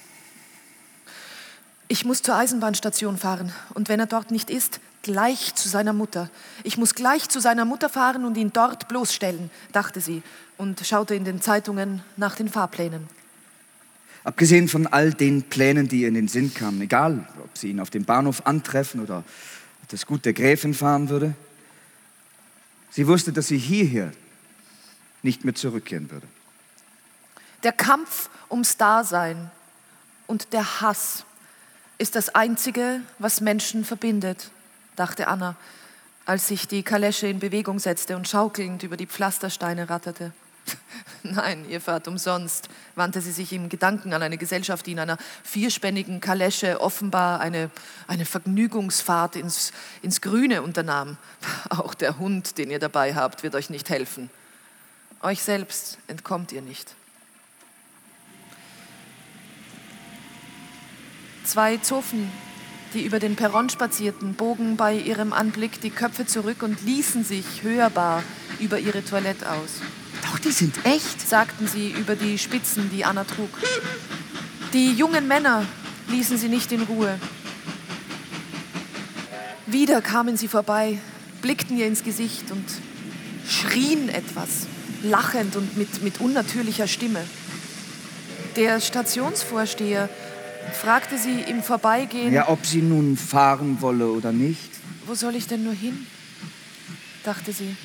[1.87, 6.31] Ich muss zur Eisenbahnstation fahren und wenn er dort nicht ist, gleich zu seiner Mutter.
[6.63, 10.23] Ich muss gleich zu seiner Mutter fahren und ihn dort bloßstellen, dachte sie
[10.57, 13.07] und schaute in den Zeitungen nach den Fahrplänen.
[14.23, 17.79] Abgesehen von all den Plänen, die ihr in den Sinn kamen, egal ob sie ihn
[17.79, 19.23] auf dem Bahnhof antreffen oder
[19.89, 21.35] das Gut der Gräfin fahren würde,
[22.89, 24.11] sie wusste, dass sie hierher
[25.21, 26.27] nicht mehr zurückkehren würde.
[27.63, 29.51] Der Kampf ums Dasein
[30.27, 31.25] und der Hass
[31.97, 34.49] ist das Einzige, was Menschen verbindet
[34.95, 35.55] dachte Anna,
[36.25, 40.31] als sich die Kalesche in Bewegung setzte und schaukelnd über die Pflastersteine ratterte.
[41.23, 45.17] Nein, ihr fahrt umsonst, wandte sie sich im Gedanken an eine Gesellschaft, die in einer
[45.43, 47.69] vierspännigen Kalesche offenbar eine,
[48.07, 49.71] eine Vergnügungsfahrt ins,
[50.01, 51.17] ins Grüne unternahm.
[51.69, 54.29] Auch der Hund, den ihr dabei habt, wird euch nicht helfen.
[55.21, 56.95] Euch selbst entkommt ihr nicht.
[61.43, 62.31] Zwei Zofen
[62.95, 67.61] die über den Perron spazierten, bogen bei ihrem Anblick die Köpfe zurück und ließen sich
[67.61, 68.23] hörbar
[68.59, 69.81] über ihre Toilette aus.
[70.23, 73.49] Doch, die sind echt, sagten sie über die Spitzen, die Anna trug.
[74.73, 75.65] Die jungen Männer
[76.09, 77.19] ließen sie nicht in Ruhe.
[79.67, 80.99] Wieder kamen sie vorbei,
[81.41, 82.65] blickten ihr ins Gesicht und
[83.47, 84.67] schrien etwas,
[85.03, 87.21] lachend und mit, mit unnatürlicher Stimme.
[88.55, 90.09] Der Stationsvorsteher
[90.81, 92.33] fragte sie im Vorbeigehen.
[92.33, 94.71] Ja, ob sie nun fahren wolle oder nicht.
[95.05, 96.05] Wo soll ich denn nur hin?
[97.23, 97.75] dachte sie.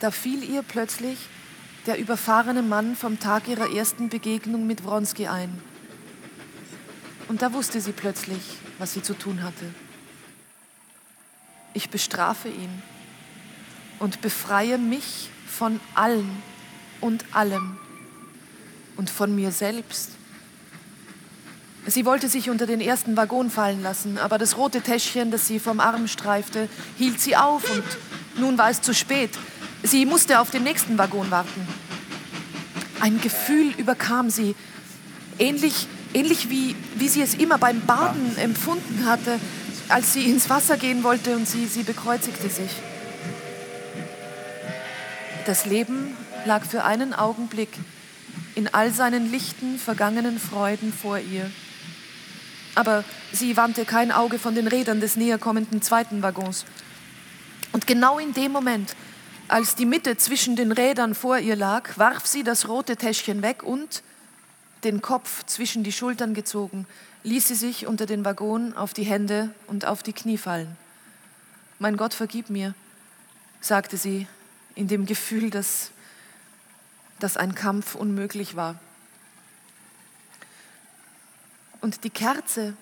[0.00, 1.18] Da fiel ihr plötzlich
[1.86, 5.62] der überfahrene Mann vom Tag ihrer ersten Begegnung mit Wronski ein.
[7.28, 8.40] Und da wusste sie plötzlich,
[8.78, 9.66] was sie zu tun hatte.
[11.74, 12.82] Ich bestrafe ihn
[13.98, 16.42] und befreie mich von allen
[17.00, 17.78] und allem
[18.96, 20.12] und von mir selbst.
[21.86, 25.58] Sie wollte sich unter den ersten Waggon fallen lassen, aber das rote Täschchen, das sie
[25.58, 27.84] vom Arm streifte, hielt sie auf und
[28.38, 29.30] nun war es zu spät.
[29.82, 31.66] Sie musste auf den nächsten Waggon warten.
[33.00, 34.54] Ein Gefühl überkam sie,
[35.38, 39.40] ähnlich, ähnlich wie, wie sie es immer beim Baden empfunden hatte,
[39.88, 42.70] als sie ins Wasser gehen wollte und sie, sie bekreuzigte sich.
[45.46, 47.70] Das Leben lag für einen Augenblick
[48.54, 51.50] in all seinen lichten, vergangenen Freuden vor ihr.
[52.74, 56.66] Aber sie wandte kein Auge von den Rädern des näher kommenden zweiten Waggons.
[57.72, 58.94] Und genau in dem Moment,
[59.50, 63.62] als die Mitte zwischen den Rädern vor ihr lag, warf sie das rote Täschchen weg
[63.62, 64.02] und,
[64.84, 66.86] den Kopf zwischen die Schultern gezogen,
[67.24, 70.76] ließ sie sich unter den Waggon auf die Hände und auf die Knie fallen.
[71.78, 72.74] Mein Gott, vergib mir,
[73.60, 74.26] sagte sie
[74.74, 75.90] in dem Gefühl, dass,
[77.18, 78.78] dass ein Kampf unmöglich war.
[81.80, 82.74] Und die Kerze,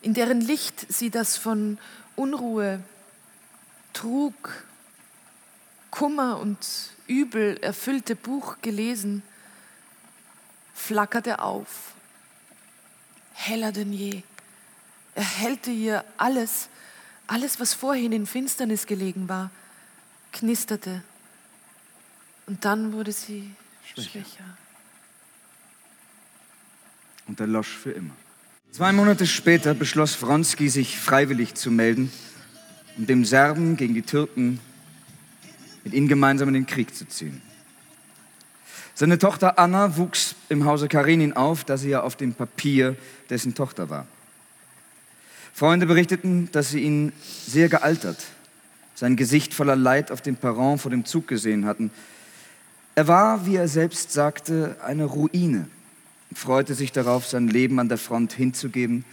[0.00, 1.78] in deren Licht sie das von
[2.14, 2.80] Unruhe,
[3.94, 4.67] Trug,
[5.90, 6.58] Kummer und
[7.06, 9.22] Übel erfüllte Buch gelesen,
[10.74, 11.92] flackerte auf,
[13.32, 14.22] heller denn je.
[15.14, 16.68] Erhellte ihr alles,
[17.26, 19.50] alles, was vorhin in Finsternis gelegen war,
[20.32, 21.02] knisterte.
[22.46, 23.50] Und dann wurde sie
[23.84, 24.10] schwächer.
[24.10, 24.44] schwächer.
[27.26, 28.14] Und erlosch für immer.
[28.70, 32.12] Zwei Monate später beschloss Wronski, sich freiwillig zu melden,
[32.96, 34.60] um dem Serben gegen die Türken
[35.84, 37.42] mit ihnen gemeinsam in den Krieg zu ziehen.
[38.94, 42.96] Seine Tochter Anna wuchs im Hause Karenin auf, da sie ja auf dem Papier
[43.30, 44.06] dessen Tochter war.
[45.54, 47.12] Freunde berichteten, dass sie ihn
[47.46, 48.24] sehr gealtert,
[48.94, 51.92] sein Gesicht voller Leid auf dem Perron vor dem Zug gesehen hatten.
[52.96, 55.68] Er war, wie er selbst sagte, eine Ruine
[56.30, 59.04] und freute sich darauf, sein Leben an der Front hinzugeben,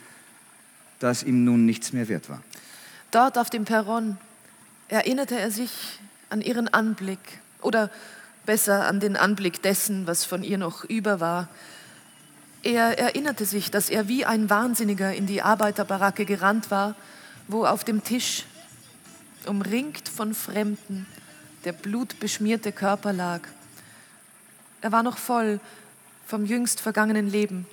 [1.00, 2.42] da es ihm nun nichts mehr wert war.
[3.12, 4.18] Dort auf dem Perron
[4.88, 7.20] erinnerte er sich an ihren Anblick
[7.62, 7.90] oder
[8.46, 11.48] besser an den Anblick dessen, was von ihr noch über war.
[12.64, 16.96] Er erinnerte sich, dass er wie ein Wahnsinniger in die Arbeiterbaracke gerannt war,
[17.48, 18.46] wo auf dem Tisch,
[19.46, 21.06] umringt von Fremden,
[21.64, 23.42] der blutbeschmierte Körper lag.
[24.82, 25.60] Er war noch voll
[26.26, 27.68] vom jüngst vergangenen Leben.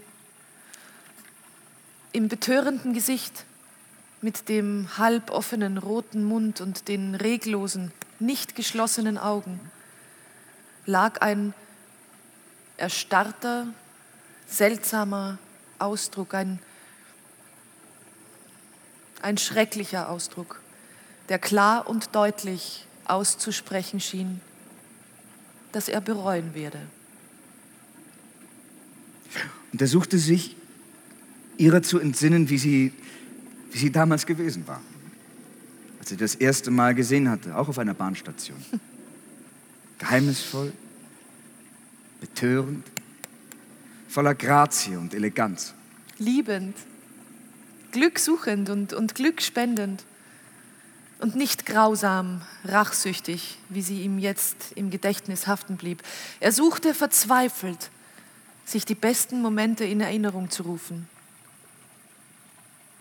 [2.12, 3.44] Im betörenden Gesicht,
[4.22, 9.60] mit dem halboffenen roten Mund und den reglosen, nicht geschlossenen Augen
[10.86, 11.54] lag ein
[12.76, 13.66] erstarrter,
[14.46, 15.38] seltsamer
[15.78, 16.58] Ausdruck, ein,
[19.20, 20.60] ein schrecklicher Ausdruck,
[21.28, 24.40] der klar und deutlich auszusprechen schien,
[25.72, 26.80] dass er bereuen werde.
[29.72, 30.56] Und er suchte sich,
[31.56, 32.92] ihrer zu entsinnen, wie sie,
[33.72, 34.80] wie sie damals gewesen war
[36.02, 38.60] als sie das erste Mal gesehen hatte, auch auf einer Bahnstation.
[39.98, 40.72] Geheimnisvoll,
[42.20, 42.84] betörend,
[44.08, 45.74] voller Grazie und Eleganz.
[46.18, 46.76] Liebend,
[47.92, 50.02] glücksuchend und, und glückspendend
[51.20, 56.02] und nicht grausam, rachsüchtig, wie sie ihm jetzt im Gedächtnis haften blieb.
[56.40, 57.90] Er suchte verzweifelt,
[58.64, 61.06] sich die besten Momente in Erinnerung zu rufen.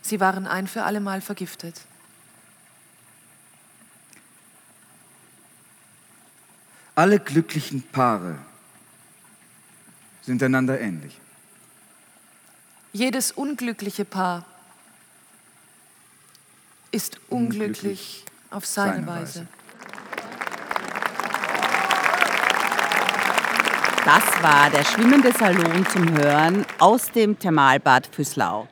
[0.01, 1.81] Sie waren ein für allemal vergiftet.
[6.95, 8.37] Alle glücklichen Paare
[10.21, 11.19] sind einander ähnlich.
[12.93, 14.45] Jedes unglückliche Paar
[16.91, 19.39] ist unglücklich, unglücklich auf seine, seine Weise.
[19.39, 19.47] Weise.
[24.03, 28.67] Das war der schwimmende Salon zum Hören aus dem Thermalbad Füßlau.